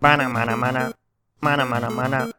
Mana 0.00 0.28
mana 0.28 0.56
mana. 0.56 0.94
Mana 1.42 1.66
mana 1.66 1.90
mana. 1.90 2.30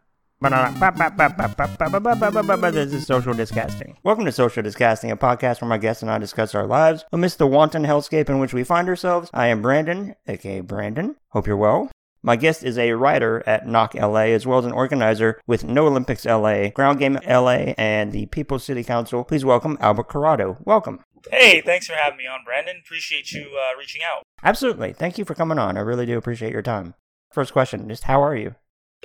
This 2.72 2.94
is 2.94 3.06
Social 3.06 3.34
Discasting. 3.34 3.98
Welcome 4.02 4.24
to 4.24 4.32
Social 4.32 4.64
Discasting, 4.64 5.12
a 5.12 5.18
podcast 5.18 5.60
where 5.60 5.68
my 5.68 5.78
guests 5.78 6.02
and 6.02 6.10
I 6.10 6.20
discuss 6.20 6.56
our 6.56 6.66
lives 6.66 7.04
amidst 7.12 7.38
the 7.38 7.48
wanton 7.48 7.84
hellscape 7.84 8.30
in 8.30 8.40
which 8.40 8.54
we 8.54 8.64
find 8.64 8.88
ourselves. 8.88 9.30
I 9.34 9.48
am 9.48 9.62
Brandon, 9.62 10.16
aka 10.26 10.62
Brandon. 10.62 11.18
Hope 11.32 11.48
you're 11.48 11.58
well. 11.58 11.92
My 12.24 12.38
guest 12.38 12.64
is 12.64 12.78
a 12.78 12.94
writer 12.94 13.44
at 13.46 13.68
Knock 13.68 13.94
LA 13.94 14.28
as 14.32 14.48
well 14.48 14.60
as 14.60 14.66
an 14.66 14.72
organizer 14.72 15.42
with 15.46 15.66
No 15.66 15.88
Olympics 15.88 16.24
LA, 16.24 16.70
Ground 16.70 17.00
Game 17.00 17.20
LA, 17.28 17.74
and 17.78 18.14
the 18.14 18.28
People's 18.28 18.64
City 18.64 18.86
Council. 18.86 19.26
Please 19.26 19.44
welcome 19.44 19.78
Albert 19.82 20.08
Corrado. 20.08 20.58
Welcome. 20.64 21.02
Hey, 21.30 21.60
thanks 21.60 21.88
for 21.88 21.96
having 21.96 22.18
me 22.20 22.26
on, 22.26 22.46
Brandon. 22.46 22.78
Appreciate 22.86 23.34
you 23.34 23.60
uh, 23.60 23.78
reaching 23.78 24.02
out. 24.02 24.24
Absolutely. 24.46 24.94
Thank 24.94 25.18
you 25.18 25.26
for 25.26 25.36
coming 25.36 25.60
on. 25.60 25.76
I 25.76 25.82
really 25.82 26.06
do 26.06 26.18
appreciate 26.18 26.54
your 26.54 26.62
time. 26.62 26.94
First 27.32 27.54
question, 27.54 27.88
just 27.88 28.04
how 28.04 28.24
are 28.24 28.36
you? 28.36 28.56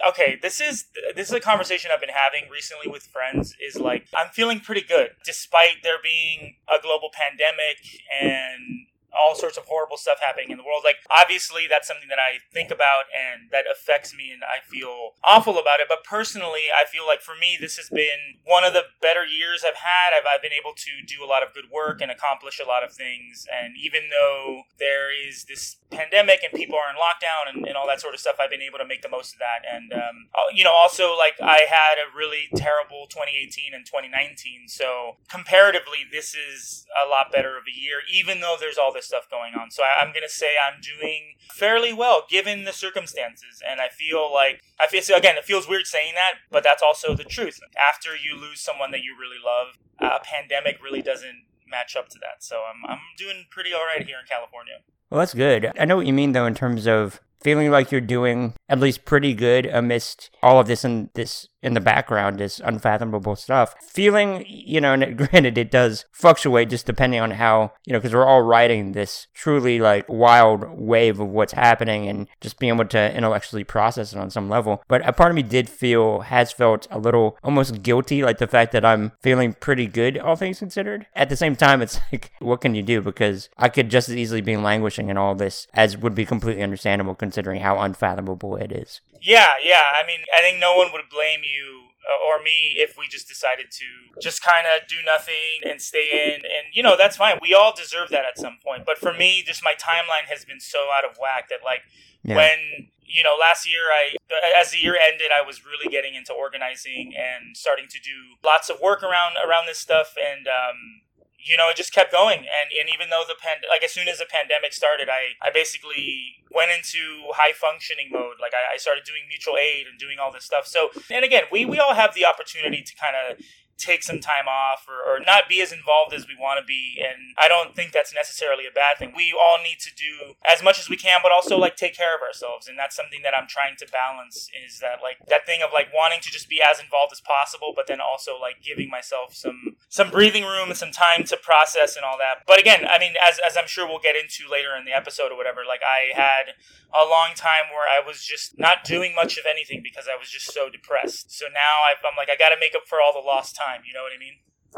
Okay, 0.09 0.39
this 0.43 0.61
is 0.61 0.87
this 1.15 1.29
is 1.29 1.35
a 1.35 1.41
conversation 1.41 1.91
I've 1.95 2.01
been 2.01 2.09
having 2.09 2.51
recently 2.51 2.91
with 2.91 3.05
friends 3.05 3.55
is 3.65 3.77
like 3.77 4.09
I'm 4.17 4.29
feeling 4.29 4.59
pretty 4.59 4.81
good 4.81 5.11
despite 5.25 5.83
there 5.85 5.99
being 6.03 6.57
a 6.69 6.83
global 6.83 7.11
pandemic 7.13 7.79
and 8.21 8.87
all 9.15 9.35
sorts 9.35 9.57
of 9.57 9.65
horrible 9.67 9.97
stuff 9.97 10.19
happening 10.21 10.51
in 10.51 10.59
the 10.59 10.65
world. 10.65 10.83
Like, 10.85 10.97
obviously, 11.11 11.67
that's 11.69 11.89
something 11.89 12.09
that 12.09 12.19
I 12.19 12.45
think 12.53 12.71
about 12.71 13.07
and 13.15 13.51
that 13.51 13.65
affects 13.71 14.15
me, 14.15 14.31
and 14.31 14.43
I 14.43 14.61
feel 14.67 15.15
awful 15.23 15.59
about 15.59 15.81
it. 15.81 15.87
But 15.89 16.05
personally, 16.05 16.69
I 16.75 16.85
feel 16.85 17.07
like 17.07 17.21
for 17.21 17.35
me, 17.35 17.57
this 17.61 17.77
has 17.77 17.89
been 17.89 18.41
one 18.45 18.65
of 18.65 18.73
the 18.73 18.85
better 19.01 19.25
years 19.25 19.65
I've 19.65 19.81
had. 19.81 20.13
I've, 20.17 20.27
I've 20.27 20.43
been 20.43 20.55
able 20.55 20.75
to 20.75 20.93
do 21.07 21.25
a 21.25 21.29
lot 21.29 21.43
of 21.43 21.55
good 21.55 21.71
work 21.71 22.01
and 22.01 22.11
accomplish 22.11 22.61
a 22.61 22.67
lot 22.67 22.83
of 22.85 22.93
things. 22.93 23.47
And 23.49 23.75
even 23.77 24.11
though 24.11 24.63
there 24.79 25.11
is 25.11 25.45
this 25.45 25.77
pandemic 25.91 26.41
and 26.43 26.53
people 26.53 26.77
are 26.77 26.91
in 26.91 26.97
lockdown 26.97 27.49
and, 27.49 27.67
and 27.67 27.77
all 27.77 27.87
that 27.87 28.01
sort 28.01 28.15
of 28.15 28.21
stuff, 28.21 28.37
I've 28.41 28.51
been 28.51 28.63
able 28.63 28.79
to 28.79 28.87
make 28.87 29.03
the 29.03 29.09
most 29.09 29.33
of 29.33 29.39
that. 29.39 29.63
And, 29.65 29.93
um, 29.93 30.29
you 30.53 30.65
know, 30.65 30.73
also, 30.75 31.17
like, 31.17 31.35
I 31.41 31.67
had 31.69 31.97
a 31.99 32.11
really 32.15 32.49
terrible 32.57 33.07
2018 33.09 33.75
and 33.75 33.87
2019. 33.87 34.69
So, 34.69 35.17
comparatively, 35.29 36.05
this 36.11 36.35
is 36.35 36.87
a 36.95 37.09
lot 37.09 37.33
better 37.33 37.57
of 37.57 37.65
a 37.65 37.75
year, 37.75 38.01
even 38.13 38.41
though 38.41 38.57
there's 38.59 38.79
all 38.79 38.93
this 38.93 39.04
stuff 39.05 39.29
going 39.31 39.55
on. 39.55 39.71
So 39.71 39.83
I, 39.83 40.03
am 40.03 40.13
gonna 40.13 40.29
say 40.29 40.55
I'm 40.59 40.81
doing 40.81 41.35
fairly 41.53 41.93
well 41.93 42.25
given 42.29 42.65
the 42.65 42.73
circumstances, 42.73 43.63
and 43.69 43.81
I 43.81 43.89
feel 43.89 44.33
like 44.33 44.63
I 44.81 44.87
feel 44.87 45.03
so 45.03 45.17
again. 45.17 45.37
It 45.37 45.45
feels 45.45 45.69
weird 45.69 45.87
saying 45.87 46.15
that, 46.15 46.39
but 46.51 46.65
that's 46.65 46.83
also 46.83 47.15
the 47.15 47.25
truth. 47.25 47.61
After 47.79 48.11
you 48.17 48.37
lose 48.39 48.61
someone 48.61 48.91
that 48.93 49.03
you 49.03 49.15
really 49.19 49.39
love, 49.45 49.79
a 50.01 50.23
pandemic 50.25 50.83
really 50.83 51.03
doesn't 51.03 51.45
match 51.69 51.97
up 51.97 52.09
to 52.11 52.19
that. 52.21 52.43
So 52.43 52.63
I'm 52.69 52.91
I'm 52.91 53.01
doing 53.17 53.45
pretty 53.51 53.73
all 53.73 53.85
right 53.85 54.07
here 54.07 54.17
in 54.21 54.27
California. 54.27 54.75
Well, 55.11 55.21
that's 55.21 55.35
good. 55.35 55.71
I 55.79 55.85
know 55.85 55.97
what 55.97 56.07
you 56.07 56.13
mean 56.13 56.33
though 56.33 56.47
in 56.47 56.55
terms 56.55 56.87
of 56.87 57.21
feeling 57.45 57.71
like 57.71 57.93
you're 57.93 58.01
doing 58.01 58.55
at 58.69 58.81
least 58.81 59.05
pretty 59.05 59.35
good 59.35 59.67
amidst 59.67 60.31
all 60.43 60.59
of 60.59 60.67
this 60.67 60.83
and 60.83 61.11
this 61.15 61.49
in 61.65 61.75
the 61.75 61.81
background 61.81 62.41
is 62.41 62.61
unfathomable 62.65 63.35
stuff. 63.35 63.75
Feeling, 63.83 64.45
you 64.47 64.81
know, 64.81 64.93
and 64.95 65.17
granted, 65.17 65.59
it 65.59 65.71
does 65.71 66.05
fluctuate 66.13 66.71
just 66.71 66.87
depending 66.87 67.21
on 67.21 67.33
how, 67.33 67.73
you 67.87 67.93
know, 67.93 67.99
because 67.99 68.15
we're 68.15 68.27
all 68.27 68.43
riding 68.43 68.93
this 68.93 69.27
truly 69.35 69.81
like 69.81 70.09
wild 70.09 70.65
wave 70.79 71.19
of 71.19 71.29
what's 71.29 71.55
happening 71.55 72.07
and 72.09 72.29
just 72.41 72.59
being 72.59 72.75
able 72.75 72.85
to 72.85 73.17
intellectually 73.17 73.65
process 73.65 74.13
it 74.13 74.19
on 74.19 74.31
some 74.31 74.49
level. 74.49 74.83
But 74.89 75.07
a 75.09 75.13
part 75.13 75.31
of 75.31 75.37
me 75.37 75.43
did 75.43 75.69
feel, 75.69 76.21
has 76.21 76.53
felt 76.53 76.87
a 76.91 76.99
little 76.99 77.39
almost 77.43 77.83
guilty, 77.83 78.23
like 78.23 78.39
the 78.39 78.47
fact 78.47 78.73
that 78.73 78.85
I'm 78.85 79.13
feeling 79.23 79.55
pretty 79.55 79.87
good, 79.87 80.19
all 80.19 80.37
things 80.37 80.59
considered. 80.59 81.07
At 81.15 81.31
the 81.31 81.37
same 81.37 81.57
time, 81.57 81.81
it's 81.81 81.99
like, 82.13 82.31
what 82.41 82.61
can 82.61 82.75
you 82.75 82.83
do? 82.83 83.01
Because 83.01 83.49
I 83.57 83.69
could 83.69 83.91
just 83.91 84.09
as 84.09 84.17
easily 84.17 84.43
be 84.43 84.57
languishing 84.57 85.09
in 85.09 85.17
all 85.17 85.35
this 85.35 85.67
as 85.73 85.97
would 85.97 86.15
be 86.15 86.27
completely 86.27 86.63
understandable 86.63 87.15
considering 87.15 87.63
how 87.63 87.79
unfathomable 87.79 88.57
it 88.57 88.71
is. 88.71 89.01
Yeah, 89.25 89.55
yeah. 89.65 89.97
I 89.97 90.07
mean, 90.07 90.21
I 90.37 90.43
think 90.43 90.61
no 90.61 90.77
one 90.77 90.93
would 90.93 91.09
blame 91.11 91.41
you 91.43 91.54
uh, 91.61 92.29
or 92.29 92.43
me 92.43 92.75
if 92.77 92.97
we 92.99 93.09
just 93.09 93.29
decided 93.29 93.71
to 93.71 94.21
just 94.21 94.43
kind 94.43 94.67
of 94.67 94.87
do 94.89 94.97
nothing 95.05 95.65
and 95.65 95.81
stay 95.81 96.09
in. 96.13 96.45
And 96.45 96.73
you 96.73 96.83
know 96.83 96.97
that's 96.97 97.17
fine. 97.17 97.39
We 97.41 97.55
all 97.55 97.75
deserve 97.75 98.11
that 98.11 98.25
at 98.25 98.39
some 98.39 98.59
point. 98.65 98.85
But 98.85 98.99
for 98.99 99.13
me 99.13 99.43
just 99.47 99.63
my 99.63 99.75
timeline 99.75 100.29
has 100.29 100.45
been 100.45 100.61
so 100.61 100.89
out 100.97 101.05
of 101.09 101.17
whack 101.21 101.49
that 101.49 101.61
like 101.65 101.81
yeah. 102.23 102.37
when 102.37 102.91
you 103.07 103.23
know 103.23 103.37
last 103.39 103.69
year 103.69 103.93
i 103.93 104.17
as 104.59 104.71
the 104.71 104.79
year 104.79 104.97
ended 104.97 105.29
i 105.31 105.45
was 105.45 105.65
really 105.65 105.93
getting 105.93 106.15
into 106.15 106.33
organizing 106.33 107.13
and 107.13 107.55
starting 107.55 107.85
to 107.87 108.01
do 108.01 108.41
lots 108.43 108.71
of 108.71 108.81
work 108.81 109.03
around 109.03 109.37
around 109.47 109.67
this 109.67 109.79
stuff. 109.79 110.15
And 110.19 110.47
um 110.47 111.03
you 111.45 111.57
know, 111.57 111.69
it 111.69 111.77
just 111.77 111.93
kept 111.93 112.11
going. 112.11 112.39
And, 112.41 112.73
and 112.73 112.89
even 112.89 113.11
though 113.11 113.23
the 113.29 113.37
pand, 113.37 113.61
like 113.69 113.85
as 113.85 113.93
soon 113.93 114.09
as 114.09 114.19
the 114.19 114.25
pandemic 114.25 114.73
started, 114.73 115.09
I, 115.09 115.37
I 115.45 115.53
basically 115.53 116.41
went 116.51 116.71
into 116.73 117.29
high 117.37 117.53
functioning 117.53 118.09
mode. 118.11 118.41
Like 118.41 118.53
I, 118.57 118.75
I 118.75 118.77
started 118.79 119.05
doing 119.05 119.29
mutual 119.29 119.57
aid 119.61 119.87
and 119.87 119.99
doing 119.99 120.17
all 120.19 120.33
this 120.33 120.45
stuff. 120.45 120.67
So, 120.67 120.89
and 121.11 121.25
again, 121.25 121.45
we, 121.53 121.67
we 121.67 121.79
all 121.79 121.95
have 121.95 122.15
the 122.15 122.25
opportunity 122.25 122.83
to 122.83 122.93
kind 122.97 123.15
of 123.15 123.45
take 123.77 124.03
some 124.03 124.21
time 124.21 124.47
off 124.49 124.87
or, 124.89 125.03
or 125.03 125.21
not 125.21 125.49
be 125.49 125.61
as 125.61 125.73
involved 125.73 126.15
as 126.15 126.27
we 126.29 126.35
want 126.39 126.59
to 126.59 126.65
be 126.65 126.97
and 127.03 127.35
i 127.39 127.49
don't 127.49 127.75
think 127.75 127.93
that's 127.93 128.15
necessarily 128.15 128.67
a 128.67 128.75
bad 128.75 128.99
thing. 128.99 129.13
We 129.17 129.35
all 129.35 129.59
need 129.63 129.79
to 129.81 129.91
do 129.95 130.35
as 130.47 130.63
much 130.63 130.79
as 130.79 130.89
we 130.89 130.97
can 130.97 131.21
but 131.23 131.33
also 131.33 131.59
like 131.59 131.77
take 131.77 131.95
care 131.97 132.15
of 132.15 132.23
ourselves 132.23 132.69
and 132.69 132.79
that's 132.79 132.95
something 132.95 133.21
that 133.23 133.35
i'm 133.35 133.49
trying 133.49 133.75
to 133.79 133.87
balance 133.91 134.49
is 134.55 134.79
that 134.79 135.03
like 135.03 135.19
that 135.29 135.47
thing 135.47 135.61
of 135.63 135.71
like 135.73 135.89
wanting 135.93 136.21
to 136.23 136.31
just 136.31 136.49
be 136.49 136.63
as 136.63 136.79
involved 136.79 137.13
as 137.13 137.21
possible 137.21 137.73
but 137.75 137.87
then 137.87 137.99
also 138.01 138.39
like 138.39 138.63
giving 138.63 138.89
myself 138.89 139.35
some 139.35 139.77
some 139.89 140.11
breathing 140.11 140.45
room 140.45 140.71
and 140.71 140.79
some 140.79 140.91
time 140.91 141.25
to 141.25 141.37
process 141.37 141.97
and 141.97 142.05
all 142.05 142.19
that. 142.19 142.47
But 142.47 142.61
again 142.61 142.87
i 142.87 142.99
mean 142.99 143.15
as, 143.19 143.41
as 143.43 143.57
i'm 143.57 143.67
sure 143.67 143.87
we'll 143.87 144.03
get 144.03 144.17
into 144.17 144.51
later 144.51 144.77
in 144.79 144.85
the 144.85 144.95
episode 144.95 145.33
or 145.33 145.37
whatever 145.37 145.67
like 145.67 145.83
i 145.83 146.15
had 146.15 146.55
a 146.95 147.03
long 147.03 147.35
time 147.35 147.75
where 147.75 147.91
i 147.91 147.99
was 147.99 148.23
just 148.23 148.59
not 148.59 148.85
doing 148.85 149.15
much 149.15 149.37
of 149.37 149.45
anything 149.51 149.83
because 149.83 150.07
i 150.07 150.17
was 150.17 150.31
just 150.31 150.53
so 150.53 150.71
depressed. 150.71 151.33
So 151.35 151.47
now 151.51 151.83
i 151.83 151.99
am 151.99 152.15
like 152.17 152.31
i 152.31 152.37
gotta 152.37 152.57
make 152.59 152.75
up 152.75 152.87
for 152.87 153.03
all 153.03 153.13
the 153.13 153.25
lost 153.25 153.57
time 153.57 153.64
time. 153.65 153.83
You 153.87 153.95
know 153.95 154.03
what 154.03 154.13
I 154.15 154.19
mean? 154.19 154.35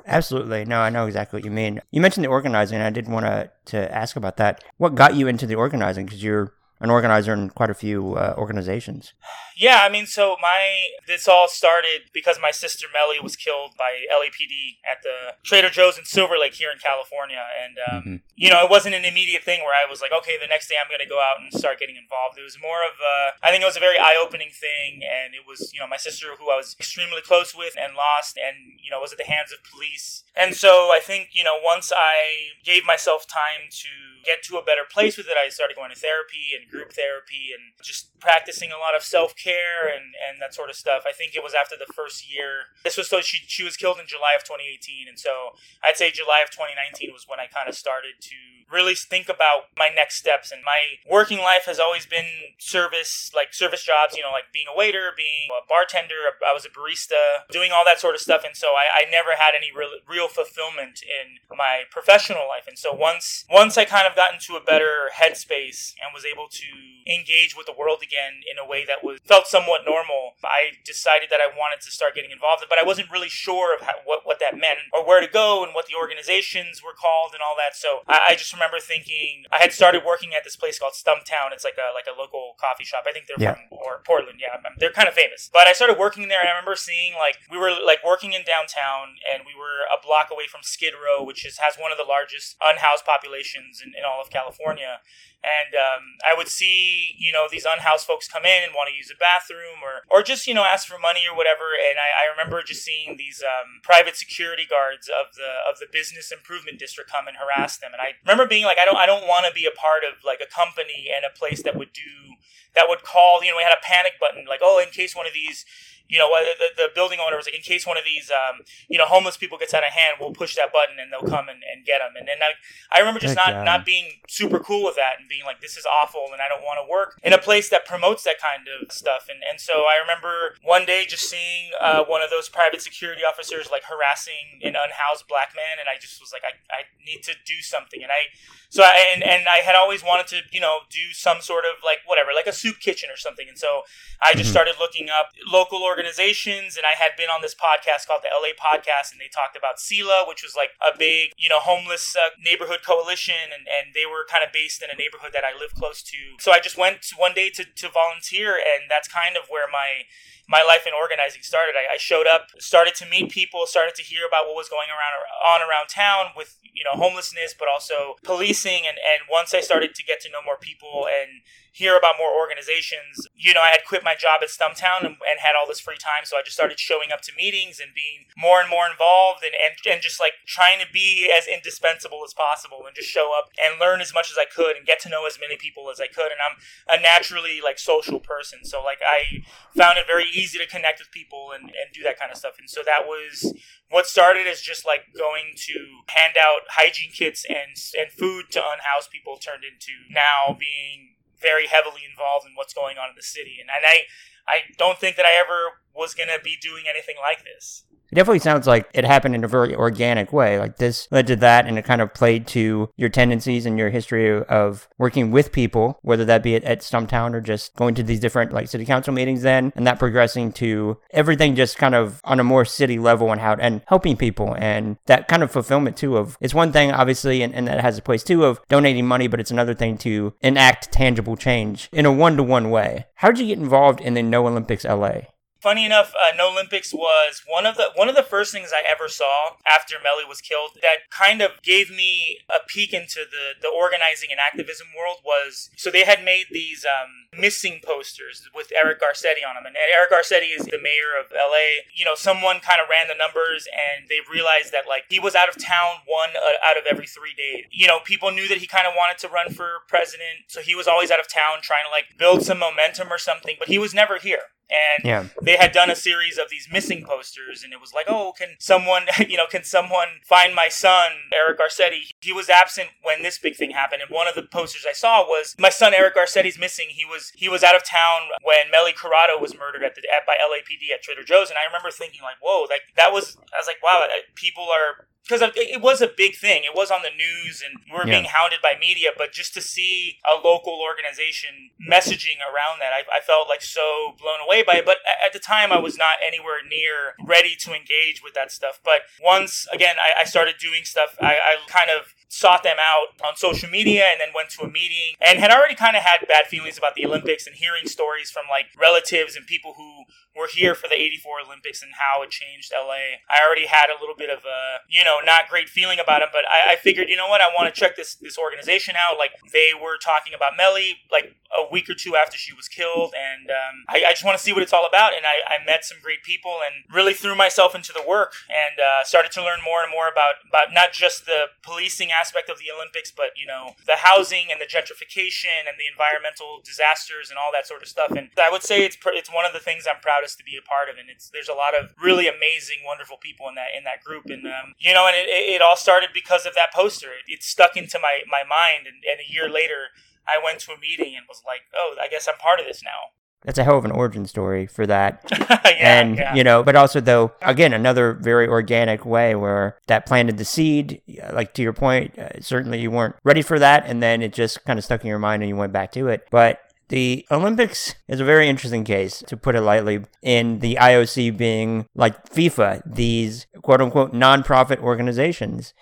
Absolutely. 0.07 0.65
No, 0.65 0.81
I 0.81 0.91
know 0.91 1.07
exactly 1.07 1.39
what 1.39 1.45
you 1.45 1.51
mean. 1.51 1.81
You 1.91 2.01
mentioned 2.01 2.25
the 2.25 2.29
organizing. 2.29 2.81
I 2.81 2.91
did 2.91 3.09
want 3.09 3.27
to 3.27 3.51
to 3.67 3.95
ask 3.95 4.17
about 4.17 4.37
that. 4.37 4.63
What 4.77 4.95
got 4.95 5.15
you 5.15 5.27
into 5.27 5.47
the 5.47 5.55
organizing? 5.55 6.07
Because 6.07 6.23
you're 6.23 6.53
an 6.81 6.91
organizer 6.91 7.33
in 7.33 7.49
quite 7.51 7.71
a 7.71 7.75
few 7.75 8.15
uh, 8.15 8.35
organizations. 8.37 9.15
Yeah, 9.57 9.81
I 9.83 9.89
mean, 9.89 10.07
so 10.07 10.37
my 10.43 10.89
this 11.07 11.27
all 11.27 11.49
started 11.49 12.13
because 12.13 12.39
my 12.41 12.51
sister 12.51 12.87
Melly 12.93 13.19
was 13.19 13.37
killed 13.37 13.73
by 13.79 14.05
LAPD 14.13 14.85
at 14.85 15.03
the 15.03 15.35
Trader 15.43 15.71
Joe's 15.71 15.97
in 15.97 16.05
Silver 16.05 16.37
Lake 16.39 16.55
here 16.55 16.71
in 16.71 16.79
California, 16.79 17.43
and 17.65 17.77
um, 17.81 18.01
mm-hmm. 18.01 18.17
you 18.35 18.51
know, 18.51 18.63
it 18.63 18.71
wasn't 18.71 18.95
an 18.95 19.07
immediate 19.07 19.43
thing 19.43 19.61
where 19.61 19.73
I 19.73 19.89
was 19.89 20.03
like, 20.03 20.13
okay, 20.13 20.37
the 20.41 20.47
next 20.47 20.69
day 20.69 20.77
I'm 20.81 20.89
going 20.89 21.01
to 21.01 21.09
go 21.09 21.21
out 21.21 21.41
and 21.41 21.53
start 21.53 21.81
getting 21.81 21.97
involved. 21.97 22.39
It 22.39 22.45
was 22.45 22.61
more 22.61 22.85
of 22.85 23.01
a, 23.01 23.41
I 23.41 23.51
think 23.51 23.63
it 23.63 23.67
was 23.67 23.77
a 23.77 23.81
very 23.81 23.99
eye 23.99 24.21
opening 24.21 24.51
thing, 24.53 25.01
and 25.01 25.35
it 25.35 25.49
was 25.49 25.73
you 25.73 25.81
know 25.81 25.89
my 25.89 25.97
sister 25.97 26.37
who 26.39 26.51
I 26.51 26.57
was 26.57 26.77
extremely 26.79 27.23
close 27.23 27.57
with 27.57 27.73
and 27.81 27.97
lost, 27.97 28.37
and 28.37 28.77
you 28.85 28.91
know 28.91 29.01
was 29.01 29.13
at 29.13 29.19
the 29.19 29.25
hands 29.25 29.53
of 29.53 29.65
police, 29.65 30.25
and 30.37 30.55
so 30.55 30.93
I 30.93 31.01
think 31.01 31.31
you 31.33 31.45
know 31.45 31.57
once 31.63 31.91
I 31.97 32.53
gave 32.65 32.85
myself 32.85 33.27
time 33.27 33.73
to 33.73 34.16
get 34.27 34.43
to 34.51 34.59
a 34.59 34.65
better 34.67 34.83
place 34.83 35.17
with 35.17 35.31
it, 35.31 35.39
I 35.39 35.49
started 35.49 35.79
going 35.79 35.95
to 35.95 35.99
therapy 35.99 36.53
and 36.59 36.69
group 36.69 36.93
therapy 36.93 37.55
and 37.55 37.73
just 37.83 38.19
practicing 38.19 38.75
a 38.75 38.79
lot 38.79 38.99
of 38.99 39.03
self 39.03 39.39
care 39.39 39.87
and, 39.87 40.19
and 40.19 40.43
that 40.43 40.53
sort 40.53 40.69
of 40.69 40.77
stuff. 40.77 41.07
I 41.07 41.13
think 41.13 41.39
it 41.39 41.43
was 41.43 41.55
after 41.55 41.77
the 41.79 41.87
first 41.95 42.27
year. 42.27 42.75
This 42.83 42.97
was 42.99 43.09
so 43.09 43.21
she, 43.23 43.39
she 43.47 43.63
was 43.63 43.77
killed 43.77 43.99
in 44.03 44.07
July 44.07 44.35
of 44.35 44.43
2018. 44.43 45.07
And 45.09 45.19
so 45.19 45.55
I'd 45.83 45.97
say 45.97 46.11
July 46.11 46.43
of 46.43 46.51
2019 46.51 47.15
was 47.15 47.25
when 47.31 47.39
I 47.39 47.47
kind 47.47 47.69
of 47.71 47.79
started 47.79 48.19
to 48.21 48.37
really 48.71 48.95
think 48.95 49.29
about 49.29 49.71
my 49.79 49.89
next 49.95 50.17
steps. 50.17 50.51
And 50.51 50.63
my 50.65 50.99
working 51.09 51.39
life 51.39 51.65
has 51.67 51.79
always 51.79 52.07
been 52.07 52.27
service, 52.59 53.31
like 53.35 53.55
service 53.55 53.85
jobs, 53.85 54.17
you 54.17 54.23
know, 54.23 54.33
like 54.33 54.51
being 54.53 54.67
a 54.73 54.77
waiter, 54.77 55.11
being 55.17 55.49
a 55.51 55.67
bartender. 55.69 56.35
I 56.43 56.53
was 56.53 56.65
a 56.65 56.71
barista, 56.71 57.47
doing 57.51 57.71
all 57.73 57.85
that 57.85 58.01
sort 58.01 58.15
of 58.15 58.21
stuff. 58.21 58.43
And 58.45 58.57
so 58.57 58.69
I, 58.75 59.07
I 59.07 59.11
never 59.11 59.39
had 59.39 59.55
any 59.57 59.71
real, 59.71 60.03
real 60.09 60.29
fulfillment 60.29 61.01
in 61.03 61.39
my 61.57 61.83
professional 61.91 62.49
life. 62.49 62.67
And 62.67 62.79
so 62.79 62.93
once, 62.93 63.45
once 63.51 63.79
I 63.79 63.85
kind 63.85 64.07
of 64.07 64.16
got 64.17 64.33
into 64.33 64.57
a 64.57 64.65
better 64.65 65.13
headspace 65.15 65.95
and 66.01 66.11
was 66.15 66.25
able 66.25 66.49
to 66.49 66.67
engage 67.07 67.55
with 67.55 67.67
the 67.67 67.77
world 67.77 68.03
again 68.03 68.43
in 68.51 68.59
a 68.59 68.67
way 68.67 68.85
that 68.85 69.05
was 69.05 69.21
felt 69.23 69.47
somewhat 69.47 69.87
normal, 69.87 70.35
I 70.43 70.83
decided 70.85 71.31
that 71.31 71.39
I 71.39 71.47
wanted 71.47 71.81
to 71.87 71.91
start 71.91 72.15
getting 72.15 72.33
involved. 72.33 72.65
But 72.69 72.79
I 72.79 72.85
wasn't 72.85 73.11
really 73.11 73.29
sure 73.29 73.75
of 73.75 73.87
how, 73.87 74.03
what, 74.05 74.27
what 74.27 74.41
that 74.41 74.59
meant 74.59 74.91
or 74.93 75.07
where 75.07 75.21
to 75.21 75.31
go 75.31 75.63
and 75.63 75.75
what 75.75 75.87
the 75.87 75.95
organizations 75.95 76.83
were 76.83 76.97
called 76.97 77.31
and 77.33 77.41
all 77.45 77.55
that. 77.55 77.77
So 77.77 78.03
I, 78.09 78.33
I 78.33 78.35
just 78.35 78.53
remember 78.53 78.81
thinking 78.81 79.45
I 79.53 79.63
had 79.63 79.73
started 79.73 80.03
working 80.03 80.35
at 80.35 80.43
this 80.43 80.57
place 80.57 80.79
called 80.79 80.95
Stumptown. 80.99 81.53
It's 81.53 81.63
like 81.63 81.79
a 81.79 81.95
like 81.95 82.11
a 82.11 82.17
local 82.17 82.57
coffee 82.59 82.85
shop. 82.85 83.05
I 83.07 83.13
think 83.13 83.31
they're 83.31 83.39
yeah. 83.39 83.55
from 83.55 83.79
or 83.79 84.03
Portland. 84.03 84.41
Yeah, 84.41 84.59
they're 84.79 84.95
kind 84.95 85.07
of 85.07 85.15
famous. 85.15 85.51
But 85.53 85.67
I 85.67 85.73
started 85.73 85.99
working 85.99 86.29
there, 86.29 86.41
and 86.41 86.49
I 86.49 86.53
remember 86.57 86.75
seeing 86.75 87.15
like 87.15 87.39
we 87.51 87.59
were 87.59 87.71
like 87.71 88.03
working 88.03 88.33
in 88.33 88.43
downtown, 88.43 89.21
and 89.23 89.45
we 89.47 89.55
were 89.55 89.87
a 89.87 90.01
block 90.01 90.33
away 90.33 90.47
from 90.49 90.63
Skid 90.63 90.95
Row, 90.95 91.23
which 91.23 91.45
is 91.45 91.59
has 91.59 91.77
one 91.77 91.93
of 91.93 91.99
the 91.99 92.07
largest 92.07 92.57
unhoused 92.63 93.05
populations 93.05 93.83
in, 93.85 93.93
in 93.95 94.03
all 94.07 94.21
of 94.21 94.31
California 94.31 95.01
and 95.47 95.79
um, 95.79 96.19
I 96.27 96.35
would 96.35 96.49
see 96.49 97.15
you 97.19 97.31
know 97.31 97.47
these 97.47 97.65
unhoused 97.65 98.07
folks 98.07 98.27
come 98.27 98.45
in 98.45 98.67
and 98.67 98.75
want 98.75 98.91
to 98.91 98.97
use 98.97 99.11
a 99.15 99.19
bathroom 99.19 99.79
or 99.79 100.03
or 100.11 100.23
just 100.23 100.47
you 100.47 100.55
know 100.55 100.67
ask 100.67 100.87
for 100.87 100.99
money 100.99 101.23
or 101.23 101.37
whatever. 101.37 101.71
And 101.79 102.03
I, 102.03 102.27
I 102.27 102.31
remember 102.31 102.63
just 102.67 102.83
seeing 102.83 103.17
these 103.17 103.43
um, 103.47 103.79
private 103.83 104.17
security 104.17 104.67
guards 104.69 105.07
of 105.07 105.39
the 105.39 105.63
of 105.71 105.79
the 105.79 105.87
business 105.87 106.33
improvement 106.35 106.79
district 106.79 107.11
come 107.11 107.29
and 107.31 107.39
harass 107.39 107.79
them. 107.79 107.95
And 107.95 108.03
I 108.03 108.19
remember 108.27 108.51
being 108.51 108.67
like, 108.67 108.79
I 108.83 108.85
don't 108.85 108.99
I 108.99 109.07
don't 109.07 109.27
want 109.27 109.47
to 109.47 109.55
be 109.55 109.65
a 109.65 109.75
part 109.75 110.03
of 110.03 110.27
like 110.27 110.43
a 110.43 110.51
company 110.51 111.07
and 111.15 111.23
a 111.23 111.31
place 111.31 111.63
that 111.63 111.79
would 111.79 111.95
do 111.95 112.35
that 112.75 112.91
would 112.91 113.07
call. 113.07 113.43
You 113.43 113.55
know, 113.55 113.57
we 113.57 113.63
had 113.63 113.73
a 113.73 113.83
panic 113.87 114.19
button, 114.19 114.45
like, 114.51 114.61
oh, 114.63 114.83
in 114.83 114.91
case 114.91 115.15
one 115.15 115.27
of 115.27 115.33
these 115.33 115.65
you 116.09 116.19
know, 116.19 116.31
the, 116.31 116.69
the 116.77 116.89
building 116.95 117.19
owner 117.21 117.37
was 117.37 117.47
like, 117.47 117.55
in 117.55 117.63
case 117.63 117.87
one 117.87 117.97
of 117.97 118.05
these, 118.05 118.31
um, 118.31 118.63
you 118.89 118.99
know, 118.99 119.07
homeless 119.07 119.37
people 119.37 119.59
gets 119.59 119.75
out 119.75 119.83
of 119.83 119.91
hand, 119.91 120.17
we'll 120.21 120.33
push 120.33 120.55
that 120.55 120.73
button 120.73 120.97
and 121.01 121.13
they'll 121.13 121.29
come 121.29 121.49
and, 121.49 121.63
and 121.67 121.85
get 121.85 121.99
them. 121.99 122.15
And 122.17 122.29
then 122.29 122.39
I, 122.43 122.53
I 122.97 123.01
remember 123.01 123.21
just 123.21 123.35
not, 123.35 123.65
not 123.65 123.85
being 123.85 124.23
super 124.29 124.61
cool 124.61 124.85
with 124.85 124.97
that 124.97 125.19
and 125.19 125.29
being 125.29 125.36
like, 125.45 125.61
this 125.61 125.77
is 125.77 125.85
awful 125.85 126.31
and 126.33 126.41
I 126.41 126.49
don't 126.49 126.63
want 126.63 126.79
to 126.81 126.89
work 126.89 127.19
in 127.23 127.33
a 127.33 127.39
place 127.39 127.69
that 127.71 127.85
promotes 127.85 128.25
that 128.25 128.41
kind 128.41 128.65
of 128.71 128.93
stuff. 128.93 129.27
And, 129.29 129.43
and 129.49 129.61
so 129.61 129.85
I 129.85 130.01
remember 130.01 130.57
one 130.63 130.87
day 130.87 131.05
just 131.07 131.29
seeing 131.29 131.71
uh, 131.81 132.05
one 132.05 132.23
of 132.23 132.31
those 132.31 132.49
private 132.49 132.81
security 132.81 133.23
officers 133.23 133.69
like 133.71 133.85
harassing 133.85 134.63
an 134.63 134.75
unhoused 134.77 135.27
black 135.29 135.53
man. 135.55 135.79
And 135.79 135.89
I 135.89 135.99
just 136.01 136.21
was 136.21 136.33
like, 136.33 136.43
I, 136.43 136.57
I 136.73 136.81
need 137.05 137.23
to 137.25 137.35
do 137.45 137.61
something. 137.61 138.03
And 138.03 138.11
I, 138.11 138.33
so 138.69 138.83
I, 138.83 139.13
and, 139.15 139.23
and 139.23 139.47
I 139.49 139.59
had 139.59 139.75
always 139.75 140.03
wanted 140.03 140.27
to, 140.29 140.41
you 140.53 140.61
know, 140.61 140.81
do 140.91 141.13
some 141.13 141.41
sort 141.41 141.65
of 141.65 141.83
like 141.85 141.99
whatever, 142.07 142.31
like 142.35 142.47
a 142.47 142.53
soup 142.53 142.81
kitchen 142.81 143.11
or 143.11 143.17
something. 143.17 143.49
And 143.49 143.59
so 143.59 143.83
I 144.21 144.33
just 144.33 144.47
mm-hmm. 144.47 144.53
started 144.53 144.75
looking 144.79 145.09
up 145.09 145.31
local 145.47 145.83
organizations, 145.83 146.77
and 146.77 146.85
I 146.87 146.97
had 146.99 147.17
been 147.17 147.29
on 147.29 147.43
this 147.43 147.55
podcast 147.55 148.07
called 148.07 148.23
the 148.23 148.33
LA 148.33 148.57
Podcast, 148.57 149.13
and 149.13 149.21
they 149.21 149.29
talked 149.29 149.57
about 149.57 149.79
SELAH, 149.79 150.27
which 150.29 150.43
was 150.43 150.57
like 150.57 150.71
a 150.81 150.97
big, 150.97 151.33
you 151.37 151.49
know, 151.49 151.61
homeless 151.61 152.17
uh, 152.17 152.35
neighborhood 152.43 152.81
coalition, 152.85 153.53
and, 153.53 153.69
and 153.69 153.95
they 153.95 154.07
were 154.07 154.25
kind 154.29 154.43
of 154.43 154.53
based 154.53 154.83
in 154.83 154.91
a 154.91 154.97
neighborhood 154.97 155.26
that 155.33 155.45
I 155.45 155.57
live 155.59 155.75
close 155.75 156.03
to. 156.03 156.17
So 156.39 156.53
I 156.53 156.61
just 156.61 156.77
went 156.79 157.07
one 157.17 157.35
day 157.35 157.51
to, 157.51 157.65
to 157.65 157.89
volunteer, 157.89 158.55
and 158.55 158.91
that's 158.91 159.09
kind 159.09 159.37
of 159.37 159.49
where 159.49 159.67
my 159.71 160.05
my 160.49 160.63
life 160.63 160.87
in 160.87 160.95
organizing 160.95 161.43
started. 161.43 161.75
I, 161.75 161.95
I, 161.95 161.97
showed 161.99 162.29
up, 162.29 162.55
started 162.59 162.95
to 163.03 163.07
meet 163.07 163.33
people, 163.33 163.67
started 163.67 163.97
to 163.97 164.03
hear 164.03 164.23
about 164.25 164.47
what 164.47 164.55
was 164.55 164.69
going 164.69 164.87
around 164.91 165.19
on 165.43 165.59
around 165.59 165.89
town 165.89 166.31
with 166.37 166.57
you 166.63 166.85
know 166.85 166.95
homelessness, 166.95 167.55
but 167.59 167.69
also 167.69 168.15
policing. 168.23 168.87
And 168.87 168.99
and 168.99 169.27
once 169.31 169.55
I 169.55 169.61
started 169.61 169.95
to 169.95 170.05
get 170.05 170.21
to 170.23 170.31
know 170.31 170.43
more 170.45 170.57
people 170.59 171.09
and 171.11 171.43
hear 171.77 171.95
about 171.95 172.17
more 172.17 172.33
organizations. 172.33 173.29
You 173.37 173.53
know, 173.53 173.61
I 173.61 173.69
had 173.69 173.85
quit 173.85 174.01
my 174.03 174.17
job 174.17 174.41
at 174.41 174.49
Stumptown 174.49 175.05
and, 175.05 175.21
and, 175.29 175.45
had 175.45 175.53
all 175.53 175.69
this 175.69 175.79
free 175.79 176.01
time, 176.01 176.25
so 176.25 176.39
I 176.39 176.41
just 176.41 176.57
started 176.57 176.81
showing 176.81 177.13
up 177.13 177.21
to 177.29 177.37
meetings 177.37 177.79
and 177.79 177.93
being 177.93 178.25
more 178.35 178.63
and 178.65 178.71
more 178.71 178.89
involved 178.89 179.45
and, 179.45 179.53
and, 179.53 179.77
and 179.85 180.01
just 180.01 180.19
like 180.19 180.33
trying 180.47 180.81
to 180.81 180.89
be 180.91 181.29
as 181.29 181.47
indispensable 181.47 182.25
as 182.25 182.33
possible 182.33 182.85
and 182.87 182.97
just 182.97 183.11
show 183.13 183.37
up 183.37 183.53
and 183.61 183.79
learn 183.79 184.01
as 184.01 184.15
much 184.15 184.33
as 184.33 184.39
I 184.41 184.49
could 184.49 184.75
and 184.75 184.87
get 184.87 185.01
to 185.05 185.11
know 185.13 185.27
as 185.27 185.37
many 185.39 185.61
people 185.61 185.91
as 185.93 186.01
I 186.01 186.09
could. 186.09 186.33
And 186.33 186.41
I'm 186.41 186.57
a 186.89 187.01
naturally 187.01 187.61
like 187.61 187.79
social 187.79 188.21
person, 188.21 188.65
so 188.65 188.83
like 188.83 189.05
I 189.05 189.45
found 189.77 189.99
it 189.99 190.07
very 190.07 190.25
easy 190.33 190.57
to 190.57 190.67
connect 190.67 190.99
with 190.99 191.13
people 191.13 191.53
and, 191.53 191.65
and 191.65 191.93
do 191.93 192.03
that 192.05 192.19
kind 192.19 192.33
of 192.33 192.39
stuff. 192.39 192.57
And 192.59 192.71
so 192.71 192.81
that 192.87 193.05
was 193.05 193.53
what 193.91 194.07
started 194.07 194.47
as 194.47 194.63
just 194.63 194.87
like 194.87 195.13
going 195.13 195.53
to 195.69 195.77
hand 196.09 196.41
out 196.41 196.65
hygiene 196.73 197.13
kits 197.13 197.45
and 197.45 197.77
and 198.01 198.11
food 198.11 198.47
to 198.53 198.65
unhoused 198.65 199.11
people 199.11 199.37
turned 199.37 199.63
into 199.63 199.93
now 200.09 200.57
being 200.59 201.16
very 201.41 201.67
heavily 201.67 202.03
involved 202.09 202.47
in 202.47 202.53
what's 202.55 202.75
going 202.75 202.99
on 202.99 203.11
in 203.11 203.17
the 203.17 203.23
city. 203.23 203.59
And, 203.61 203.69
and 203.71 203.85
I, 203.85 204.07
I 204.49 204.61
don't 204.79 204.99
think 204.99 205.17
that 205.17 205.27
I 205.27 205.35
ever 205.39 205.83
was 205.97 206.15
going 206.15 206.29
to 206.29 206.43
be 206.43 206.57
doing 206.61 206.85
anything 206.89 207.17
like 207.21 207.45
this. 207.45 207.85
It 208.11 208.15
definitely 208.15 208.39
sounds 208.39 208.67
like 208.67 208.89
it 208.95 209.05
happened 209.05 209.35
in 209.35 209.43
a 209.43 209.49
very 209.49 209.75
organic 209.75 210.33
way. 210.33 210.59
Like 210.59 210.77
this 210.77 211.09
led 211.11 211.27
to 211.27 211.37
that, 211.37 211.67
and 211.67 211.77
it 211.77 211.85
kind 211.85 212.01
of 212.01 212.15
played 212.15 212.47
to 212.49 212.89
your 212.97 213.09
tendencies 213.09 213.67
and 213.67 213.79
your 213.79 213.91
history 213.91 214.43
of 214.45 214.89
working 214.97 215.31
with 215.33 215.51
people, 215.51 215.99
whether 216.03 216.25
that 216.25 216.43
be 216.43 216.55
at, 216.55 216.65
at 216.65 216.81
Stumptown 216.81 217.35
or 217.35 217.41
just 217.41 217.75
going 217.75 217.95
to 217.97 218.03
these 218.03 218.21
different 218.21 218.53
like 218.53 218.69
city 218.69 218.85
council 218.85 219.13
meetings. 219.13 219.43
Then, 219.43 219.73
and 219.75 219.87
that 219.87 219.99
progressing 219.99 220.53
to 220.53 220.99
everything 221.11 221.57
just 221.57 221.79
kind 221.79 221.95
of 221.95 222.21
on 222.25 222.39
a 222.39 222.45
more 222.45 222.65
city 222.65 222.99
level 222.99 223.33
and 223.33 223.41
how 223.41 223.55
and 223.55 223.83
helping 223.89 224.17
people 224.17 224.55
and 224.57 224.99
that 225.07 225.27
kind 225.27 225.43
of 225.43 225.51
fulfillment 225.51 225.97
too. 225.97 226.17
Of 226.17 226.39
it's 226.41 226.55
one 226.55 226.73
thing 226.73 226.93
obviously, 226.93 227.43
and, 227.43 227.55
and 227.55 227.67
that 227.67 227.81
has 227.81 227.99
a 227.99 228.03
place 228.03 228.23
too 228.23 228.45
of 228.45 228.61
donating 228.69 229.07
money, 229.07 229.27
but 229.27 229.41
it's 229.41 229.51
another 229.51 229.75
thing 229.75 229.99
to 229.99 230.33
enact 230.43 230.93
tangible 230.93 231.37
change 231.37 231.89
in 231.93 232.07
a 232.07 232.13
one 232.13 232.37
to 232.37 232.43
one 232.43 232.71
way. 232.71 233.07
How 233.17 233.33
did 233.33 233.41
you 233.41 233.47
get 233.47 233.59
involved 233.59 234.01
in 234.01 234.15
the 234.15 234.23
No 234.23 234.47
Olympics 234.47 234.85
LA? 234.85 235.23
Funny 235.67 235.85
enough, 235.85 236.15
uh, 236.15 236.31
No 236.37 236.53
Olympics 236.53 236.95
was 236.95 237.43
one 237.45 237.67
of 237.67 237.75
the 237.75 237.91
one 237.97 238.09
of 238.09 238.15
the 238.15 238.23
first 238.23 238.53
things 238.53 238.71
I 238.71 238.87
ever 238.87 239.09
saw 239.09 239.59
after 239.67 239.97
Melly 239.99 240.23
was 240.23 240.41
killed. 240.41 240.79
That 240.81 241.11
kind 241.11 241.43
of 241.43 241.61
gave 241.61 241.91
me 241.91 242.39
a 242.49 242.63
peek 242.65 242.95
into 242.95 243.27
the 243.27 243.59
the 243.61 243.67
organizing 243.67 244.31
and 244.31 244.39
activism 244.39 244.87
world. 244.97 245.19
Was 245.25 245.69
so 245.77 245.91
they 245.91 246.05
had 246.05 246.23
made 246.23 246.47
these 246.53 246.87
um, 246.87 247.27
missing 247.35 247.81
posters 247.83 248.49
with 248.55 248.71
Eric 248.71 249.03
Garcetti 249.03 249.43
on 249.43 249.59
them, 249.59 249.67
and 249.67 249.75
Eric 249.75 250.15
Garcetti 250.15 250.55
is 250.55 250.67
the 250.67 250.79
mayor 250.79 251.19
of 251.19 251.35
LA. 251.35 251.83
You 251.93 252.05
know, 252.05 252.15
someone 252.15 252.63
kind 252.63 252.79
of 252.79 252.87
ran 252.87 253.09
the 253.09 253.19
numbers, 253.19 253.67
and 253.67 254.07
they 254.07 254.23
realized 254.31 254.71
that 254.71 254.87
like 254.87 255.11
he 255.11 255.19
was 255.19 255.35
out 255.35 255.49
of 255.49 255.59
town 255.59 256.07
one 256.07 256.31
uh, 256.39 256.63
out 256.63 256.79
of 256.79 256.87
every 256.87 257.11
three 257.11 257.35
days. 257.35 257.67
You 257.73 257.89
know, 257.89 257.99
people 257.99 258.31
knew 258.31 258.47
that 258.47 258.59
he 258.59 258.69
kind 258.71 258.87
of 258.87 258.95
wanted 258.95 259.19
to 259.19 259.29
run 259.29 259.51
for 259.51 259.83
president, 259.89 260.47
so 260.47 260.63
he 260.63 260.77
was 260.77 260.87
always 260.87 261.11
out 261.11 261.19
of 261.19 261.27
town 261.27 261.59
trying 261.59 261.83
to 261.83 261.91
like 261.91 262.15
build 262.17 262.47
some 262.47 262.63
momentum 262.63 263.11
or 263.11 263.19
something, 263.19 263.57
but 263.59 263.67
he 263.67 263.83
was 263.83 263.91
never 263.93 264.23
here 264.23 264.55
and 264.71 265.05
yeah. 265.05 265.25
they 265.43 265.57
had 265.57 265.73
done 265.73 265.91
a 265.91 265.97
series 265.97 266.39
of 266.39 266.51
these 266.51 266.69
missing 266.71 267.05
posters 267.05 267.63
and 267.63 267.73
it 267.73 267.81
was 267.81 267.93
like 267.95 268.07
oh 268.09 268.33
can 268.37 268.49
someone 268.59 269.03
you 269.29 269.37
know 269.37 269.47
can 269.47 269.63
someone 269.63 270.09
find 270.25 270.55
my 270.55 270.69
son 270.69 271.13
eric 271.33 271.59
garcetti 271.59 272.11
he 272.21 272.33
was 272.33 272.49
absent 272.49 272.89
when 273.03 273.23
this 273.23 273.39
big 273.39 273.55
thing 273.55 273.71
happened 273.71 274.03
and 274.03 274.11
one 274.11 274.27
of 274.27 274.35
the 274.35 274.43
posters 274.43 274.85
i 274.89 274.93
saw 274.93 275.23
was 275.23 275.55
my 275.59 275.71
son 275.71 275.95
eric 275.95 276.17
garcetti's 276.17 276.59
missing 276.59 276.87
he 276.91 277.05
was 277.05 277.33
he 277.37 277.49
was 277.49 277.63
out 277.63 277.77
of 277.77 277.85
town 277.85 278.29
when 278.43 278.71
melly 278.71 278.93
corrado 278.93 279.39
was 279.39 279.57
murdered 279.57 279.85
at 279.85 279.95
the 279.95 280.03
at, 280.15 280.27
by 280.27 280.35
lapd 280.35 280.93
at 280.93 281.03
trader 281.03 281.23
joe's 281.23 281.49
and 281.49 281.59
i 281.59 281.65
remember 281.65 281.91
thinking 281.91 282.21
like 282.23 282.37
whoa 282.43 282.67
like 282.69 282.83
that 282.97 283.13
was 283.13 283.37
i 283.55 283.59
was 283.59 283.67
like 283.67 283.83
wow 283.83 284.05
people 284.35 284.65
are 284.65 285.07
because 285.27 285.43
it 285.57 285.83
was 285.83 286.01
a 286.01 286.07
big 286.07 286.37
thing. 286.37 286.63
It 286.65 286.75
was 286.75 286.91
on 286.91 287.03
the 287.03 287.11
news, 287.11 287.63
and 287.65 287.81
we 287.91 287.99
were 287.99 288.07
yeah. 288.07 288.21
being 288.21 288.31
hounded 288.31 288.61
by 288.63 288.75
media. 288.79 289.11
But 289.17 289.33
just 289.33 289.55
to 289.55 289.61
see 289.61 290.19
a 290.25 290.37
local 290.37 290.79
organization 290.81 291.71
messaging 291.83 292.39
around 292.39 292.79
that, 292.79 292.93
I, 292.93 293.03
I, 293.17 293.21
felt 293.21 293.49
like 293.49 293.63
so 293.63 294.15
blown 294.21 294.39
away 294.45 294.63
by 294.63 294.75
it. 294.75 294.87
But 294.87 294.99
at 295.25 295.33
the 295.33 295.39
time, 295.39 295.73
I 295.73 295.79
was 295.79 295.99
not 295.99 296.19
anywhere 296.25 296.59
near 296.69 297.15
ready 297.25 297.57
to 297.61 297.75
engage 297.75 298.23
with 298.23 298.35
that 298.35 298.53
stuff. 298.53 298.81
But 298.85 299.03
once 299.23 299.67
again, 299.73 299.97
I, 300.01 300.23
I 300.23 300.25
started 300.25 300.57
doing 300.59 300.85
stuff. 300.85 301.17
I, 301.21 301.35
I 301.35 301.57
kind 301.67 301.91
of 301.91 302.15
sought 302.29 302.63
them 302.63 302.77
out 302.81 303.15
on 303.27 303.37
social 303.37 303.69
media 303.71 304.05
and 304.11 304.21
then 304.21 304.29
went 304.35 304.51
to 304.51 304.63
a 304.63 304.69
meeting 304.69 305.15
and 305.25 305.39
had 305.39 305.51
already 305.51 305.75
kind 305.75 305.97
of 305.97 306.03
had 306.03 306.27
bad 306.27 306.47
feelings 306.47 306.77
about 306.77 306.95
the 306.95 307.07
Olympics 307.07 307.47
and 307.47 307.57
hearing 307.57 307.87
stories 307.87 308.31
from 308.31 308.45
like 308.51 308.67
relatives 308.79 309.37
and 309.37 309.47
people 309.47 309.75
who 309.77 310.05
were 310.37 310.49
here 310.53 310.75
for 310.75 310.87
the 310.87 310.95
84 310.95 311.41
Olympics 311.47 311.83
and 311.83 311.93
how 311.97 312.23
it 312.23 312.31
changed 312.31 312.73
LA. 312.77 313.19
I 313.31 313.41
already 313.45 313.67
had 313.67 313.89
a 313.89 313.99
little 313.99 314.15
bit 314.15 314.29
of 314.29 314.45
a, 314.45 314.85
you 314.89 315.03
know, 315.03 315.19
not 315.25 315.49
great 315.49 315.69
feeling 315.69 315.99
about 315.99 316.21
it, 316.21 316.29
but 316.31 316.45
I, 316.45 316.73
I 316.73 316.77
figured, 316.77 317.09
you 317.09 317.17
know 317.17 317.29
what, 317.29 317.41
I 317.41 317.49
want 317.49 317.73
to 317.73 317.81
check 317.81 317.97
this 317.97 318.17
this 318.17 318.37
organization 318.39 318.95
out. 318.97 319.19
Like 319.19 319.33
they 319.53 319.73
were 319.73 319.97
talking 319.97 320.35
about 320.35 320.53
Melly 320.57 320.99
like 321.11 321.35
a 321.57 321.71
week 321.71 321.89
or 321.89 321.95
two 321.95 322.17
after 322.17 322.37
she 322.37 322.53
was 322.53 322.69
killed, 322.69 323.15
and 323.17 323.51
um, 323.51 323.85
I, 323.89 324.05
I, 324.09 324.11
just 324.11 324.25
want 324.25 324.37
to 324.37 324.43
see 324.43 324.53
what 324.53 324.63
it's 324.63 324.73
all 324.73 324.87
about. 324.87 325.13
And 325.15 325.25
I, 325.25 325.41
I, 325.47 325.65
met 325.65 325.85
some 325.85 325.99
great 326.03 326.23
people 326.23 326.59
and 326.65 326.85
really 326.95 327.15
threw 327.15 327.35
myself 327.35 327.75
into 327.75 327.93
the 327.93 328.03
work 328.07 328.35
and 328.51 328.79
uh, 328.79 329.05
started 329.05 329.33
to 329.33 329.43
learn 329.43 329.61
more 329.65 329.83
and 329.83 329.91
more 329.91 330.09
about 330.11 330.43
about 330.49 330.75
not 330.75 330.93
just 330.93 331.27
the 331.27 331.47
policing 331.63 332.13
aspect 332.17 332.49
of 332.49 332.59
the 332.59 332.73
Olympics, 332.73 333.13
but 333.13 333.37
you 333.37 333.47
know 333.47 333.77
the 333.85 334.01
housing 334.01 334.49
and 334.51 334.61
the 334.61 334.67
gentrification 334.67 335.69
and 335.69 335.77
the 335.77 335.87
environmental 335.91 336.61
disasters 336.65 337.31
and 337.31 337.39
all 337.39 337.51
that 337.53 337.67
sort 337.67 337.83
of 337.83 337.89
stuff. 337.89 338.11
And 338.11 338.31
I 338.41 338.51
would 338.51 338.63
say 338.63 338.85
it's 338.85 338.97
it's 339.13 339.33
one 339.33 339.45
of 339.45 339.53
the 339.53 339.61
things 339.61 339.85
I'm 339.85 340.01
proudest 340.01 340.39
to 340.39 340.45
be 340.45 340.57
a 340.57 340.65
part 340.65 340.89
of. 340.89 340.97
And 340.97 341.11
it's 341.11 341.31
there's 341.31 341.49
a 341.49 341.55
lot 341.55 341.77
of 341.77 341.93
really 342.01 342.27
amazing, 342.29 342.81
wonderful 342.85 343.17
people 343.21 343.49
in 343.49 343.55
that 343.57 343.77
in 343.77 343.85
that 343.85 344.03
group. 344.03 344.27
And 344.27 344.47
um, 344.47 344.75
you 344.79 344.93
know, 344.95 345.07
and 345.07 345.17
it, 345.17 345.29
it, 345.29 345.63
all 345.63 345.77
started 345.77 346.11
because 346.15 346.47
of 346.47 346.55
that 346.55 346.73
poster. 346.73 347.13
It, 347.13 347.29
it 347.29 347.43
stuck 347.43 347.77
into 347.77 347.99
my 347.99 348.25
my 348.31 348.43
mind. 348.43 348.87
And, 348.87 349.05
and 349.05 349.21
a 349.21 349.29
year 349.29 349.49
later, 349.49 349.93
I 350.27 350.41
went 350.43 350.61
to 350.67 350.73
a 350.73 350.79
meeting 350.79 351.15
and 351.17 351.27
was 351.29 351.43
like, 351.47 351.69
oh, 351.75 351.97
I 352.01 352.09
guess 352.09 352.29
I'm 352.29 352.39
part 352.39 352.61
of 352.61 352.67
this 352.67 352.83
now 352.83 353.17
that's 353.45 353.59
a 353.59 353.65
hell 353.65 353.79
of 353.79 353.85
an 353.85 353.93
origin 353.93 354.27
story 354.27 354.67
for 354.67 354.87
that. 354.87 355.25
yeah, 355.39 355.59
and, 355.79 356.17
yeah. 356.17 356.35
you 356.35 356.43
know, 356.43 356.63
but 356.63 356.75
also, 356.75 357.01
though, 357.01 357.33
again, 357.43 357.73
another 357.73 358.15
very 358.15 358.49
organic 358.49 359.05
way 359.05 359.35
where 359.35 359.79
that 359.87 360.07
planted 360.07 360.37
the 360.39 360.45
seed. 360.45 361.01
Like 361.33 361.55
to 361.55 361.63
your 361.63 361.73
point, 361.73 362.19
uh, 362.19 362.41
certainly 362.41 362.81
you 362.81 362.91
weren't 362.91 363.15
ready 363.25 363.43
for 363.43 363.59
that. 363.59 363.85
And 363.87 364.03
then 364.03 364.21
it 364.21 364.33
just 364.33 364.65
kind 364.65 364.79
of 364.79 364.85
stuck 364.85 365.03
in 365.03 365.09
your 365.09 365.19
mind 365.19 365.43
and 365.43 365.49
you 365.49 365.57
went 365.57 365.73
back 365.73 365.93
to 365.93 366.09
it. 366.09 366.27
But 366.31 366.61
the 366.89 367.27
Olympics 367.31 367.95
is 368.09 368.21
a 368.21 368.25
very 368.25 368.49
interesting 368.49 368.85
case, 368.85 369.23
to 369.27 369.37
put 369.37 369.55
it 369.55 369.61
lightly, 369.61 370.05
in 370.23 370.61
the 370.61 370.79
IOC 370.81 371.37
being 371.37 371.87
like 371.95 372.31
FIFA, 372.31 372.83
these 372.87 373.47
quote 373.63 373.81
unquote 373.81 374.13
nonprofit 374.13 374.81
organizations 374.81 375.75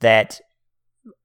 that 0.00 0.40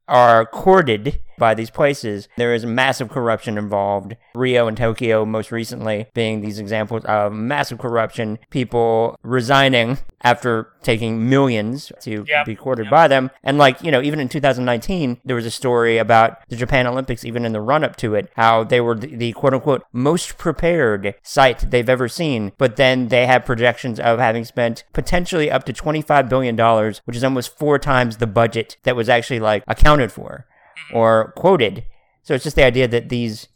are 0.07 0.45
courted 0.45 1.21
by 1.37 1.53
these 1.53 1.69
places. 1.69 2.27
There 2.37 2.53
is 2.53 2.65
massive 2.65 3.09
corruption 3.09 3.57
involved. 3.57 4.15
Rio 4.35 4.67
and 4.67 4.77
Tokyo, 4.77 5.25
most 5.25 5.51
recently, 5.51 6.07
being 6.13 6.41
these 6.41 6.59
examples 6.59 7.05
of 7.05 7.33
massive 7.33 7.79
corruption, 7.79 8.39
people 8.49 9.17
resigning 9.23 9.97
after 10.23 10.71
taking 10.81 11.29
millions 11.29 11.91
to 12.01 12.25
yep. 12.27 12.45
be 12.45 12.55
courted 12.55 12.85
yep. 12.85 12.91
by 12.91 13.07
them. 13.07 13.29
And 13.43 13.57
like, 13.57 13.81
you 13.83 13.91
know, 13.91 14.01
even 14.01 14.19
in 14.19 14.29
2019, 14.29 15.21
there 15.23 15.35
was 15.35 15.45
a 15.45 15.51
story 15.51 15.97
about 15.97 16.47
the 16.49 16.55
Japan 16.55 16.87
Olympics, 16.87 17.23
even 17.23 17.45
in 17.45 17.53
the 17.53 17.61
run 17.61 17.83
up 17.83 17.95
to 17.97 18.15
it, 18.15 18.31
how 18.35 18.63
they 18.63 18.81
were 18.81 18.95
the, 18.95 19.15
the 19.15 19.31
quote 19.33 19.53
unquote 19.53 19.83
most 19.93 20.37
prepared 20.37 21.15
site 21.23 21.69
they've 21.71 21.89
ever 21.89 22.07
seen. 22.07 22.51
But 22.57 22.77
then 22.77 23.09
they 23.09 23.25
have 23.27 23.45
projections 23.45 23.99
of 23.99 24.19
having 24.19 24.45
spent 24.45 24.83
potentially 24.93 25.51
up 25.51 25.65
to 25.65 25.73
$25 25.73 26.29
billion, 26.29 26.55
which 27.05 27.17
is 27.17 27.23
almost 27.23 27.57
four 27.57 27.77
times 27.77 28.17
the 28.17 28.27
budget 28.27 28.77
that 28.83 28.95
was 28.95 29.09
actually 29.09 29.39
like 29.39 29.63
accounted 29.67 30.11
for 30.11 30.45
or 30.93 31.33
quoted. 31.35 31.85
So 32.23 32.33
it's 32.33 32.43
just 32.43 32.55
the 32.55 32.65
idea 32.65 32.87
that 32.87 33.09
these 33.09 33.47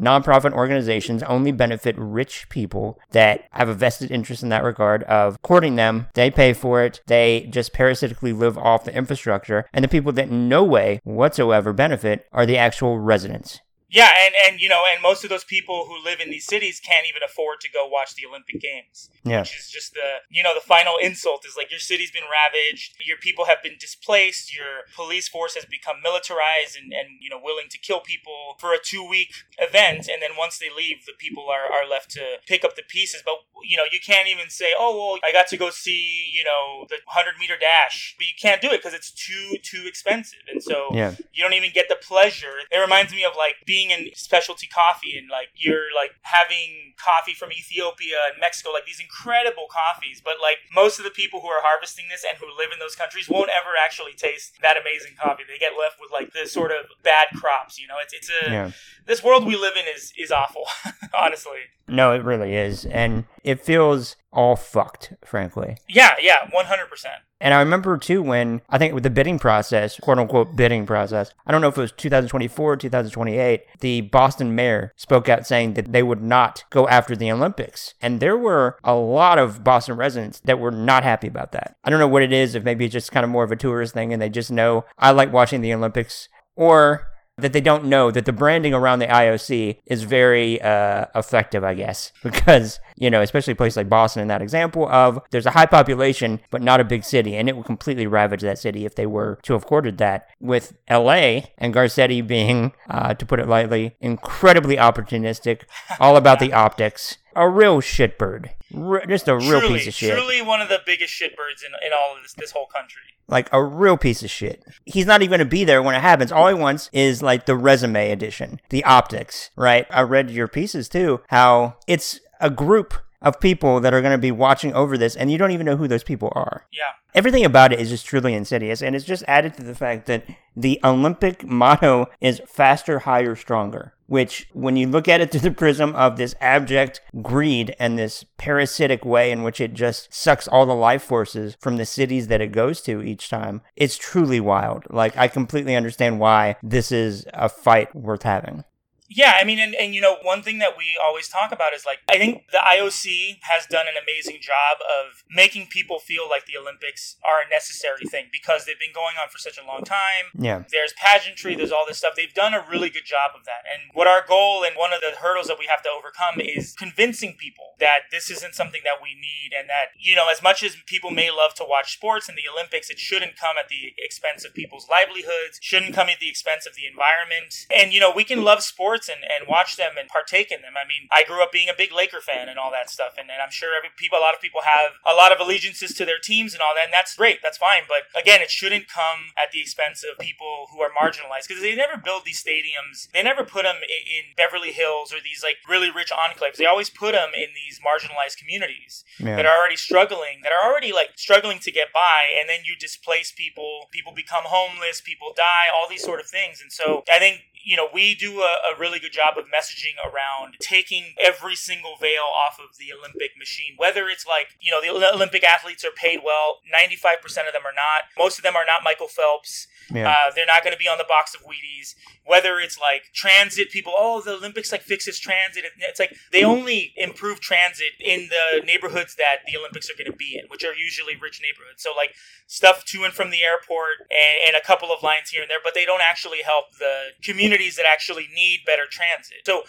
nonprofit 0.00 0.52
organizations 0.52 1.22
only 1.24 1.52
benefit 1.52 1.94
rich 1.98 2.48
people 2.48 2.98
that 3.10 3.44
have 3.50 3.68
a 3.68 3.74
vested 3.74 4.10
interest 4.10 4.42
in 4.42 4.48
that 4.48 4.64
regard 4.64 5.02
of 5.04 5.40
courting 5.42 5.76
them. 5.76 6.06
They 6.14 6.30
pay 6.30 6.52
for 6.52 6.82
it. 6.82 7.02
They 7.06 7.48
just 7.50 7.72
parasitically 7.72 8.32
live 8.32 8.56
off 8.56 8.84
the 8.84 8.96
infrastructure. 8.96 9.66
And 9.72 9.84
the 9.84 9.88
people 9.88 10.12
that 10.12 10.28
in 10.28 10.48
no 10.48 10.64
way 10.64 11.00
whatsoever 11.04 11.72
benefit 11.72 12.26
are 12.32 12.46
the 12.46 12.56
actual 12.56 12.98
residents. 12.98 13.60
Yeah, 13.90 14.08
and, 14.24 14.34
and 14.46 14.60
you 14.60 14.68
know, 14.68 14.84
and 14.92 15.02
most 15.02 15.24
of 15.24 15.30
those 15.30 15.42
people 15.44 15.84
who 15.86 16.02
live 16.02 16.20
in 16.20 16.30
these 16.30 16.46
cities 16.46 16.78
can't 16.80 17.06
even 17.08 17.22
afford 17.24 17.60
to 17.60 17.68
go 17.70 17.86
watch 17.86 18.14
the 18.14 18.24
Olympic 18.26 18.60
Games. 18.60 19.10
Yeah. 19.24 19.40
Which 19.40 19.58
is 19.58 19.68
just 19.68 19.94
the 19.94 20.18
you 20.30 20.42
know, 20.42 20.54
the 20.54 20.60
final 20.60 20.94
insult 21.02 21.44
is 21.44 21.54
like 21.56 21.70
your 21.70 21.80
city's 21.80 22.10
been 22.12 22.22
ravaged, 22.30 22.94
your 23.04 23.16
people 23.16 23.46
have 23.46 23.62
been 23.62 23.76
displaced, 23.78 24.54
your 24.56 24.86
police 24.94 25.28
force 25.28 25.54
has 25.56 25.64
become 25.64 25.96
militarized 26.02 26.76
and, 26.80 26.92
and 26.92 27.18
you 27.20 27.28
know, 27.28 27.40
willing 27.42 27.66
to 27.70 27.78
kill 27.78 28.00
people 28.00 28.54
for 28.60 28.72
a 28.72 28.78
two 28.82 29.06
week 29.06 29.32
event 29.58 30.08
and 30.08 30.22
then 30.22 30.30
once 30.38 30.58
they 30.58 30.68
leave 30.74 31.04
the 31.06 31.12
people 31.18 31.48
are, 31.50 31.66
are 31.72 31.88
left 31.88 32.10
to 32.12 32.20
pick 32.46 32.64
up 32.64 32.76
the 32.76 32.82
pieces. 32.86 33.22
But 33.24 33.34
you 33.64 33.76
know, 33.76 33.84
you 33.90 33.98
can't 34.04 34.28
even 34.28 34.50
say, 34.50 34.72
Oh 34.78 34.96
well 34.96 35.18
I 35.28 35.32
got 35.32 35.48
to 35.48 35.56
go 35.56 35.70
see, 35.70 36.30
you 36.32 36.44
know, 36.44 36.86
the 36.88 36.96
hundred 37.08 37.34
meter 37.40 37.56
dash. 37.58 38.14
But 38.16 38.26
you 38.26 38.34
can't 38.40 38.60
do 38.62 38.68
it 38.68 38.78
because 38.78 38.94
it's 38.94 39.10
too 39.10 39.56
too 39.62 39.82
expensive. 39.86 40.40
And 40.48 40.62
so 40.62 40.90
Yeah. 40.92 41.14
you 41.32 41.42
don't 41.42 41.54
even 41.54 41.70
get 41.74 41.88
the 41.88 41.96
pleasure. 41.96 42.54
It 42.70 42.78
reminds 42.78 43.12
me 43.12 43.24
of 43.24 43.32
like 43.36 43.56
being 43.66 43.79
in 43.88 44.10
specialty 44.12 44.66
coffee 44.66 45.16
and 45.16 45.30
like 45.32 45.48
you're 45.56 45.88
like 45.96 46.10
having 46.28 46.92
coffee 47.00 47.32
from 47.32 47.50
Ethiopia 47.52 48.20
and 48.30 48.38
Mexico, 48.38 48.68
like 48.76 48.84
these 48.84 49.00
incredible 49.00 49.64
coffees. 49.72 50.20
But 50.22 50.34
like 50.42 50.58
most 50.74 50.98
of 50.98 51.04
the 51.08 51.10
people 51.10 51.40
who 51.40 51.48
are 51.48 51.62
harvesting 51.64 52.06
this 52.10 52.22
and 52.28 52.36
who 52.36 52.44
live 52.52 52.68
in 52.70 52.78
those 52.78 52.94
countries 52.94 53.30
won't 53.30 53.48
ever 53.48 53.72
actually 53.82 54.12
taste 54.12 54.60
that 54.60 54.76
amazing 54.76 55.16
coffee. 55.16 55.44
They 55.48 55.56
get 55.56 55.72
left 55.80 55.96
with 55.98 56.12
like 56.12 56.34
the 56.34 56.44
sort 56.46 56.70
of 56.70 56.84
bad 57.02 57.28
crops. 57.34 57.80
You 57.80 57.88
know, 57.88 57.96
it's 58.02 58.12
it's 58.12 58.28
a 58.28 58.50
Yeah. 58.52 58.70
this 59.06 59.24
world 59.24 59.46
we 59.46 59.56
live 59.56 59.76
in 59.80 59.86
is 59.88 60.12
is 60.18 60.30
awful, 60.30 60.64
honestly. 61.18 61.72
No, 61.88 62.12
it 62.12 62.22
really 62.22 62.54
is. 62.54 62.84
And 62.84 63.24
it 63.42 63.64
feels 63.64 64.16
all 64.32 64.56
fucked, 64.56 65.14
frankly. 65.24 65.76
Yeah, 65.88 66.14
yeah, 66.20 66.48
one 66.52 66.66
hundred 66.66 66.88
percent. 66.90 67.16
And 67.40 67.54
I 67.54 67.60
remember 67.60 67.96
too 67.96 68.22
when 68.22 68.60
I 68.68 68.76
think 68.76 68.92
with 68.92 69.02
the 69.02 69.10
bidding 69.10 69.38
process, 69.38 69.98
quote 69.98 70.18
unquote 70.18 70.56
bidding 70.56 70.84
process, 70.84 71.32
I 71.46 71.52
don't 71.52 71.62
know 71.62 71.68
if 71.68 71.78
it 71.78 71.80
was 71.80 71.92
2024 71.92 72.72
or 72.72 72.76
2028, 72.76 73.62
the 73.80 74.02
Boston 74.02 74.54
mayor 74.54 74.92
spoke 74.96 75.28
out 75.28 75.46
saying 75.46 75.74
that 75.74 75.92
they 75.92 76.02
would 76.02 76.22
not 76.22 76.64
go 76.68 76.86
after 76.86 77.16
the 77.16 77.32
Olympics. 77.32 77.94
And 78.02 78.20
there 78.20 78.36
were 78.36 78.76
a 78.84 78.94
lot 78.94 79.38
of 79.38 79.64
Boston 79.64 79.96
residents 79.96 80.40
that 80.40 80.58
were 80.58 80.70
not 80.70 81.02
happy 81.02 81.28
about 81.28 81.52
that. 81.52 81.76
I 81.82 81.88
don't 81.88 81.98
know 81.98 82.08
what 82.08 82.22
it 82.22 82.32
is, 82.32 82.54
if 82.54 82.62
maybe 82.62 82.84
it's 82.84 82.92
just 82.92 83.12
kind 83.12 83.24
of 83.24 83.30
more 83.30 83.44
of 83.44 83.52
a 83.52 83.56
tourist 83.56 83.94
thing 83.94 84.12
and 84.12 84.20
they 84.20 84.28
just 84.28 84.50
know 84.50 84.84
I 84.98 85.12
like 85.12 85.32
watching 85.32 85.62
the 85.62 85.72
Olympics, 85.72 86.28
or 86.56 87.06
that 87.42 87.52
they 87.52 87.60
don't 87.60 87.84
know 87.84 88.10
that 88.10 88.24
the 88.24 88.32
branding 88.32 88.74
around 88.74 88.98
the 88.98 89.06
IOC 89.06 89.78
is 89.86 90.02
very 90.02 90.60
uh, 90.60 91.06
effective, 91.14 91.64
I 91.64 91.74
guess, 91.74 92.12
because 92.22 92.80
you 92.96 93.10
know, 93.10 93.22
especially 93.22 93.52
a 93.52 93.56
place 93.56 93.76
like 93.76 93.88
Boston 93.88 94.22
in 94.22 94.28
that 94.28 94.42
example 94.42 94.86
of 94.88 95.20
there's 95.30 95.46
a 95.46 95.52
high 95.52 95.66
population 95.66 96.40
but 96.50 96.62
not 96.62 96.80
a 96.80 96.84
big 96.84 97.04
city, 97.04 97.36
and 97.36 97.48
it 97.48 97.56
would 97.56 97.66
completely 97.66 98.06
ravage 98.06 98.42
that 98.42 98.58
city 98.58 98.84
if 98.84 98.94
they 98.94 99.06
were 99.06 99.38
to 99.42 99.54
have 99.54 99.66
courted 99.66 99.98
that. 99.98 100.26
With 100.40 100.76
LA 100.90 101.42
and 101.58 101.74
Garcetti 101.74 102.26
being, 102.26 102.72
uh, 102.88 103.14
to 103.14 103.26
put 103.26 103.40
it 103.40 103.48
lightly, 103.48 103.96
incredibly 104.00 104.76
opportunistic, 104.76 105.62
all 105.98 106.16
about 106.16 106.40
the 106.40 106.52
optics. 106.60 107.18
A 107.40 107.48
real 107.48 107.80
shitbird. 107.80 108.50
R- 108.76 109.06
just 109.06 109.26
a 109.26 109.34
real 109.34 109.60
truly, 109.60 109.78
piece 109.78 109.88
of 109.88 109.94
shit. 109.94 110.14
truly 110.14 110.42
one 110.42 110.60
of 110.60 110.68
the 110.68 110.80
biggest 110.84 111.14
shitbirds 111.18 111.64
in, 111.64 111.72
in 111.86 111.90
all 111.98 112.14
of 112.14 112.22
this 112.22 112.34
this 112.34 112.50
whole 112.50 112.66
country. 112.66 113.00
like 113.28 113.48
a 113.50 113.62
real 113.62 113.96
piece 113.96 114.22
of 114.22 114.28
shit. 114.30 114.62
He's 114.84 115.06
not 115.06 115.22
even 115.22 115.30
going 115.30 115.38
to 115.38 115.44
be 115.46 115.64
there 115.64 115.82
when 115.82 115.94
it 115.94 116.02
happens. 116.02 116.30
All 116.32 116.48
he 116.48 116.54
wants 116.54 116.90
is 116.92 117.22
like 117.22 117.46
the 117.46 117.56
resume 117.56 118.10
edition, 118.10 118.60
the 118.68 118.84
optics, 118.84 119.50
right? 119.56 119.86
I 119.90 120.02
read 120.02 120.30
your 120.30 120.48
pieces 120.48 120.86
too, 120.88 121.22
how 121.28 121.76
it's 121.86 122.20
a 122.40 122.50
group 122.50 122.92
of 123.22 123.40
people 123.40 123.80
that 123.80 123.92
are 123.92 124.00
going 124.00 124.12
to 124.12 124.18
be 124.18 124.30
watching 124.30 124.72
over 124.74 124.96
this 124.96 125.16
and 125.16 125.30
you 125.30 125.38
don't 125.38 125.50
even 125.50 125.66
know 125.66 125.76
who 125.76 125.88
those 125.88 126.04
people 126.04 126.32
are. 126.34 126.66
Yeah. 126.72 126.92
Everything 127.14 127.44
about 127.44 127.72
it 127.72 127.80
is 127.80 127.90
just 127.90 128.06
truly 128.06 128.34
insidious 128.34 128.82
and 128.82 128.94
it's 128.94 129.04
just 129.04 129.24
added 129.26 129.54
to 129.54 129.62
the 129.62 129.74
fact 129.74 130.06
that 130.06 130.24
the 130.56 130.80
Olympic 130.84 131.44
motto 131.44 132.06
is 132.20 132.40
faster, 132.46 133.00
higher, 133.00 133.36
stronger. 133.36 133.94
Which, 134.06 134.48
when 134.52 134.74
you 134.76 134.88
look 134.88 135.06
at 135.06 135.20
it 135.20 135.30
through 135.32 135.40
the 135.40 135.50
prism 135.52 135.94
of 135.94 136.16
this 136.16 136.34
abject 136.40 137.00
greed 137.22 137.76
and 137.78 137.96
this 137.96 138.24
parasitic 138.38 139.04
way 139.04 139.30
in 139.30 139.44
which 139.44 139.60
it 139.60 139.72
just 139.72 140.12
sucks 140.12 140.48
all 140.48 140.66
the 140.66 140.74
life 140.74 141.02
forces 141.02 141.56
from 141.60 141.76
the 141.76 141.86
cities 141.86 142.26
that 142.26 142.40
it 142.40 142.50
goes 142.50 142.80
to 142.82 143.02
each 143.02 143.28
time, 143.28 143.60
it's 143.76 143.96
truly 143.96 144.40
wild. 144.40 144.84
Like, 144.90 145.16
I 145.16 145.28
completely 145.28 145.76
understand 145.76 146.18
why 146.18 146.56
this 146.60 146.90
is 146.90 147.24
a 147.32 147.48
fight 147.48 147.94
worth 147.94 148.24
having. 148.24 148.64
Yeah, 149.10 149.34
I 149.40 149.44
mean, 149.44 149.58
and, 149.58 149.74
and 149.74 149.92
you 149.92 150.00
know, 150.00 150.18
one 150.22 150.40
thing 150.40 150.58
that 150.60 150.78
we 150.78 150.96
always 151.04 151.28
talk 151.28 151.50
about 151.50 151.74
is 151.74 151.84
like, 151.84 151.98
I 152.08 152.16
think 152.16 152.46
the 152.52 152.62
IOC 152.62 153.38
has 153.42 153.66
done 153.66 153.86
an 153.88 153.98
amazing 154.00 154.38
job 154.40 154.78
of 154.80 155.24
making 155.28 155.66
people 155.66 155.98
feel 155.98 156.30
like 156.30 156.46
the 156.46 156.56
Olympics 156.56 157.16
are 157.26 157.42
a 157.44 157.50
necessary 157.50 158.06
thing 158.06 158.26
because 158.30 158.64
they've 158.64 158.78
been 158.78 158.94
going 158.94 159.16
on 159.20 159.28
for 159.28 159.38
such 159.38 159.58
a 159.58 159.66
long 159.66 159.82
time. 159.82 160.30
Yeah. 160.38 160.62
There's 160.70 160.92
pageantry, 160.94 161.56
there's 161.56 161.72
all 161.72 161.84
this 161.86 161.98
stuff. 161.98 162.14
They've 162.14 162.32
done 162.32 162.54
a 162.54 162.64
really 162.70 162.88
good 162.88 163.04
job 163.04 163.32
of 163.34 163.44
that. 163.46 163.66
And 163.66 163.90
what 163.94 164.06
our 164.06 164.24
goal 164.26 164.62
and 164.62 164.76
one 164.76 164.92
of 164.92 165.00
the 165.00 165.18
hurdles 165.18 165.48
that 165.48 165.58
we 165.58 165.66
have 165.66 165.82
to 165.82 165.90
overcome 165.90 166.40
is 166.40 166.74
convincing 166.78 167.34
people 167.36 167.74
that 167.80 168.06
this 168.12 168.30
isn't 168.30 168.54
something 168.54 168.82
that 168.84 169.02
we 169.02 169.18
need 169.18 169.50
and 169.58 169.68
that, 169.68 169.90
you 169.98 170.14
know, 170.14 170.30
as 170.30 170.40
much 170.40 170.62
as 170.62 170.76
people 170.86 171.10
may 171.10 171.30
love 171.30 171.54
to 171.54 171.66
watch 171.66 171.94
sports 171.94 172.28
and 172.28 172.38
the 172.38 172.46
Olympics, 172.46 172.90
it 172.90 173.00
shouldn't 173.00 173.36
come 173.36 173.56
at 173.58 173.68
the 173.68 173.92
expense 173.98 174.44
of 174.44 174.54
people's 174.54 174.86
livelihoods, 174.88 175.58
shouldn't 175.60 175.94
come 175.94 176.08
at 176.08 176.20
the 176.20 176.28
expense 176.28 176.64
of 176.64 176.76
the 176.76 176.86
environment. 176.86 177.66
And, 177.74 177.92
you 177.92 177.98
know, 177.98 178.12
we 178.14 178.22
can 178.22 178.44
love 178.44 178.62
sports 178.62 178.99
and, 179.08 179.22
and 179.24 179.48
watch 179.48 179.76
them 179.76 179.92
and 179.98 180.08
partake 180.08 180.50
in 180.50 180.62
them. 180.62 180.74
I 180.76 180.86
mean, 180.86 181.08
I 181.10 181.24
grew 181.24 181.42
up 181.42 181.52
being 181.52 181.68
a 181.68 181.76
big 181.76 181.92
Laker 181.92 182.20
fan 182.20 182.48
and 182.48 182.58
all 182.58 182.70
that 182.72 182.90
stuff. 182.90 183.14
And, 183.18 183.30
and 183.30 183.40
I'm 183.40 183.50
sure 183.50 183.76
every 183.76 183.90
people, 183.96 184.18
a 184.18 184.24
lot 184.24 184.34
of 184.34 184.40
people 184.40 184.60
have 184.64 184.92
a 185.06 185.14
lot 185.14 185.32
of 185.32 185.40
allegiances 185.40 185.94
to 185.94 186.04
their 186.04 186.18
teams 186.22 186.52
and 186.54 186.60
all 186.62 186.74
that. 186.74 186.84
And 186.84 186.92
that's 186.92 187.14
great. 187.16 187.40
That's 187.42 187.58
fine. 187.58 187.82
But 187.88 188.10
again, 188.18 188.40
it 188.42 188.50
shouldn't 188.50 188.88
come 188.88 189.32
at 189.38 189.52
the 189.52 189.60
expense 189.60 190.04
of 190.04 190.18
people 190.18 190.68
who 190.72 190.80
are 190.80 190.90
marginalized 190.90 191.48
because 191.48 191.62
they 191.62 191.74
never 191.74 191.96
build 191.96 192.22
these 192.24 192.42
stadiums. 192.42 193.08
They 193.12 193.22
never 193.22 193.44
put 193.44 193.62
them 193.64 193.76
in, 193.82 194.02
in 194.06 194.24
Beverly 194.36 194.72
Hills 194.72 195.12
or 195.12 195.18
these 195.22 195.42
like 195.42 195.56
really 195.68 195.90
rich 195.90 196.10
enclaves. 196.10 196.56
They 196.56 196.66
always 196.66 196.90
put 196.90 197.12
them 197.12 197.30
in 197.34 197.50
these 197.54 197.80
marginalized 197.80 198.36
communities 198.38 199.04
Yeah. 199.18 199.36
that 199.36 199.46
are 199.46 199.56
already 199.56 199.76
struggling, 199.76 200.40
that 200.42 200.52
are 200.52 200.68
already 200.68 200.92
like 200.92 201.10
struggling 201.16 201.58
to 201.60 201.70
get 201.70 201.92
by, 201.92 202.30
and 202.38 202.48
then 202.48 202.60
you 202.64 202.76
displace 202.76 203.32
people, 203.32 203.86
people 203.92 204.12
become 204.14 204.44
homeless, 204.46 205.00
people 205.00 205.32
die, 205.36 205.66
all 205.74 205.88
these 205.88 206.02
sort 206.02 206.20
of 206.20 206.26
things. 206.26 206.60
And 206.60 206.72
so 206.72 207.02
I 207.12 207.18
think 207.18 207.42
you 207.64 207.76
know 207.76 207.88
we 207.92 208.14
do 208.14 208.40
a, 208.40 208.74
a 208.74 208.78
really 208.78 208.98
good 208.98 209.12
job 209.12 209.34
of 209.38 209.44
messaging 209.46 209.96
around 210.04 210.56
taking 210.60 211.14
every 211.20 211.56
single 211.56 211.96
veil 212.00 212.24
off 212.24 212.58
of 212.58 212.78
the 212.78 212.92
Olympic 212.92 213.32
machine. 213.38 213.74
Whether 213.76 214.08
it's 214.08 214.26
like 214.26 214.48
you 214.60 214.70
know 214.70 214.80
the 214.80 215.12
Olympic 215.14 215.44
athletes 215.44 215.84
are 215.84 215.90
paid 215.94 216.20
well, 216.24 216.58
ninety 216.70 216.96
five 216.96 217.20
percent 217.22 217.48
of 217.48 217.52
them 217.52 217.62
are 217.66 217.74
not. 217.74 218.10
Most 218.18 218.38
of 218.38 218.44
them 218.44 218.56
are 218.56 218.66
not 218.66 218.82
Michael 218.84 219.08
Phelps. 219.08 219.66
Yeah. 219.92 220.08
Uh, 220.08 220.30
they're 220.34 220.46
not 220.46 220.62
going 220.62 220.72
to 220.72 220.78
be 220.78 220.88
on 220.88 220.98
the 220.98 221.06
box 221.08 221.34
of 221.34 221.42
Wheaties. 221.42 221.94
Whether 222.24 222.60
it's 222.60 222.78
like 222.78 223.10
transit 223.14 223.70
people, 223.70 223.92
oh, 223.96 224.20
the 224.20 224.34
Olympics 224.34 224.70
like 224.70 224.82
fixes 224.82 225.18
transit. 225.18 225.64
It's 225.78 225.98
like 225.98 226.16
they 226.32 226.44
only 226.44 226.92
improve 226.96 227.40
transit 227.40 227.92
in 227.98 228.28
the 228.28 228.64
neighborhoods 228.64 229.16
that 229.16 229.38
the 229.50 229.58
Olympics 229.58 229.90
are 229.90 229.94
going 229.98 230.10
to 230.10 230.16
be 230.16 230.38
in, 230.38 230.48
which 230.48 230.64
are 230.64 230.74
usually 230.74 231.16
rich 231.16 231.40
neighborhoods. 231.42 231.82
So 231.82 231.92
like 231.96 232.14
stuff 232.46 232.84
to 232.84 233.04
and 233.04 233.12
from 233.12 233.30
the 233.30 233.42
airport 233.42 234.06
and, 234.10 234.54
and 234.54 234.56
a 234.56 234.64
couple 234.64 234.92
of 234.92 235.02
lines 235.02 235.30
here 235.30 235.42
and 235.42 235.50
there, 235.50 235.62
but 235.62 235.74
they 235.74 235.84
don't 235.84 236.02
actually 236.02 236.42
help 236.42 236.66
the 236.78 237.10
communities 237.50 237.76
that 237.76 237.86
actually 237.86 238.28
need 238.32 238.60
better 238.64 238.86
transit. 238.88 239.42
So 239.44 239.62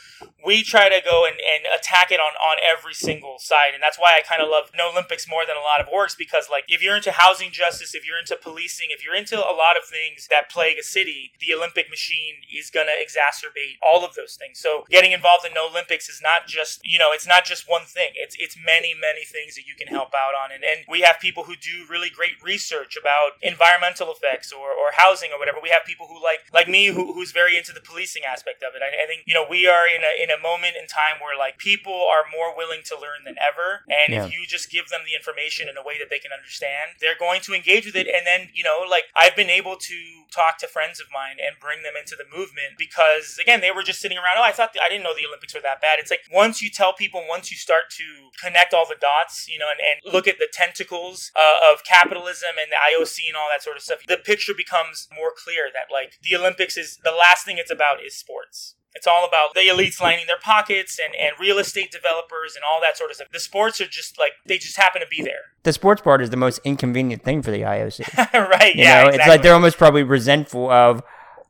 we 0.46 0.62
try 0.64 0.90
to 0.90 1.02
go 1.04 1.26
and, 1.26 1.36
and 1.36 1.66
attack 1.74 2.12
it 2.12 2.20
on, 2.20 2.34
on 2.38 2.58
every 2.62 2.94
single 2.94 3.38
side. 3.40 3.74
And 3.74 3.82
that's 3.82 3.98
why 3.98 4.14
I 4.18 4.22
kind 4.22 4.42
of 4.42 4.50
love 4.50 4.70
No 4.78 4.92
Olympics 4.92 5.28
more 5.28 5.46
than 5.46 5.58
a 5.58 5.66
lot 5.66 5.82
of 5.82 5.88
orgs 5.90 6.16
because, 6.18 6.48
like, 6.50 6.66
if 6.68 6.84
you're 6.84 6.96
into 6.96 7.12
housing 7.12 7.52
justice, 7.52 7.96
if 7.96 8.06
you're 8.06 8.20
into 8.20 8.38
policing, 8.38 8.88
if 8.92 9.04
you're 9.04 9.16
into 9.16 9.38
a 9.38 9.54
lot 9.54 9.78
of 9.78 9.86
things 9.86 10.28
that 10.30 10.50
plague 10.50 10.78
a 10.78 10.84
city, 10.84 11.32
the 11.40 11.54
Olympic 11.54 11.90
machine 11.90 12.46
is 12.54 12.70
going 12.70 12.88
to 12.88 12.94
exacerbate 12.94 13.82
all 13.82 14.06
of 14.06 14.14
those 14.14 14.36
things. 14.36 14.60
So 14.60 14.86
getting 14.90 15.12
involved 15.12 15.46
in 15.46 15.54
No 15.54 15.70
Olympics 15.70 16.10
is 16.10 16.22
not 16.22 16.46
just, 16.46 16.82
you 16.84 17.00
know, 17.00 17.12
it's 17.12 17.28
not 17.28 17.46
just 17.46 17.66
one 17.68 17.86
thing. 17.86 18.14
It's 18.16 18.36
it's 18.38 18.58
many, 18.58 18.94
many 18.94 19.26
things 19.26 19.56
that 19.56 19.66
you 19.66 19.74
can 19.74 19.88
help 19.88 20.14
out 20.14 20.34
on. 20.38 20.54
And, 20.54 20.64
and 20.64 20.86
we 20.88 21.02
have 21.02 21.20
people 21.20 21.44
who 21.46 21.56
do 21.56 21.86
really 21.90 22.10
great 22.10 22.38
research 22.44 22.98
about 23.00 23.42
environmental 23.42 24.12
effects 24.12 24.52
or, 24.52 24.70
or 24.70 24.94
housing 24.94 25.32
or 25.34 25.40
whatever. 25.40 25.58
We 25.62 25.70
have 25.70 25.86
people 25.86 26.08
who 26.08 26.22
like 26.22 26.46
like 26.54 26.68
me 26.68 26.88
who, 26.88 27.14
who's 27.14 27.32
very 27.32 27.58
into 27.58 27.71
the 27.72 27.82
policing 27.82 28.24
aspect 28.24 28.64
of 28.64 28.76
it. 28.76 28.82
I, 28.82 29.04
I 29.04 29.08
think, 29.08 29.24
you 29.26 29.34
know, 29.34 29.46
we 29.48 29.68
are 29.68 29.86
in 29.88 30.04
a 30.04 30.12
in 30.22 30.30
a 30.30 30.40
moment 30.42 30.76
in 30.80 30.88
time 30.88 31.20
where 31.22 31.38
like 31.38 31.58
people 31.58 31.94
are 32.12 32.24
more 32.32 32.56
willing 32.56 32.82
to 32.86 32.96
learn 32.96 33.24
than 33.26 33.36
ever. 33.42 33.84
And 33.90 34.14
Yeah. 34.14 34.26
if 34.26 34.34
you 34.34 34.46
just 34.48 34.70
give 34.72 34.90
them 34.90 35.02
the 35.06 35.16
information 35.16 35.70
in 35.70 35.78
a 35.78 35.84
way 35.84 35.98
that 36.00 36.10
they 36.10 36.20
can 36.20 36.32
understand, 36.32 37.00
they're 37.00 37.18
going 37.18 37.42
to 37.42 37.54
engage 37.54 37.86
with 37.86 37.96
it. 37.96 38.08
And 38.08 38.26
then, 38.26 38.50
you 38.54 38.64
know, 38.64 38.86
like 38.90 39.06
I've 39.16 39.36
been 39.36 39.50
able 39.50 39.76
to 39.78 39.98
talk 40.32 40.58
to 40.60 40.68
friends 40.68 41.00
of 41.00 41.08
mine 41.12 41.38
and 41.38 41.60
bring 41.60 41.84
them 41.84 41.94
into 42.00 42.16
the 42.16 42.26
movement 42.26 42.80
because 42.80 43.38
again, 43.40 43.62
they 43.62 43.72
were 43.72 43.84
just 43.84 44.00
sitting 44.00 44.18
around, 44.18 44.40
oh, 44.40 44.44
I 44.44 44.52
thought 44.52 44.74
the, 44.74 44.82
I 44.82 44.90
didn't 44.90 45.04
know 45.04 45.14
the 45.16 45.28
Olympics 45.28 45.54
were 45.54 45.62
that 45.62 45.82
bad. 45.82 46.00
It's 46.00 46.12
like 46.12 46.26
once 46.32 46.62
you 46.62 46.70
tell 46.70 46.94
people, 46.94 47.24
once 47.28 47.52
you 47.52 47.58
start 47.58 47.92
to 47.98 48.32
connect 48.42 48.74
all 48.74 48.88
the 48.88 49.00
dots, 49.00 49.48
you 49.48 49.60
know, 49.60 49.70
and, 49.70 49.80
and 49.80 50.14
look 50.14 50.28
at 50.28 50.40
the 50.40 50.50
tentacles 50.52 51.32
uh, 51.36 51.72
of 51.72 51.84
capitalism 51.84 52.56
and 52.60 52.72
the 52.72 52.80
IOC 52.80 53.28
and 53.28 53.36
all 53.36 53.50
that 53.52 53.64
sort 53.64 53.78
of 53.78 53.84
stuff, 53.84 54.00
the 54.08 54.18
picture 54.18 54.54
becomes 54.56 55.08
more 55.14 55.32
clear 55.36 55.70
that 55.74 55.92
like 55.92 56.18
the 56.24 56.36
Olympics 56.36 56.78
is 56.78 56.98
the 57.04 57.12
last 57.12 57.46
thing 57.46 57.58
it's 57.58 57.72
about 57.72 58.04
is 58.04 58.16
sports. 58.16 58.76
It's 58.94 59.08
all 59.08 59.26
about 59.26 59.54
the 59.54 59.62
elites 59.62 60.02
lining 60.02 60.28
their 60.28 60.40
pockets 60.42 61.00
and, 61.04 61.16
and 61.16 61.32
real 61.40 61.58
estate 61.60 61.92
developers 61.92 62.56
and 62.56 62.64
all 62.64 62.82
that 62.82 62.98
sort 62.98 63.10
of 63.10 63.16
stuff. 63.16 63.30
The 63.32 63.40
sports 63.40 63.80
are 63.80 63.88
just 63.88 64.20
like 64.20 64.34
they 64.46 64.58
just 64.58 64.78
happen 64.78 65.02
to 65.02 65.08
be 65.08 65.22
there. 65.24 65.54
The 65.64 65.72
sports 65.72 66.02
part 66.02 66.22
is 66.22 66.30
the 66.30 66.38
most 66.38 66.60
inconvenient 66.66 67.24
thing 67.24 67.42
for 67.42 67.52
the 67.52 67.62
IOC. 67.62 68.34
right? 68.34 68.76
You 68.76 68.84
yeah, 68.84 69.04
know, 69.04 69.08
exactly. 69.08 69.20
it's 69.20 69.28
like 69.28 69.42
they're 69.44 69.54
almost 69.54 69.78
probably 69.78 70.04
resentful 70.04 70.70
of. 70.70 71.04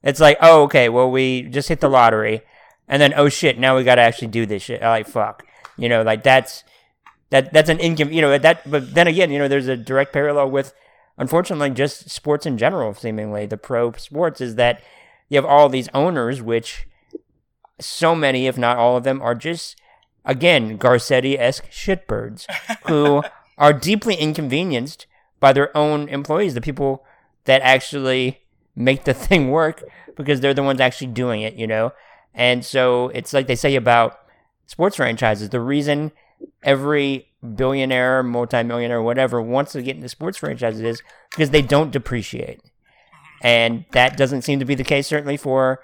It's 0.04 0.20
like, 0.20 0.38
oh, 0.42 0.64
okay, 0.64 0.90
well, 0.90 1.12
we 1.12 1.44
just 1.44 1.70
hit 1.70 1.80
the 1.80 1.90
lottery, 1.90 2.42
and 2.88 3.02
then 3.02 3.14
oh 3.16 3.30
shit, 3.30 3.58
now 3.60 3.76
we 3.78 3.84
got 3.84 3.96
to 3.96 4.02
actually 4.02 4.30
do 4.30 4.46
this 4.46 4.64
shit. 4.64 4.82
Like 4.82 5.08
fuck, 5.08 5.46
you 5.78 5.90
know, 5.90 6.04
like 6.04 6.24
that's 6.24 6.64
that 7.32 7.52
that's 7.52 7.70
an 7.70 7.80
income. 7.80 8.12
You 8.12 8.22
know 8.22 8.38
that, 8.38 8.70
but 8.70 8.94
then 8.94 9.08
again, 9.08 9.32
you 9.32 9.40
know, 9.40 9.48
there's 9.48 9.68
a 9.68 9.78
direct 9.78 10.14
parallel 10.14 10.52
with, 10.52 10.74
unfortunately, 11.18 11.72
just 11.72 12.10
sports 12.10 12.46
in 12.46 12.58
general. 12.58 12.94
Seemingly, 12.94 13.48
the 13.48 13.58
pro 13.58 13.92
sports 13.94 14.42
is 14.42 14.56
that 14.56 14.82
you 15.30 15.38
have 15.38 15.46
all 15.46 15.70
these 15.70 15.90
owners, 15.94 16.42
which 16.42 16.86
so 17.82 18.16
many, 18.16 18.48
if 18.48 18.58
not 18.58 18.78
all 18.78 18.98
of 18.98 19.04
them, 19.04 19.22
are 19.22 19.36
just 19.36 19.76
again 20.24 20.78
Garcetti 20.78 21.38
esque 21.40 21.70
shitbirds 21.72 22.46
who 22.88 23.24
are 23.58 23.74
deeply 23.74 24.16
inconvenienced 24.16 25.08
by 25.40 25.54
their 25.54 25.76
own 25.76 26.08
employees, 26.10 26.54
the 26.54 26.62
people 26.62 27.04
that 27.46 27.62
actually 27.62 28.42
make 28.76 29.04
the 29.04 29.14
thing 29.28 29.50
work 29.50 29.84
because 30.16 30.42
they're 30.42 30.54
the 30.54 30.64
ones 30.64 30.80
actually 30.80 31.08
doing 31.08 31.42
it, 31.42 31.56
you 31.56 31.68
know? 31.68 31.92
And 32.34 32.64
so 32.64 33.10
it's 33.10 33.34
like 33.34 33.48
they 33.48 33.56
say 33.56 33.76
about 33.76 34.20
sports 34.68 34.96
franchises. 34.96 35.50
The 35.50 35.60
reason 35.60 36.12
every 36.64 37.28
billionaire, 37.56 38.24
multimillionaire, 38.24 39.02
whatever 39.02 39.42
wants 39.42 39.74
to 39.74 39.82
get 39.82 39.96
into 39.96 40.10
sports 40.10 40.38
franchises 40.38 40.82
is 40.82 41.04
because 41.32 41.50
they 41.50 41.62
don't 41.62 41.92
depreciate. 41.92 42.62
And 43.42 43.86
that 43.92 44.18
doesn't 44.18 44.44
seem 44.44 44.60
to 44.60 44.66
be 44.66 44.76
the 44.76 44.84
case, 44.84 45.08
certainly 45.08 45.38
for 45.38 45.80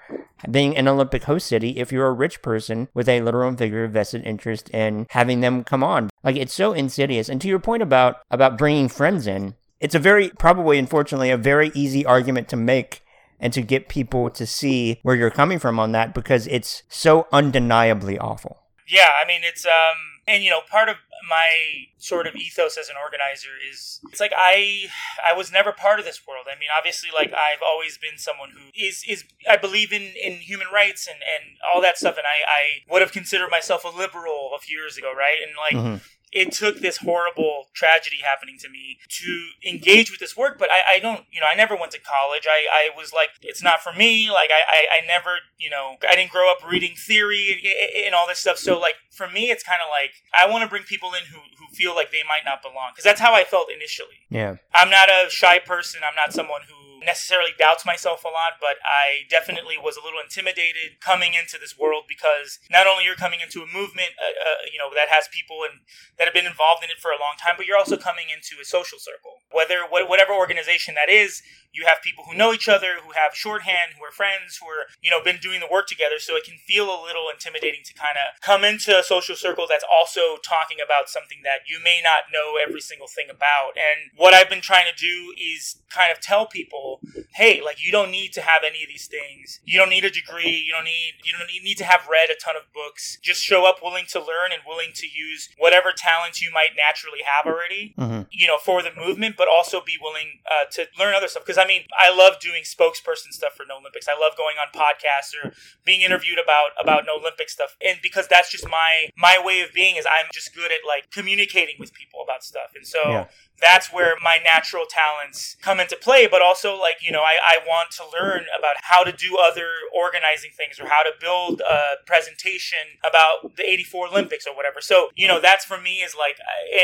being 0.50 0.76
an 0.76 0.88
Olympic 0.88 1.24
host 1.24 1.46
city, 1.46 1.78
if 1.78 1.92
you're 1.92 2.06
a 2.06 2.12
rich 2.12 2.42
person 2.42 2.88
with 2.94 3.08
a 3.08 3.20
literal 3.20 3.48
and 3.48 3.58
figurative 3.58 3.92
vested 3.92 4.24
interest 4.24 4.68
in 4.70 5.06
having 5.10 5.40
them 5.40 5.64
come 5.64 5.82
on. 5.82 6.10
Like, 6.22 6.36
it's 6.36 6.54
so 6.54 6.72
insidious. 6.72 7.28
And 7.28 7.40
to 7.40 7.48
your 7.48 7.58
point 7.58 7.82
about, 7.82 8.16
about 8.30 8.58
bringing 8.58 8.88
friends 8.88 9.26
in, 9.26 9.54
it's 9.80 9.94
a 9.94 10.00
very, 10.00 10.30
probably, 10.30 10.78
unfortunately, 10.78 11.30
a 11.30 11.36
very 11.36 11.70
easy 11.74 12.04
argument 12.04 12.48
to 12.48 12.56
make 12.56 13.02
and 13.40 13.52
to 13.52 13.62
get 13.62 13.88
people 13.88 14.30
to 14.30 14.46
see 14.46 14.98
where 15.02 15.14
you're 15.14 15.30
coming 15.30 15.58
from 15.58 15.78
on 15.78 15.92
that 15.92 16.14
because 16.14 16.46
it's 16.48 16.82
so 16.88 17.26
undeniably 17.32 18.18
awful. 18.18 18.58
Yeah, 18.88 19.08
I 19.22 19.26
mean 19.26 19.42
it's 19.44 19.66
um 19.66 19.98
and 20.26 20.42
you 20.42 20.50
know 20.50 20.60
part 20.70 20.88
of 20.88 20.96
my 21.26 21.86
sort 21.96 22.26
of 22.26 22.34
ethos 22.36 22.76
as 22.76 22.88
an 22.88 22.96
organizer 23.02 23.50
is 23.70 24.00
it's 24.10 24.20
like 24.20 24.32
I 24.36 24.88
I 25.24 25.32
was 25.32 25.50
never 25.50 25.72
part 25.72 25.98
of 25.98 26.04
this 26.04 26.26
world. 26.26 26.46
I 26.50 26.58
mean 26.58 26.68
obviously 26.76 27.10
like 27.12 27.32
I've 27.32 27.62
always 27.64 27.98
been 27.98 28.18
someone 28.18 28.50
who 28.50 28.70
is 28.74 29.04
is 29.08 29.24
I 29.48 29.56
believe 29.56 29.92
in 29.92 30.02
in 30.02 30.34
human 30.34 30.66
rights 30.72 31.06
and 31.06 31.16
and 31.22 31.56
all 31.72 31.80
that 31.82 31.98
stuff 31.98 32.16
and 32.16 32.26
I 32.26 32.48
I 32.48 32.62
would 32.92 33.02
have 33.02 33.12
considered 33.12 33.50
myself 33.50 33.84
a 33.84 33.88
liberal 33.88 34.52
a 34.56 34.58
few 34.60 34.78
years 34.78 34.96
ago, 34.96 35.12
right? 35.16 35.38
And 35.42 35.56
like 35.56 35.74
Mhm. 36.00 36.00
It 36.32 36.52
took 36.52 36.80
this 36.80 36.98
horrible 36.98 37.66
tragedy 37.74 38.18
happening 38.22 38.56
to 38.60 38.68
me 38.68 38.98
to 39.08 39.48
engage 39.66 40.10
with 40.10 40.20
this 40.20 40.36
work 40.36 40.58
but 40.58 40.70
I, 40.70 40.96
I 40.96 40.98
don't 40.98 41.24
you 41.30 41.40
know 41.40 41.46
i 41.50 41.54
never 41.54 41.76
went 41.76 41.92
to 41.92 42.00
college. 42.00 42.46
I, 42.48 42.66
I 42.70 42.96
was 42.96 43.12
like 43.12 43.30
it's 43.42 43.62
not 43.62 43.80
for 43.80 43.92
me. 43.92 44.30
Like 44.30 44.50
I, 44.50 44.62
I, 44.68 44.80
I 44.98 45.06
never 45.06 45.38
you 45.58 45.70
know 45.70 45.96
i 46.08 46.14
didn't 46.14 46.30
grow 46.30 46.50
up 46.50 46.58
reading 46.68 46.94
theory 46.96 47.52
and, 47.52 48.06
and 48.06 48.14
all 48.14 48.26
this 48.26 48.38
stuff. 48.38 48.58
So 48.58 48.78
like 48.78 48.94
for 49.10 49.28
me 49.28 49.50
it's 49.50 49.62
kind 49.62 49.80
of 49.82 49.88
like 49.90 50.12
i 50.34 50.48
want 50.48 50.62
to 50.62 50.68
bring 50.68 50.84
people 50.84 51.10
in 51.14 51.24
who, 51.32 51.38
who 51.38 51.74
feel 51.74 51.94
like 51.94 52.10
they 52.12 52.22
might 52.26 52.44
not 52.44 52.62
belong 52.62 52.90
because 52.92 53.04
that's 53.04 53.20
how 53.20 53.34
i 53.34 53.44
felt 53.44 53.68
initially. 53.74 54.26
Yeah. 54.30 54.56
i'm 54.74 54.90
not 54.90 55.08
a 55.08 55.30
shy 55.30 55.58
person. 55.58 56.00
I'm 56.06 56.14
not 56.14 56.32
someone 56.32 56.62
who 56.68 56.77
necessarily 57.04 57.52
doubts 57.58 57.86
myself 57.86 58.24
a 58.24 58.28
lot 58.28 58.58
but 58.60 58.76
i 58.84 59.26
definitely 59.30 59.76
was 59.78 59.96
a 59.96 60.04
little 60.04 60.20
intimidated 60.20 61.00
coming 61.00 61.34
into 61.34 61.56
this 61.58 61.78
world 61.78 62.04
because 62.08 62.58
not 62.70 62.86
only 62.86 63.04
you're 63.04 63.18
coming 63.18 63.40
into 63.40 63.62
a 63.62 63.68
movement 63.68 64.12
uh, 64.18 64.34
uh, 64.34 64.62
you 64.70 64.78
know 64.78 64.90
that 64.94 65.08
has 65.08 65.28
people 65.28 65.62
and 65.62 65.80
that 66.18 66.26
have 66.26 66.34
been 66.34 66.46
involved 66.46 66.82
in 66.82 66.90
it 66.90 66.98
for 67.00 67.10
a 67.10 67.20
long 67.20 67.38
time, 67.38 67.54
but 67.56 67.66
you're 67.66 67.78
also 67.78 67.96
coming 67.96 68.26
into 68.28 68.60
a 68.60 68.64
social 68.64 68.98
circle. 68.98 69.46
Whether 69.50 69.86
wh- 69.86 70.08
whatever 70.10 70.34
organization 70.34 70.94
that 70.94 71.08
is, 71.08 71.42
you 71.72 71.86
have 71.86 72.02
people 72.02 72.24
who 72.26 72.36
know 72.36 72.52
each 72.52 72.68
other, 72.68 72.98
who 73.04 73.12
have 73.12 73.34
shorthand, 73.34 73.94
who 73.96 74.04
are 74.04 74.10
friends, 74.10 74.58
who 74.58 74.66
are 74.66 74.90
you 75.00 75.10
know 75.10 75.22
been 75.22 75.38
doing 75.38 75.60
the 75.60 75.70
work 75.70 75.86
together. 75.86 76.18
So 76.18 76.34
it 76.36 76.44
can 76.44 76.58
feel 76.66 76.90
a 76.90 76.98
little 76.98 77.30
intimidating 77.32 77.86
to 77.86 77.94
kind 77.94 78.18
of 78.18 78.40
come 78.40 78.64
into 78.64 78.98
a 78.98 79.02
social 79.02 79.36
circle 79.36 79.66
that's 79.68 79.86
also 79.86 80.36
talking 80.42 80.78
about 80.84 81.08
something 81.08 81.38
that 81.44 81.70
you 81.70 81.78
may 81.82 82.00
not 82.02 82.32
know 82.32 82.58
every 82.58 82.80
single 82.80 83.08
thing 83.08 83.30
about. 83.30 83.78
And 83.78 84.10
what 84.16 84.34
I've 84.34 84.50
been 84.50 84.64
trying 84.64 84.86
to 84.90 84.96
do 84.96 85.32
is 85.38 85.80
kind 85.88 86.10
of 86.10 86.20
tell 86.20 86.46
people, 86.46 86.87
hey, 87.34 87.60
like 87.64 87.84
you 87.84 87.92
don't 87.92 88.10
need 88.10 88.32
to 88.34 88.40
have 88.40 88.62
any 88.66 88.82
of 88.82 88.88
these 88.88 89.06
things. 89.06 89.60
You 89.64 89.78
don't 89.78 89.90
need 89.90 90.04
a 90.04 90.10
degree. 90.10 90.64
You 90.66 90.72
don't 90.72 90.84
need 90.84 91.14
you 91.24 91.32
don't 91.32 91.46
need, 91.46 91.62
need 91.62 91.78
to 91.78 91.84
have 91.84 92.08
read 92.10 92.30
a 92.30 92.36
ton 92.42 92.56
of 92.56 92.72
books. 92.72 93.18
Just 93.22 93.42
show 93.42 93.68
up 93.68 93.76
willing 93.82 94.06
to 94.10 94.18
learn 94.18 94.52
and 94.52 94.62
willing 94.66 94.90
to 94.94 95.06
use 95.06 95.48
whatever 95.58 95.92
talents 95.96 96.42
you 96.42 96.50
might 96.52 96.70
naturally 96.76 97.20
have 97.24 97.46
already 97.46 97.94
hmm 97.96 98.22
you 98.38 98.46
know, 98.46 98.58
for 98.58 98.82
the 98.82 98.90
movement, 98.96 99.36
but 99.36 99.48
also 99.48 99.80
be 99.80 99.96
willing 100.00 100.40
uh, 100.46 100.64
to 100.70 100.86
learn 100.98 101.14
other 101.14 101.28
stuff. 101.28 101.44
Because 101.44 101.58
I 101.58 101.66
mean, 101.66 101.82
I 101.98 102.14
love 102.14 102.40
doing 102.40 102.62
spokesperson 102.62 103.32
stuff 103.32 103.54
for 103.54 103.64
No 103.68 103.78
Olympics. 103.78 104.06
I 104.08 104.18
love 104.18 104.36
going 104.36 104.56
on 104.58 104.68
podcasts 104.72 105.34
or 105.42 105.52
being 105.84 106.02
interviewed 106.02 106.38
about 106.38 106.70
about 106.80 107.04
No 107.06 107.18
Olympic 107.18 107.50
stuff, 107.50 107.76
and 107.84 107.98
because 108.02 108.28
that's 108.28 108.50
just 108.50 108.68
my 108.68 109.10
my 109.16 109.40
way 109.42 109.60
of 109.60 109.72
being 109.72 109.96
is 109.96 110.06
I'm 110.06 110.26
just 110.32 110.54
good 110.54 110.70
at 110.70 110.86
like 110.86 111.10
communicating 111.10 111.76
with 111.78 111.92
people 111.92 112.20
about 112.22 112.44
stuff, 112.44 112.72
and 112.74 112.86
so. 112.86 113.00
Yeah. 113.10 113.26
That's 113.60 113.92
where 113.92 114.14
my 114.22 114.38
natural 114.44 114.84
talents 114.88 115.56
come 115.60 115.80
into 115.80 115.96
play, 115.96 116.28
but 116.28 116.40
also 116.40 116.77
like 116.80 116.96
you 117.02 117.12
know, 117.12 117.22
I, 117.22 117.36
I 117.42 117.58
want 117.66 117.90
to 117.92 118.04
learn 118.04 118.46
about 118.58 118.76
how 118.82 119.04
to 119.04 119.12
do 119.12 119.38
other 119.38 119.68
organizing 119.94 120.50
things 120.56 120.78
or 120.80 120.86
how 120.86 121.02
to 121.02 121.12
build 121.20 121.60
a 121.60 121.96
presentation 122.06 123.00
about 123.04 123.56
the 123.56 123.68
'84 123.68 124.08
Olympics 124.08 124.46
or 124.46 124.54
whatever. 124.54 124.80
So 124.80 125.08
you 125.16 125.28
know, 125.28 125.40
that's 125.40 125.64
for 125.64 125.80
me 125.80 125.98
is 126.00 126.14
like, 126.16 126.38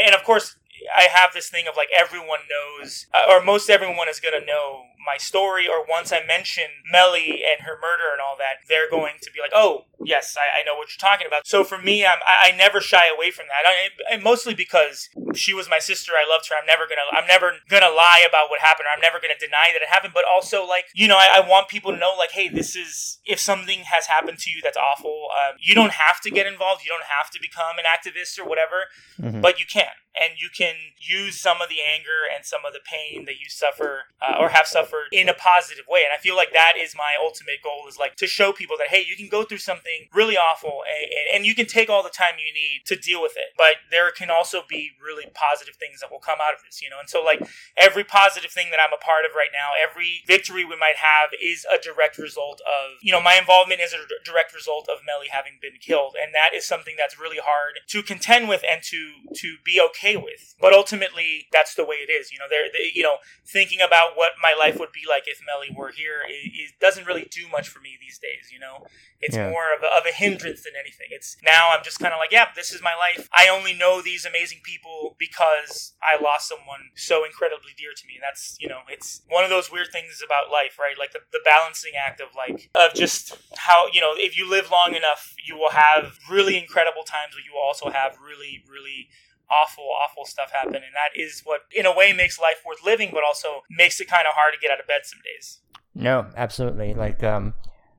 and 0.05 0.15
of 0.15 0.25
course, 0.25 0.57
I 0.97 1.09
have 1.13 1.33
this 1.33 1.49
thing 1.49 1.67
of 1.69 1.77
like 1.77 1.89
everyone 1.97 2.41
knows, 2.51 3.07
uh, 3.15 3.33
or 3.33 3.43
most 3.43 3.71
everyone 3.71 4.09
is 4.09 4.21
gonna 4.21 4.45
know 4.45 4.85
my 5.05 5.17
story. 5.19 5.69
Or 5.69 5.85
once 5.89 6.13
I 6.13 6.25
mention 6.27 6.65
Melly 6.91 7.43
and 7.45 7.67
her 7.67 7.77
murder 7.81 8.11
and 8.13 8.21
all 8.21 8.37
that, 8.39 8.65
they're 8.69 8.91
going 8.91 9.15
to 9.23 9.31
be 9.33 9.41
like, 9.41 9.53
"Oh, 9.55 9.87
yes, 10.05 10.37
I, 10.37 10.61
I 10.61 10.65
know 10.65 10.75
what 10.77 10.89
you're 10.91 11.01
talking 11.11 11.27
about." 11.27 11.47
So 11.47 11.65
for 11.65 11.79
me, 11.79 12.05
I'm, 12.05 12.19
I, 12.25 12.51
I 12.53 12.57
never 12.57 12.81
shy 12.81 13.07
away 13.09 13.31
from 13.31 13.47
that, 13.49 13.69
I, 13.69 13.91
and 14.13 14.23
mostly 14.23 14.55
because 14.55 15.09
she 15.35 15.53
was 15.55 15.69
my 15.69 15.79
sister. 15.79 16.13
I 16.13 16.29
loved 16.29 16.49
her. 16.49 16.55
I'm 16.59 16.67
never 16.67 16.85
gonna, 16.89 17.07
I'm 17.13 17.27
never 17.27 17.53
gonna 17.69 17.95
lie 17.95 18.25
about 18.29 18.51
what 18.51 18.61
happened, 18.61 18.87
or 18.87 18.95
I'm 18.95 19.01
never 19.01 19.19
gonna 19.21 19.39
deny 19.39 19.71
that 19.73 19.83
it 19.83 19.89
happened. 19.89 20.15
But 20.15 20.25
also, 20.33 20.65
like, 20.67 20.87
you 20.95 21.09
know, 21.09 21.17
I, 21.19 21.41
I 21.43 21.49
want 21.49 21.69
people 21.69 21.93
to 21.93 21.99
know, 21.99 22.15
like, 22.19 22.33
hey, 22.33 22.49
this 22.49 22.75
is 22.77 23.19
if 23.25 23.39
something 23.41 23.81
has 23.91 24.07
happened 24.07 24.39
to 24.39 24.51
you 24.51 24.61
that's 24.63 24.77
awful, 24.77 25.29
um, 25.35 25.57
you 25.61 25.75
don't 25.75 25.93
have 25.93 26.21
to 26.23 26.31
get 26.31 26.47
involved. 26.47 26.83
You 26.85 26.91
don't 26.91 27.09
have 27.09 27.31
to 27.31 27.39
become 27.41 27.79
an 27.79 27.85
activist 27.85 28.39
or 28.39 28.45
whatever 28.49 28.85
Mhm. 29.21 29.41
but 29.41 29.59
you 29.61 29.67
can 29.67 29.91
and 30.15 30.35
you 30.39 30.49
can 30.57 30.75
use 30.99 31.41
some 31.41 31.61
of 31.61 31.69
the 31.69 31.79
anger 31.83 32.23
and 32.33 32.45
some 32.45 32.61
of 32.67 32.73
the 32.73 32.81
pain 32.85 33.25
that 33.25 33.35
you 33.41 33.49
suffer 33.49 34.05
uh, 34.23 34.37
or 34.39 34.51
have 34.51 34.67
suffered 34.67 34.94
in 35.13 35.29
a 35.29 35.35
positive 35.35 35.85
way. 35.89 36.03
And 36.05 36.13
i 36.13 36.21
feel 36.21 36.37
like 36.37 36.53
that 36.53 36.75
is 36.81 36.95
my 36.97 37.15
ultimate 37.21 37.63
goal 37.63 37.87
is 37.89 37.99
like 37.99 38.17
to 38.17 38.27
show 38.27 38.53
people 38.53 38.77
that 38.79 38.89
hey 38.89 39.05
you 39.07 39.17
can 39.17 39.29
go 39.29 39.45
through 39.45 39.59
something 39.59 40.09
really 40.13 40.37
awful 40.37 40.83
and, 40.87 41.37
and 41.37 41.47
you 41.47 41.55
can 41.55 41.67
take 41.67 41.89
all 41.89 42.03
the 42.03 42.11
time 42.11 42.35
you 42.39 42.53
need 42.53 42.83
to 42.87 42.97
deal 42.97 43.23
with 43.23 43.37
it. 43.37 43.55
But 43.57 43.85
there 43.91 44.11
can 44.11 44.31
also 44.31 44.63
be 44.69 44.93
really 45.03 45.25
positive 45.35 45.77
things 45.77 46.01
that 46.01 46.11
will 46.11 46.23
come 46.23 46.39
out 46.41 46.55
of 46.55 46.61
this 46.65 46.83
you 46.83 46.91
know? 46.91 47.01
And 47.01 47.09
so 47.09 47.23
like 47.23 47.41
every 47.77 48.05
positive 48.05 48.51
thing 48.51 48.71
that 48.71 48.81
i'm 48.81 48.93
a 48.93 49.03
part 49.03 49.25
of 49.25 49.33
right 49.35 49.53
now 49.53 49.73
every 49.77 50.23
victory 50.27 50.65
we 50.65 50.77
might 50.77 50.97
have 50.97 51.31
is 51.43 51.67
a 51.73 51.79
direct 51.79 52.19
result 52.19 52.61
of 52.67 52.99
you 53.03 53.13
know 53.13 53.21
my 53.21 53.35
involvement 53.35 53.81
is 53.81 53.93
a 53.93 53.99
direct 54.25 54.55
result 54.55 54.89
of 54.89 55.05
melly 55.07 55.29
having 55.31 55.59
been 55.61 55.79
killed. 55.81 56.17
And 56.21 56.35
that 56.35 56.55
is 56.55 56.65
something 56.65 56.95
that's 56.97 57.19
really 57.19 57.39
hard 57.43 57.81
to 57.89 58.03
contend 58.03 58.49
with 58.49 58.63
and 58.69 58.83
to 58.85 59.13
to 59.35 59.57
be 59.65 59.81
okay 59.91 60.17
with. 60.17 60.55
But 60.61 60.73
ultimately 60.73 61.47
that's 61.53 61.75
the 61.75 61.85
way 61.85 61.97
it 61.97 62.11
is 62.11 62.33
you 62.33 62.39
know? 62.39 62.47
There 62.49 62.67
they, 62.73 62.91
you 62.95 63.03
know 63.03 63.17
thinking 63.47 63.81
about 63.81 64.17
what 64.17 64.33
my 64.41 64.55
life 64.59 64.79
would 64.79 64.84
be 64.93 65.03
like 65.09 65.25
if 65.27 65.39
melly 65.47 65.71
were 65.75 65.91
here. 65.91 66.21
It, 66.29 66.53
it 66.55 66.73
doesn't 66.81 67.07
really 67.07 67.27
do 67.31 67.49
much 67.49 67.69
for 67.69 67.81
me 67.81 67.97
these 68.01 68.19
days 68.19 68.51
you 68.53 68.59
know? 68.59 68.87
It's 69.21 69.37
Yeah. 69.37 69.49
more 69.51 69.73
of 69.75 69.83
a, 69.83 69.87
of 69.87 70.05
a 70.07 70.13
hindrance 70.13 70.63
than 70.65 70.75
anything. 70.79 71.09
It's 71.11 71.37
now 71.43 71.71
i'm 71.73 71.83
just 71.85 71.99
kind 71.99 72.13
of 72.13 72.19
like 72.19 72.33
yeah 72.33 72.49
this 72.55 72.73
is 72.73 72.83
my 72.83 72.95
life. 72.95 73.29
I 73.33 73.49
only 73.49 73.73
know 73.73 74.03
these 74.03 74.25
amazing 74.25 74.61
people 74.63 75.17
because 75.19 75.95
i 76.03 76.21
lost 76.21 76.49
someone 76.49 76.91
so 76.95 77.25
incredibly 77.25 77.73
dear 77.77 77.93
to 77.97 78.07
me. 78.07 78.15
And 78.15 78.23
that's 78.23 78.57
you 78.61 78.69
know 78.69 78.81
it's 78.89 79.23
one 79.29 79.45
of 79.45 79.51
those 79.51 79.71
weird 79.71 79.89
things 79.93 80.23
about 80.25 80.51
life 80.51 80.79
right? 80.79 80.97
Like 80.99 81.13
the, 81.13 81.21
the 81.33 81.41
balancing 81.45 81.93
act 81.99 82.21
of 82.21 82.29
like 82.37 82.71
of 82.75 82.95
just 82.95 83.37
how 83.57 83.87
you 83.93 84.01
know 84.01 84.13
if 84.17 84.37
you 84.37 84.49
live 84.49 84.71
long 84.71 84.95
enough 84.95 85.35
you 85.47 85.57
will 85.57 85.71
have 85.71 86.19
really 86.31 86.57
incredible 86.59 87.03
times 87.05 87.33
but 87.35 87.45
you 87.45 87.53
will 87.55 87.63
also 87.67 87.91
have 87.91 88.17
really 88.21 88.63
really 88.71 89.09
awful 89.51 89.85
awful 90.03 90.25
stuff 90.25 90.51
happen 90.53 90.77
and 90.77 90.95
that 90.95 91.11
is 91.15 91.43
what 91.45 91.63
in 91.73 91.87
a 91.87 91.95
way 91.95 92.13
makes 92.13 92.39
life 92.39 92.63
worth 92.67 92.85
living 92.85 93.11
but 93.13 93.23
also 93.27 93.63
makes 93.71 94.01
it 94.01 94.09
kind 94.09 94.27
of 94.27 94.35
hard 94.35 94.53
to 94.55 94.61
get 94.61 94.71
out 94.71 94.81
of 94.81 94.87
bed 94.87 95.01
some 95.05 95.21
days 95.25 95.61
No, 95.95 96.27
absolutely. 96.37 96.93
Like, 96.95 97.23
um, 97.23 97.55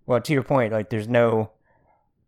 well, 0.05 0.19
to 0.19 0.33
your 0.33 0.43
point, 0.43 0.73
like, 0.73 0.89
there's 0.89 1.07
no 1.07 1.51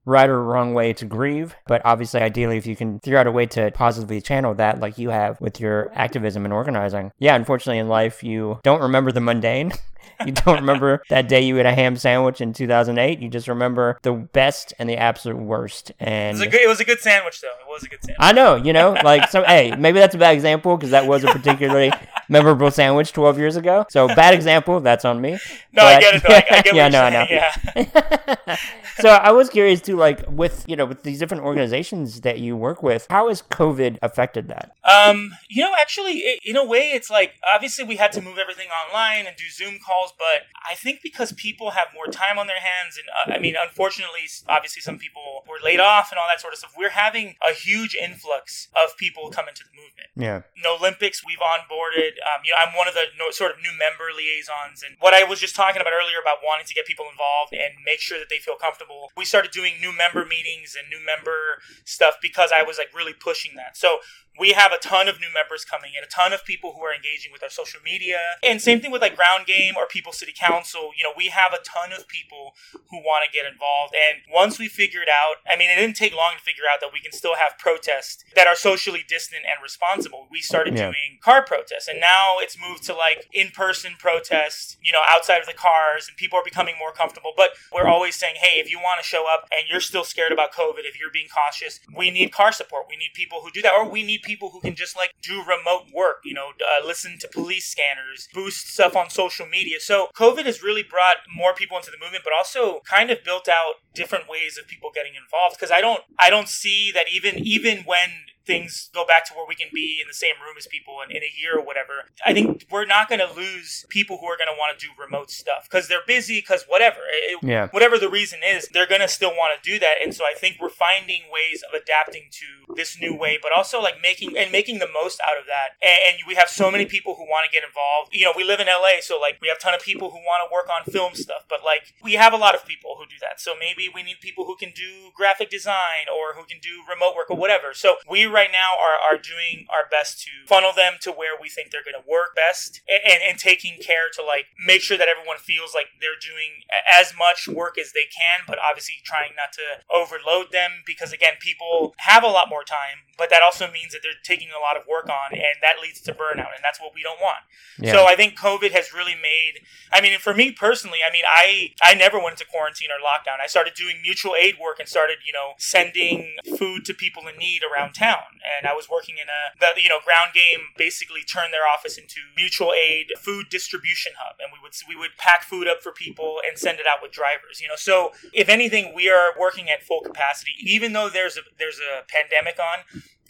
right 0.06 0.30
or 0.30 0.42
wrong 0.42 0.74
way 0.74 0.94
to 0.94 1.06
grieve, 1.06 1.56
but 1.68 1.82
obviously, 1.84 2.22
ideally, 2.22 2.56
if 2.58 2.66
you 2.66 2.76
can 2.76 3.00
figure 3.00 3.18
out 3.18 3.28
a 3.28 3.32
way 3.32 3.46
to 3.48 3.70
positively 3.72 4.22
channel 4.22 4.54
that, 4.56 4.80
like 4.80 4.98
you 4.98 5.10
have 5.10 5.40
with 5.42 5.60
your 5.60 5.92
activism 5.94 6.46
and 6.46 6.54
organizing, 6.54 7.12
yeah, 7.20 7.36
unfortunately, 7.36 7.80
in 7.80 7.90
life, 7.90 8.24
you 8.24 8.60
don't 8.64 8.82
remember 8.82 9.12
the 9.12 9.20
mundane. 9.22 9.74
you 10.26 10.32
don't 10.32 10.60
remember 10.60 11.04
that 11.10 11.28
day 11.28 11.42
you 11.42 11.58
ate 11.60 11.66
a 11.66 11.74
ham 11.74 11.96
sandwich 11.96 12.42
in 12.42 12.54
2008. 12.54 13.20
You 13.20 13.30
just 13.30 13.48
remember 13.48 14.00
the 14.02 14.14
best 14.14 14.74
and 14.80 14.90
the 14.90 14.98
absolute 14.98 15.38
worst. 15.38 15.92
And 16.00 16.38
it 16.38 16.40
was 16.40 16.48
a 16.48 16.50
good, 16.50 16.62
it 16.62 16.68
was 16.68 16.80
a 16.80 16.86
good 16.86 17.00
sandwich, 17.00 17.42
though. 17.42 17.48
It 17.48 17.68
was 17.68 17.84
a 17.84 17.88
good 17.90 18.02
sandwich. 18.02 18.18
I 18.20 18.32
know, 18.34 18.56
you 18.56 18.74
know, 18.74 18.98
like 19.04 19.30
so. 19.30 19.44
hey, 19.44 19.76
maybe 19.76 20.00
that's 20.00 20.16
a 20.16 20.18
bad 20.18 20.34
example 20.34 20.76
because 20.78 20.92
that 20.92 21.08
was 21.08 21.24
a 21.24 21.28
particularly 21.28 21.92
memorable 22.30 22.72
sandwich 22.72 23.14
12 23.14 23.38
years 23.38 23.56
ago. 23.56 23.86
So 23.90 24.08
bad 24.08 24.34
example. 24.34 24.80
That's 24.80 25.06
on 25.06 25.22
me. 25.22 25.38
No, 25.78 25.84
but, 25.84 25.96
I 25.96 26.00
get 26.00 26.16
it. 26.16 26.24
Though. 26.28 26.34
I, 26.34 26.46
I 26.50 26.62
get 26.64 26.76
yeah, 26.76 26.88
no, 26.88 27.02
I 27.04 27.10
know. 27.12 27.26
Yeah. 27.30 28.58
so 29.00 29.10
I 29.10 29.32
was 29.32 29.48
curious 29.48 29.80
too, 29.80 29.96
like 29.96 30.26
with 30.28 30.66
you 30.68 30.76
know 30.76 30.88
with 30.88 31.04
these 31.04 31.20
different 31.20 31.44
organizations 31.44 32.22
that 32.22 32.40
you 32.40 32.58
work 32.58 32.82
with, 32.82 33.06
how 33.12 33.28
has 33.28 33.44
COVID 33.44 34.00
affected 34.02 34.48
that? 34.48 34.72
Um, 34.84 35.34
you 35.50 35.62
know, 35.64 35.72
actually, 35.80 36.14
it, 36.14 36.40
in 36.44 36.56
a 36.56 36.66
way, 36.66 36.92
it's 36.94 37.12
like 37.12 37.34
obviously 37.54 37.86
we 37.86 37.98
had 37.98 38.12
to 38.14 38.22
move 38.22 38.40
everything 38.40 38.70
online 38.70 39.28
and 39.28 39.36
do 39.38 39.44
Zoom 39.52 39.78
calls, 39.86 40.14
but 40.18 40.48
I 40.68 40.74
think 40.74 41.02
because 41.04 41.32
people 41.32 41.72
have 41.72 41.90
more 41.94 42.08
time 42.08 42.40
on 42.40 42.48
their 42.48 42.60
hands, 42.60 42.98
and 42.98 43.06
uh, 43.10 43.38
I 43.38 43.40
mean, 43.40 43.54
unfortunately, 43.62 44.22
obviously, 44.48 44.82
some 44.82 44.98
people 44.98 45.22
were 45.58 45.66
laid 45.66 45.80
off 45.80 46.12
and 46.12 46.20
all 46.20 46.28
that 46.30 46.42
sort 46.42 46.54
of 46.54 46.60
stuff. 46.60 46.74
We're 46.78 46.94
having 46.94 47.36
a 47.42 47.54
huge 47.54 47.96
influx 47.96 48.68
of 48.76 48.98
people 48.98 49.30
come 49.30 49.48
into 49.48 49.64
the 49.64 49.74
movement. 49.74 50.10
Yeah. 50.16 50.42
No 50.62 50.78
Olympics, 50.78 51.26
we've 51.26 51.42
onboarded. 51.42 52.22
Um, 52.22 52.46
you 52.46 52.54
know, 52.54 52.62
I'm 52.62 52.76
one 52.76 52.88
of 52.88 52.94
the 52.94 53.10
no, 53.18 53.32
sort 53.32 53.52
of 53.52 53.58
new 53.58 53.74
member 53.78 54.10
liaisons, 54.16 54.84
and 54.86 54.96
what 55.00 55.14
I 55.14 55.24
was 55.24 55.40
just 55.40 55.56
talking 55.56 55.82
about 55.82 55.94
earlier 55.94 56.20
about 56.22 56.40
wanting 56.44 56.66
to 56.66 56.74
get 56.74 56.86
people 56.86 57.06
involved 57.10 57.54
and 57.54 57.74
make 57.86 58.00
sure 58.00 58.20
that 58.20 58.30
they 58.30 58.38
feel 58.40 58.56
comfortable. 58.56 59.12
We 59.18 59.26
started 59.26 59.52
doing 59.52 59.80
new 59.82 59.96
member 59.96 60.26
meetings 60.26 60.76
and 60.78 60.90
new 60.90 61.04
member 61.04 61.62
stuff 61.86 62.18
because 62.22 62.52
I 62.54 62.64
was 62.64 62.78
like 62.78 62.94
really 62.94 63.14
pushing 63.14 63.56
that. 63.56 63.78
So 63.78 64.00
we 64.40 64.52
have 64.52 64.72
a 64.72 64.78
ton 64.78 65.08
of 65.08 65.20
new 65.20 65.32
members 65.34 65.66
coming 65.66 65.92
in, 65.98 66.04
a 66.04 66.08
ton 66.08 66.34
of 66.34 66.46
people 66.46 66.74
who 66.74 66.82
are 66.84 66.94
engaging 66.94 67.32
with 67.32 67.44
our 67.44 67.50
social 67.50 67.80
media. 67.84 68.18
And 68.44 68.62
same 68.62 68.80
thing 68.80 68.92
with 68.92 69.02
like 69.02 69.16
Ground 69.16 69.46
Game 69.46 69.76
or 69.76 69.88
People 69.88 70.12
City 70.12 70.34
Council. 70.38 70.92
You 70.98 71.04
know, 71.04 71.14
we 71.16 71.28
have 71.28 71.54
a 71.54 71.60
ton 71.64 71.92
of 71.92 72.08
people 72.08 72.54
who 72.90 72.98
want 72.98 73.26
to 73.26 73.32
get 73.32 73.46
involved. 73.52 73.96
And 73.96 74.22
once 74.32 74.60
we 74.60 74.68
figured 74.68 75.08
out, 75.10 75.38
I 75.50 75.58
mean, 75.58 75.70
it 75.70 75.76
didn't 75.76 75.96
take 75.96 76.16
long 76.16 76.34
to 76.38 76.44
figure 76.44 76.64
out 76.72 76.80
that 76.82 76.92
we 76.94 77.00
can 77.00 77.12
still 77.12 77.36
have 77.36 77.58
protests 77.58 78.24
that 78.36 78.48
are 78.48 78.56
socially 78.56 79.04
distant 79.08 79.44
and 79.46 79.62
responsible. 79.64 80.28
We 80.30 80.42
started 80.42 80.78
yeah. 80.78 80.92
doing 80.92 81.20
car 81.22 81.44
protests. 81.44 81.88
And 81.88 82.00
now 82.00 82.38
it's 82.40 82.58
moved 82.58 82.84
to 82.86 82.94
like 82.94 83.28
in 83.34 83.50
person 83.50 83.94
protests, 84.00 84.78
you 84.82 84.92
know, 84.92 85.02
outside 85.08 85.40
of 85.40 85.48
the 85.48 85.54
cars, 85.54 86.08
and 86.08 86.18
people 86.18 86.40
are 86.40 86.44
becoming 86.44 86.76
more 86.80 86.92
comfortable. 86.92 87.34
But 87.36 87.52
we're 87.74 87.88
always 87.88 88.16
saying, 88.16 88.36
hey, 88.38 88.60
if 88.60 88.72
you 88.72 88.80
want 88.80 89.02
to 89.02 89.08
show 89.08 89.26
up 89.32 89.48
and 89.52 89.68
you're 89.70 89.82
still 89.82 90.04
scared 90.04 90.32
about 90.32 90.54
COVID, 90.54 90.86
if 90.86 91.00
you're 91.00 91.12
being 91.12 91.28
cautious, 91.28 91.80
we 91.96 92.12
need 92.12 92.32
car 92.32 92.52
support. 92.52 92.86
We 92.90 92.98
need 92.98 93.12
people 93.14 93.42
who 93.42 93.52
do 93.52 93.62
that, 93.62 93.74
or 93.74 93.90
we 93.90 94.04
need 94.04 94.24
people 94.28 94.50
who 94.52 94.62
can 94.62 94.76
just 94.76 94.96
like 94.96 95.12
do 95.22 95.40
remote 95.40 95.86
work, 95.94 96.18
you 96.24 96.34
know, 96.34 96.50
uh, 96.62 96.86
listen 96.86 97.18
to 97.20 97.28
police 97.28 97.66
scanners, 97.66 98.28
boost 98.34 98.68
stuff 98.68 98.96
on 98.96 99.10
social 99.10 99.48
media. 99.48 99.80
So 99.80 100.10
COVID 100.16 100.46
has 100.46 100.62
really 100.62 100.84
brought 100.84 101.18
more 101.34 101.54
people 101.54 101.78
into 101.78 101.92
the 101.92 101.98
movement, 102.00 102.24
but 102.24 102.34
also 102.38 102.82
kind 102.82 103.10
of 103.10 103.24
built 103.24 103.48
out 103.48 103.76
different 103.96 104.30
ways 104.30 104.58
of 104.58 104.68
people 104.68 104.92
getting 104.94 105.14
involved. 105.16 105.56
Because 105.56 105.72
I 105.72 105.82
don't, 105.82 106.02
I 106.20 106.30
don't 106.30 106.50
see 106.50 106.92
that 106.92 107.06
even 107.12 107.40
even 107.40 107.80
when 107.86 108.10
things 108.48 108.90
go 108.94 109.06
back 109.06 109.26
to 109.26 109.34
where 109.34 109.46
we 109.48 109.56
can 109.56 109.68
be 109.74 110.00
in 110.02 110.08
the 110.08 110.14
same 110.14 110.36
room 110.42 110.56
as 110.58 110.66
people 110.66 110.98
in, 111.04 111.16
in 111.16 111.22
a 111.22 111.32
year 111.40 111.60
or 111.60 111.64
whatever, 111.64 112.08
I 112.26 112.34
think 112.34 112.66
we're 112.72 112.86
not 112.86 113.10
going 113.10 113.20
to 113.20 113.32
lose 113.32 113.86
people 113.90 114.18
who 114.18 114.26
are 114.26 114.38
going 114.38 114.48
to 114.48 114.58
want 114.58 114.78
to 114.78 114.86
do 114.86 114.92
remote 114.98 115.30
stuff 115.30 115.68
because 115.70 115.88
they're 115.88 116.06
busy, 116.08 116.40
because 116.40 116.64
whatever, 116.68 117.00
it, 117.12 117.40
yeah. 117.44 117.68
whatever 117.70 117.98
the 117.98 118.10
reason 118.10 118.40
is, 118.46 118.68
they're 118.70 118.88
going 118.88 119.02
to 119.02 119.08
still 119.08 119.32
want 119.32 119.52
to 119.62 119.70
do 119.70 119.78
that. 119.80 119.96
And 120.02 120.16
so 120.16 120.24
I 120.26 120.34
think 120.34 120.58
we're 120.60 120.70
finding 120.70 121.24
ways 121.32 121.64
of 121.68 121.80
adapting 121.80 122.30
to 122.32 122.74
this 122.76 123.00
new 123.00 123.16
way, 123.16 123.38
but 123.42 123.52
also 123.52 123.82
like 123.82 123.96
making 124.02 124.38
and 124.38 124.52
making 124.52 124.80
the 124.80 124.88
most 124.92 125.20
out 125.22 125.38
of 125.38 125.46
that. 125.48 125.76
And, 125.82 126.00
and 126.08 126.18
we 126.28 126.36
have 126.36 126.50
so 126.50 126.72
many 126.72 126.86
people 126.86 127.16
who 127.16 127.24
want 127.24 127.46
to 127.46 127.52
get 127.52 127.68
involved. 127.68 128.16
You 128.16 128.26
know, 128.26 128.34
we 128.36 128.44
live 128.44 128.60
in 128.60 128.68
LA, 128.68 129.02
so 129.02 129.20
like 129.20 129.38
we 129.42 129.50
have 129.50 129.58
a 129.58 129.62
ton 129.62 129.74
of 129.74 129.82
people 129.82 130.10
who 130.10 130.18
want 130.18 130.48
to 130.48 130.54
work 130.54 130.68
on 130.70 130.86
film 130.92 131.16
stuff, 131.16 131.46
but 131.50 131.64
like 131.64 131.94
we 132.04 132.14
have 132.14 132.34
a 132.34 132.38
lot 132.38 132.56
of 132.56 132.66
people 132.66 132.96
who 132.98 133.06
do 133.06 133.16
that. 133.22 133.42
So 133.42 133.54
maybe 133.60 133.90
we 133.94 134.04
need 134.04 134.18
people 134.22 134.46
who 134.46 134.56
can 134.56 134.72
do 134.72 135.12
graphic 135.16 135.50
design 135.50 136.08
or 136.08 136.40
who 136.40 136.46
can 136.46 136.60
do 136.62 136.84
remote 136.88 137.16
work 137.16 137.30
or 137.30 137.38
whatever. 137.38 137.74
So 137.74 137.98
we 138.10 138.26
right 138.38 138.54
now 138.54 138.78
are, 138.78 139.02
are 139.02 139.18
doing 139.18 139.66
our 139.74 139.90
best 139.90 140.22
to 140.22 140.32
funnel 140.46 140.70
them 140.70 141.02
to 141.02 141.10
where 141.10 141.34
we 141.34 141.50
think 141.50 141.74
they're 141.74 141.84
going 141.84 141.98
to 141.98 142.06
work 142.06 142.38
best 142.38 142.86
and, 142.86 143.02
and, 143.02 143.20
and 143.26 143.36
taking 143.42 143.82
care 143.82 144.14
to 144.14 144.22
like 144.22 144.46
make 144.62 144.86
sure 144.86 144.98
that 144.98 145.10
everyone 145.10 145.42
feels 145.42 145.74
like 145.74 145.90
they're 145.98 146.22
doing 146.22 146.62
as 146.86 147.18
much 147.18 147.50
work 147.50 147.82
as 147.82 147.98
they 147.98 148.06
can, 148.06 148.46
but 148.46 148.62
obviously 148.62 149.02
trying 149.02 149.34
not 149.34 149.50
to 149.58 149.82
overload 149.90 150.54
them 150.54 150.86
because 150.86 151.10
again, 151.10 151.42
people 151.42 151.98
have 151.98 152.22
a 152.22 152.30
lot 152.30 152.46
more 152.46 152.64
time, 152.64 153.10
but 153.18 153.34
that 153.34 153.42
also 153.42 153.66
means 153.72 153.98
that 153.98 154.06
they're 154.06 154.22
taking 154.22 154.54
a 154.54 154.62
lot 154.62 154.78
of 154.78 154.86
work 154.86 155.10
on 155.10 155.34
and 155.34 155.58
that 155.66 155.82
leads 155.82 156.00
to 156.06 156.14
burnout 156.14 156.54
and 156.54 156.62
that's 156.62 156.80
what 156.80 156.94
we 156.94 157.02
don't 157.02 157.20
want. 157.20 157.42
Yeah. 157.82 157.94
So 157.94 158.06
I 158.06 158.16
think 158.16 158.38
COVID 158.38 158.72
has 158.72 158.94
really 158.94 159.18
made, 159.18 159.66
I 159.92 160.02
mean, 160.02 160.20
for 160.20 160.38
me 160.38 160.52
personally, 160.52 161.00
I 161.02 161.12
mean, 161.12 161.26
I, 161.26 161.74
I 161.82 161.98
never 161.98 162.22
went 162.22 162.38
into 162.38 162.46
quarantine 162.46 162.90
or 162.94 163.02
lockdown. 163.02 163.42
I 163.42 163.48
started 163.48 163.74
doing 163.74 163.98
mutual 164.02 164.36
aid 164.38 164.56
work 164.62 164.78
and 164.80 164.88
started, 164.88 165.18
you 165.26 165.34
know, 165.34 165.58
sending 165.58 166.38
food 166.58 166.86
to 166.86 166.94
people 166.94 167.28
in 167.28 167.38
need 167.38 167.62
around 167.64 167.94
town. 167.94 168.27
And 168.58 168.68
I 168.68 168.74
was 168.74 168.90
working 168.90 169.16
in 169.18 169.28
a, 169.28 169.42
the, 169.60 169.82
you 169.82 169.90
know, 169.90 170.00
ground 170.04 170.32
game 170.34 170.74
basically 170.78 171.24
turned 171.24 171.54
their 171.54 171.68
office 171.68 171.98
into 171.98 172.20
mutual 172.36 172.74
aid 172.74 173.08
food 173.20 173.48
distribution 173.50 174.14
hub. 174.18 174.38
And 174.40 174.52
we 174.52 174.60
would, 174.62 174.74
we 174.88 174.96
would 174.96 175.18
pack 175.18 175.44
food 175.44 175.68
up 175.68 175.82
for 175.82 175.92
people 175.92 176.40
and 176.46 176.58
send 176.58 176.80
it 176.80 176.88
out 176.88 177.00
with 177.02 177.12
drivers, 177.12 177.62
you 177.62 177.68
know. 177.68 177.78
So 177.78 178.14
if 178.34 178.50
anything, 178.50 178.94
we 178.94 179.10
are 179.10 179.32
working 179.38 179.70
at 179.70 179.84
full 179.84 180.02
capacity, 180.02 180.54
even 180.60 180.94
though 180.94 181.10
there's 181.10 181.38
a, 181.38 181.42
there's 181.58 181.80
a 181.80 182.04
pandemic 182.08 182.60
on 182.60 182.84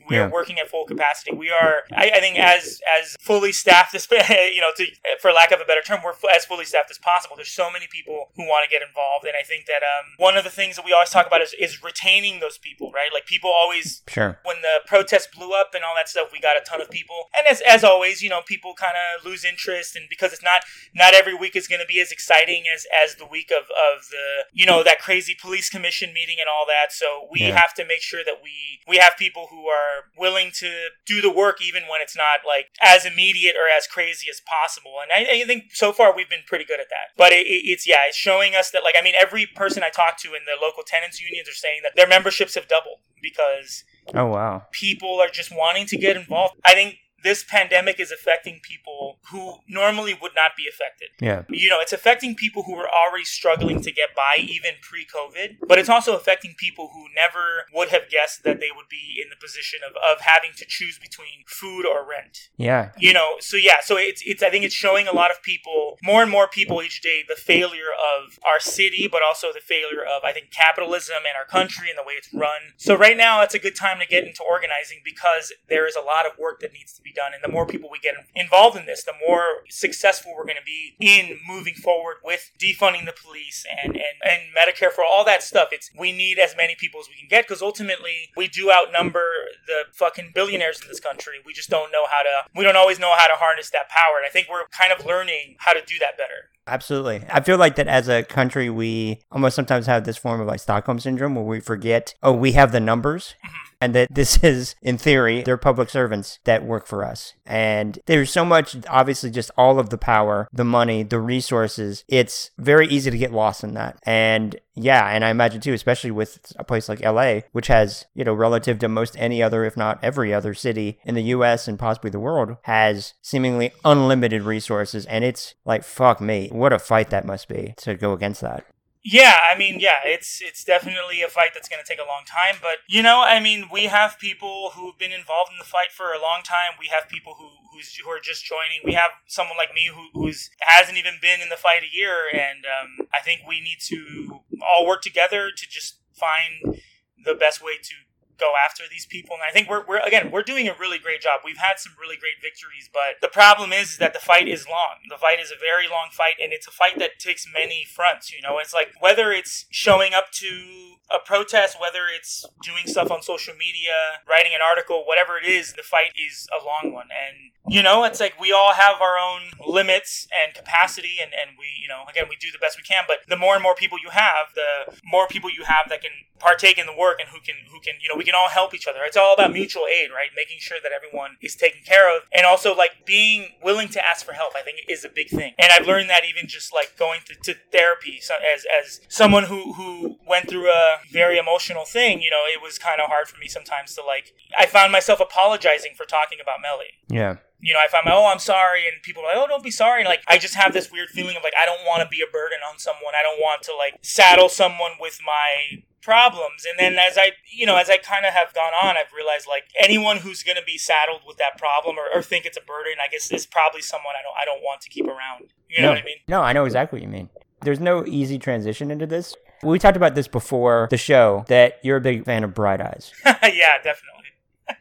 we 0.08 0.16
yeah. 0.16 0.26
are 0.26 0.30
working 0.30 0.60
at 0.60 0.70
full 0.70 0.86
capacity. 0.86 1.36
We 1.36 1.50
are, 1.50 1.84
I, 1.92 2.12
I, 2.16 2.20
think, 2.20 2.38
as 2.38 2.80
as 3.00 3.16
fully 3.20 3.52
staffed 3.52 3.96
as 3.96 4.08
you 4.12 4.62
know, 4.62 4.72
to, 4.76 4.86
for 5.22 5.32
lack 5.32 5.52
of 5.52 5.60
a 5.60 5.66
better 5.66 5.82
term, 5.82 6.00
we're 6.04 6.14
as 6.34 6.46
fully 6.46 6.66
staffed 6.66 6.92
as 6.92 6.98
possible. 6.98 7.36
There's 7.36 7.52
so 7.52 7.72
many 7.72 7.88
people 7.92 8.30
who 8.36 8.44
want 8.44 8.64
to 8.64 8.70
get 8.70 8.86
involved, 8.86 9.26
and 9.26 9.34
I 9.40 9.44
think 9.44 9.66
that 9.66 9.84
um, 9.84 10.14
one 10.18 10.38
of 10.38 10.44
the 10.44 10.50
things 10.50 10.76
that 10.76 10.86
we 10.86 10.94
always 10.94 11.10
talk 11.10 11.28
about 11.28 11.42
is, 11.42 11.54
is 11.60 11.84
retaining 11.84 12.40
those 12.40 12.58
people, 12.58 12.92
right? 12.92 13.10
Like 13.14 13.26
people 13.26 13.50
always, 13.50 14.04
sure. 14.08 14.40
When 14.44 14.62
the 14.62 14.80
protests 14.86 15.28
blew 15.28 15.54
up 15.54 15.72
and 15.74 15.84
all 15.84 15.94
that 15.96 16.10
stuff, 16.10 16.30
we 16.32 16.40
got 16.40 16.58
a 16.58 16.64
ton 16.64 16.82
of 16.82 16.90
people, 16.90 17.30
and 17.38 17.48
as 17.48 17.62
as 17.62 17.84
always, 17.84 18.22
you 18.22 18.30
know, 18.30 18.42
people 18.46 18.74
kind 18.74 18.96
of 18.96 19.26
lose 19.26 19.44
interest, 19.44 19.96
and 19.96 20.06
because 20.10 20.34
it's 20.34 20.44
not 20.44 20.62
not 20.94 21.14
every 21.14 21.36
week 21.36 21.56
is 21.56 21.68
going 21.68 21.82
to 21.82 21.88
be 21.88 22.00
as 22.00 22.12
exciting 22.12 22.64
as 22.74 22.86
as 23.04 23.16
the 23.16 23.26
week 23.26 23.52
of 23.52 23.66
of 23.72 24.08
the 24.12 24.46
you 24.54 24.66
know 24.66 24.84
that 24.84 25.00
crazy 25.00 25.36
police 25.40 25.70
commission 25.70 26.14
meeting 26.14 26.38
and 26.40 26.48
all 26.48 26.66
that. 26.68 26.92
So 26.92 27.28
we 27.32 27.42
yeah. 27.42 27.60
have 27.60 27.74
to 27.76 27.86
make 27.86 28.02
sure 28.02 28.24
that 28.24 28.42
we 28.44 28.80
we 28.88 28.98
have 28.98 29.14
people 29.18 29.48
who 29.50 29.68
are 29.68 29.97
willing 30.18 30.52
to 30.56 30.90
do 31.06 31.22
the 31.22 31.32
work 31.32 31.58
even 31.62 31.84
when 31.84 32.02
it's 32.02 32.16
not 32.16 32.40
like 32.46 32.68
as 32.82 33.06
immediate 33.06 33.56
or 33.56 33.70
as 33.70 33.88
crazy 33.88 34.30
as 34.30 34.42
possible. 34.42 34.96
And 35.02 35.12
I, 35.12 35.42
I 35.42 35.46
think 35.46 35.74
so 35.74 35.92
far 35.92 36.16
we've 36.16 36.30
been 36.30 36.46
pretty 36.46 36.66
good 36.66 36.80
at 36.80 36.90
that. 36.90 37.16
But 37.18 37.32
it, 37.32 37.46
it's 37.48 37.88
yeah, 37.88 38.08
it's 38.08 38.18
showing 38.18 38.56
us 38.56 38.72
that 38.72 38.84
like 38.84 38.96
I 39.00 39.04
mean 39.04 39.16
every 39.20 39.46
person 39.46 39.84
I 39.84 39.90
talk 39.90 40.18
to 40.20 40.30
in 40.30 40.42
the 40.46 40.62
local 40.62 40.84
tenants 40.86 41.22
unions 41.22 41.50
are 41.50 41.54
saying 41.54 41.82
that 41.84 41.96
their 41.96 42.08
memberships 42.08 42.56
have 42.56 42.68
doubled 42.68 43.00
because 43.22 43.84
oh 44.14 44.28
wow 44.28 44.64
people 44.72 45.20
are 45.22 45.30
just 45.30 45.52
wanting 45.56 45.86
to 45.88 45.98
get 45.98 46.16
involved. 46.16 46.56
I 46.66 46.74
think 46.74 46.98
this 47.28 47.44
pandemic 47.44 48.00
is 48.00 48.10
affecting 48.10 48.62
people 48.64 49.20
who 49.32 49.56
normally 49.68 50.18
would 50.22 50.32
not 50.34 50.52
be 50.56 50.64
affected. 50.66 51.10
Yeah. 51.20 51.44
You 51.50 51.70
know, 51.70 51.82
it's 51.82 51.92
affecting 51.92 52.36
people 52.36 52.64
who 52.64 52.74
were 52.74 52.88
already 52.88 53.26
struggling 53.26 53.82
to 53.82 53.92
get 53.92 54.16
by 54.16 54.38
even 54.40 54.76
pre 54.82 55.06
COVID, 55.06 55.68
but 55.68 55.78
it's 55.78 55.90
also 55.90 56.16
affecting 56.16 56.56
people 56.58 56.92
who 56.94 57.08
never 57.14 57.66
would 57.74 57.90
have 57.90 58.10
guessed 58.10 58.46
that 58.46 58.62
they 58.62 58.70
would 58.74 58.88
be 58.90 59.22
in 59.22 59.30
the 59.30 59.36
position 59.36 59.82
of, 59.86 59.94
of 59.98 60.22
having 60.22 60.52
to 60.56 60.66
choose 60.66 60.98
between 60.98 61.44
food 61.46 61.86
or 61.86 62.08
rent. 62.08 62.48
Yeah. 62.56 62.92
You 62.98 63.12
know, 63.12 63.36
so 63.42 63.58
yeah, 63.58 63.82
so 63.84 63.98
it's, 63.98 64.24
it's, 64.26 64.42
I 64.42 64.50
think 64.50 64.64
it's 64.64 64.74
showing 64.74 65.10
a 65.10 65.14
lot 65.14 65.30
of 65.30 65.44
people, 65.44 65.98
more 66.02 66.22
and 66.22 66.32
more 66.32 66.48
people 66.48 66.82
each 66.82 67.02
day, 67.02 67.26
the 67.28 67.36
failure 67.36 67.92
of 67.92 68.40
our 68.46 68.62
city, 68.62 69.10
but 69.12 69.22
also 69.22 69.52
the 69.52 69.60
failure 69.60 70.02
of, 70.02 70.24
I 70.24 70.32
think, 70.32 70.52
capitalism 70.52 71.18
and 71.28 71.36
our 71.38 71.46
country 71.46 71.90
and 71.90 71.98
the 71.98 72.08
way 72.08 72.14
it's 72.14 72.34
run. 72.34 72.72
So 72.78 72.96
right 72.96 73.18
now, 73.18 73.42
it's 73.42 73.54
a 73.54 73.60
good 73.60 73.76
time 73.76 74.00
to 74.00 74.06
get 74.06 74.24
into 74.24 74.44
organizing 74.44 75.02
because 75.04 75.52
there 75.68 75.86
is 75.88 75.98
a 75.98 76.02
lot 76.02 76.26
of 76.26 76.38
work 76.40 76.62
that 76.62 76.72
needs 76.72 76.94
to 76.94 77.02
be 77.02 77.12
done. 77.18 77.34
And 77.34 77.44
the 77.44 77.52
more 77.52 77.66
people 77.66 77.90
we 77.92 78.00
get 78.00 78.14
involved 78.36 78.78
in 78.78 78.86
this, 78.86 79.04
the 79.04 79.14
more 79.28 79.66
successful 79.70 80.34
we're 80.38 80.46
going 80.46 80.58
to 80.58 80.64
be 80.64 80.96
in 81.00 81.40
moving 81.48 81.74
forward 81.74 82.18
with 82.24 82.52
defunding 82.62 83.06
the 83.06 83.14
police 83.14 83.66
and, 83.84 83.96
and, 83.96 84.18
and 84.24 84.42
Medicare 84.56 84.92
for 84.92 85.04
all 85.04 85.26
that 85.26 85.42
stuff. 85.42 85.70
It's 85.72 85.90
we 85.98 86.12
need 86.12 86.38
as 86.38 86.56
many 86.56 86.76
people 86.76 87.00
as 87.00 87.08
we 87.10 87.16
can 87.16 87.28
get 87.28 87.48
because 87.48 87.62
ultimately 87.62 88.30
we 88.38 88.48
do 88.48 88.72
outnumber 88.72 89.26
the 89.66 89.84
fucking 89.94 90.32
billionaires 90.36 90.80
in 90.82 90.88
this 90.88 91.00
country. 91.00 91.36
We 91.44 91.54
just 91.54 91.70
don't 91.70 91.92
know 91.92 92.06
how 92.10 92.22
to, 92.22 92.50
we 92.56 92.64
don't 92.64 92.78
always 92.78 93.00
know 93.00 93.14
how 93.18 93.28
to 93.28 93.34
harness 93.34 93.72
that 93.72 93.90
power. 93.90 94.18
And 94.18 94.26
I 94.26 94.30
think 94.30 94.48
we're 94.50 94.68
kind 94.68 94.94
of 94.94 95.06
learning 95.06 95.56
how 95.60 95.74
to 95.74 95.82
do 95.82 95.96
that 96.00 96.18
better. 96.18 96.52
Absolutely. 96.68 97.24
I 97.30 97.40
feel 97.40 97.58
like 97.58 97.78
that 97.78 97.88
as 97.88 98.10
a 98.10 98.24
country, 98.24 98.70
we 98.70 99.22
almost 99.32 99.56
sometimes 99.56 99.86
have 99.88 100.04
this 100.04 100.18
form 100.18 100.42
of 100.42 100.48
like 100.48 100.60
Stockholm 100.60 101.00
syndrome 101.00 101.34
where 101.34 101.46
we 101.46 101.62
forget, 101.62 102.14
oh, 102.22 102.34
we 102.34 102.52
have 102.52 102.72
the 102.72 102.80
numbers. 102.80 103.36
Mm-hmm 103.44 103.67
and 103.82 103.94
that 103.96 104.14
this 104.14 104.38
is, 104.44 104.76
in 104.82 104.98
theory, 104.98 105.42
they're 105.44 105.58
public 105.58 105.90
servants 105.90 106.40
that 106.44 106.66
work 106.66 106.88
for 106.88 107.04
us. 107.04 107.34
And 107.46 108.00
there's 108.06 108.32
so 108.32 108.44
much, 108.44 108.76
obviously, 108.90 109.32
just 109.32 109.52
all 109.58 109.80
of 109.80 109.90
the 109.90 109.98
power, 109.98 110.48
the 110.52 110.66
money, 110.66 111.04
the 111.04 111.20
resources. 111.20 112.04
It's 112.08 112.52
very 112.58 112.88
easy 112.88 113.12
to 113.12 113.18
get 113.18 113.32
lost 113.32 113.64
in 113.64 113.74
that. 113.76 114.00
And 114.04 114.60
yeah, 114.76 115.08
and 115.08 115.26
I 115.26 115.30
imagine 115.30 115.62
too, 115.62 115.74
especially 115.74 116.12
with 116.12 116.54
a 116.58 116.64
place 116.64 116.88
like 116.88 117.02
LA, 117.02 117.42
which 117.52 117.68
has, 117.68 118.06
you 118.14 118.24
know, 118.24 118.34
relative 118.34 118.80
to 118.80 118.88
most 118.88 119.16
any 119.18 119.42
other, 119.42 119.66
if 119.66 119.76
not 119.76 120.00
every 120.04 120.34
other 120.34 120.54
city 120.54 121.00
in 121.04 121.16
the 121.16 121.24
US 121.24 121.68
and 121.68 121.80
possibly 121.80 122.12
the 122.12 122.20
world, 122.20 122.58
has 122.64 123.14
seemingly 123.22 123.72
unlimited 123.84 124.44
resources. 124.44 125.06
And 125.08 125.24
it's 125.24 125.56
like, 125.66 125.84
fuck 125.84 126.22
me, 126.22 126.50
what 126.52 126.74
a 126.74 126.80
fight 126.80 127.10
that 127.10 127.26
must 127.26 127.48
be 127.48 127.74
to 127.78 127.96
go 127.96 128.14
against 128.14 128.42
that. 128.42 128.66
Yeah, 129.10 129.36
I 129.50 129.58
mean, 129.58 129.80
yeah, 129.80 130.04
it's 130.04 130.42
it's 130.42 130.66
definitely 130.66 131.22
a 131.22 131.30
fight 131.30 131.52
that's 131.54 131.70
going 131.70 131.82
to 131.82 131.88
take 131.88 132.00
a 132.00 132.08
long 132.08 132.24
time. 132.28 132.60
But 132.62 132.80
you 132.90 133.02
know, 133.02 133.24
I 133.26 133.40
mean, 133.40 133.70
we 133.72 133.86
have 133.86 134.20
people 134.20 134.72
who've 134.76 134.98
been 134.98 135.14
involved 135.14 135.50
in 135.52 135.58
the 135.58 135.64
fight 135.64 135.92
for 135.96 136.12
a 136.12 136.22
long 136.22 136.42
time. 136.44 136.76
We 136.78 136.88
have 136.88 137.08
people 137.08 137.36
who 137.40 137.48
who's 137.72 137.96
who 137.96 138.10
are 138.10 138.20
just 138.20 138.44
joining. 138.44 138.82
We 138.84 138.94
have 138.94 139.12
someone 139.26 139.56
like 139.56 139.74
me 139.74 139.90
who 139.94 140.10
who's 140.14 140.50
hasn't 140.60 140.98
even 140.98 141.20
been 141.22 141.40
in 141.40 141.48
the 141.48 141.56
fight 141.56 141.84
a 141.84 141.96
year, 141.96 142.28
and 142.34 142.66
um, 142.66 143.08
I 143.14 143.20
think 143.24 143.42
we 143.48 143.62
need 143.62 143.78
to 143.88 144.42
all 144.62 144.86
work 144.86 145.04
together 145.04 145.52
to 145.56 145.70
just 145.70 146.00
find 146.12 146.76
the 147.24 147.34
best 147.34 147.64
way 147.64 147.78
to 147.82 147.94
go 148.40 148.54
after 148.58 148.84
these 148.90 149.06
people. 149.06 149.36
And 149.36 149.44
I 149.48 149.52
think 149.52 149.70
we're, 149.70 149.86
we're 149.86 150.00
again 150.00 150.32
we're 150.32 150.44
doing 150.44 150.68
a 150.68 150.76
really 150.80 151.00
great 151.00 151.22
job. 151.22 151.42
We've 151.44 151.58
had 151.58 151.80
some 151.80 151.94
really 152.00 152.18
great 152.18 152.42
victories, 152.42 152.90
but 152.92 153.22
the 153.22 153.28
problem 153.28 153.74
is, 153.74 153.92
is 153.92 153.98
that 153.98 154.14
the 154.14 154.20
fight 154.20 154.48
is 154.48 154.68
long. 154.68 155.06
The 155.10 155.18
fight 155.18 155.40
is 155.40 155.52
a 155.52 155.60
very 155.60 155.88
long 155.88 156.10
fight, 156.12 156.36
and 156.42 156.54
it's 156.54 156.68
a 156.68 156.72
fight 156.72 157.00
that 157.00 157.20
takes 157.20 157.46
many 157.52 157.86
fronts. 157.86 158.32
You 158.32 158.42
know, 158.42 158.60
it's 158.60 158.74
like 158.74 158.94
whether 159.00 159.32
it's 159.32 159.66
showing 159.70 160.14
up 160.14 160.32
to 160.34 160.98
a 161.10 161.20
protest, 161.20 161.80
whether 161.80 162.04
it's 162.14 162.46
doing 162.62 162.86
stuff 162.86 163.12
on 163.12 163.22
social 163.22 163.56
media, 163.56 164.20
writing 164.28 164.52
an 164.54 164.60
article, 164.62 165.04
whatever 165.06 165.38
it 165.38 165.46
is, 165.46 165.74
the 165.74 165.84
fight 165.84 166.12
is 166.20 166.48
a 166.52 166.64
long 166.64 166.94
one. 166.94 167.08
And, 167.08 167.52
you 167.74 167.82
know, 167.82 168.04
it's 168.04 168.20
like 168.20 168.40
we 168.40 168.52
all 168.52 168.74
have 168.74 169.00
our 169.02 169.18
own 169.18 169.56
limits 169.66 170.28
and 170.36 170.54
capacity, 170.54 171.16
and, 171.22 171.32
and 171.32 171.56
we, 171.58 171.68
you 171.82 171.88
know, 171.88 172.04
again, 172.10 172.26
we 172.30 172.36
do 172.36 172.52
the 172.52 172.60
best 172.60 172.78
we 172.78 172.84
can. 172.84 173.06
But 173.08 173.20
the 173.28 173.38
more 173.38 173.54
and 173.54 173.64
more 173.64 173.76
people 173.76 173.98
you 173.98 174.10
have, 174.12 174.52
the 174.56 175.00
more 175.06 175.28
people 175.28 175.50
you 175.50 175.64
have 175.64 175.88
that 175.90 176.02
can 176.02 176.12
partake 176.40 176.78
in 176.78 176.86
the 176.86 176.96
work 176.96 177.20
and 177.20 177.30
who 177.30 177.40
can, 177.40 177.56
who 177.72 177.80
can, 177.80 177.96
you 178.02 178.10
know, 178.10 178.16
we 178.18 178.27
can 178.28 178.36
all 178.36 178.50
help 178.50 178.74
each 178.74 178.88
other. 178.88 179.00
It's 179.04 179.18
all 179.18 179.34
about 179.34 179.52
mutual 179.52 179.86
aid, 179.88 180.10
right? 180.12 180.30
Making 180.36 180.58
sure 180.60 180.78
that 180.84 180.92
everyone 180.92 181.38
is 181.42 181.56
taken 181.56 181.82
care 181.86 182.16
of. 182.16 182.24
And 182.32 182.46
also, 182.46 182.76
like, 182.76 183.06
being 183.06 183.54
willing 183.64 183.88
to 183.90 184.06
ask 184.06 184.26
for 184.26 184.34
help, 184.34 184.54
I 184.56 184.62
think 184.62 184.80
is 184.88 185.04
a 185.04 185.10
big 185.10 185.30
thing. 185.30 185.54
And 185.58 185.72
I've 185.72 185.88
learned 185.88 186.10
that 186.10 186.24
even 186.26 186.48
just 186.48 186.74
like 186.74 186.98
going 186.98 187.22
to, 187.26 187.36
to 187.36 187.60
therapy 187.72 188.20
so 188.22 188.36
as, 188.36 188.66
as 188.84 189.02
someone 189.08 189.46
who, 189.46 189.74
who 189.74 190.18
went 190.28 190.50
through 190.50 190.70
a, 190.70 190.98
very 191.12 191.38
emotional 191.38 191.86
thing, 191.86 192.22
you 192.22 192.30
know, 192.30 192.44
it 192.46 192.62
was 192.62 192.78
kind 192.78 193.00
of 193.02 193.08
hard 193.08 193.28
for 193.28 193.40
me 193.40 193.48
sometimes 193.48 193.96
to 193.96 194.04
like. 194.04 194.34
I 194.58 194.66
found 194.66 194.92
myself 194.92 195.20
apologizing 195.20 195.94
for 195.96 196.06
talking 196.06 196.40
about 196.42 196.58
Melly. 196.62 196.92
Yeah. 197.08 197.38
You 197.60 197.74
know, 197.74 197.80
if 197.84 197.94
I 197.94 197.98
found 197.98 198.06
my, 198.06 198.14
oh, 198.14 198.28
I'm 198.28 198.40
sorry, 198.40 198.88
and 198.88 199.02
people 199.02 199.24
are 199.24 199.34
like, 199.34 199.38
oh, 199.38 199.48
don't 199.48 199.64
be 199.64 199.72
sorry. 199.72 200.02
And 200.02 200.08
like, 200.08 200.22
I 200.28 200.38
just 200.38 200.56
have 200.56 200.74
this 200.74 200.92
weird 200.92 201.10
feeling 201.10 201.36
of 201.36 201.44
like, 201.44 201.58
I 201.60 201.66
don't 201.66 201.86
want 201.86 202.04
to 202.04 202.08
be 202.08 202.22
a 202.22 202.32
burden 202.32 202.60
on 202.70 202.78
someone. 202.78 203.14
I 203.18 203.24
don't 203.24 203.40
want 203.40 203.64
to 203.64 203.76
like 203.76 203.98
saddle 204.02 204.50
someone 204.50 204.92
with 205.00 205.20
my 205.26 205.84
problems. 206.08 206.66
And 206.66 206.80
then 206.80 206.98
as 206.98 207.18
I, 207.18 207.32
you 207.52 207.66
know, 207.66 207.76
as 207.76 207.90
I 207.90 207.98
kind 207.98 208.26
of 208.26 208.34
have 208.34 208.54
gone 208.54 208.72
on, 208.82 208.96
I've 208.96 209.12
realized 209.14 209.46
like 209.46 209.66
anyone 209.78 210.18
who's 210.18 210.42
going 210.42 210.56
to 210.56 210.64
be 210.64 210.78
saddled 210.78 211.22
with 211.28 211.36
that 211.38 211.58
problem 211.58 211.98
or, 211.98 212.06
or, 212.14 212.22
think 212.22 212.46
it's 212.46 212.56
a 212.56 212.62
burden, 212.62 212.94
I 213.04 213.10
guess 213.12 213.30
is 213.30 213.46
probably 213.46 213.82
someone 213.82 214.14
I 214.18 214.24
don't, 214.24 214.36
I 214.42 214.46
don't 214.46 214.64
want 214.64 214.80
to 214.82 214.90
keep 214.90 215.06
around. 215.06 215.52
You 215.70 215.82
know 215.82 215.90
no, 215.90 215.94
what 215.96 216.02
I 216.02 216.06
mean? 216.06 216.16
No, 216.30 216.42
I 216.42 216.54
know 216.54 216.64
exactly 216.64 217.00
what 217.00 217.04
you 217.04 217.10
mean. 217.10 217.30
There's 217.62 217.82
no 217.82 218.06
easy 218.06 218.40
transition 218.40 218.90
into 218.90 219.06
this. 219.06 219.36
We 219.64 219.80
talked 219.80 219.98
about 219.98 220.16
this 220.16 220.30
before 220.30 220.88
the 220.92 220.98
show 220.98 221.44
that 221.50 221.80
you're 221.84 221.98
a 221.98 222.02
big 222.02 222.24
fan 222.24 222.46
of 222.46 222.54
Bright 222.54 222.80
Eyes. 222.80 223.12
yeah, 223.26 223.76
definitely. 223.84 224.17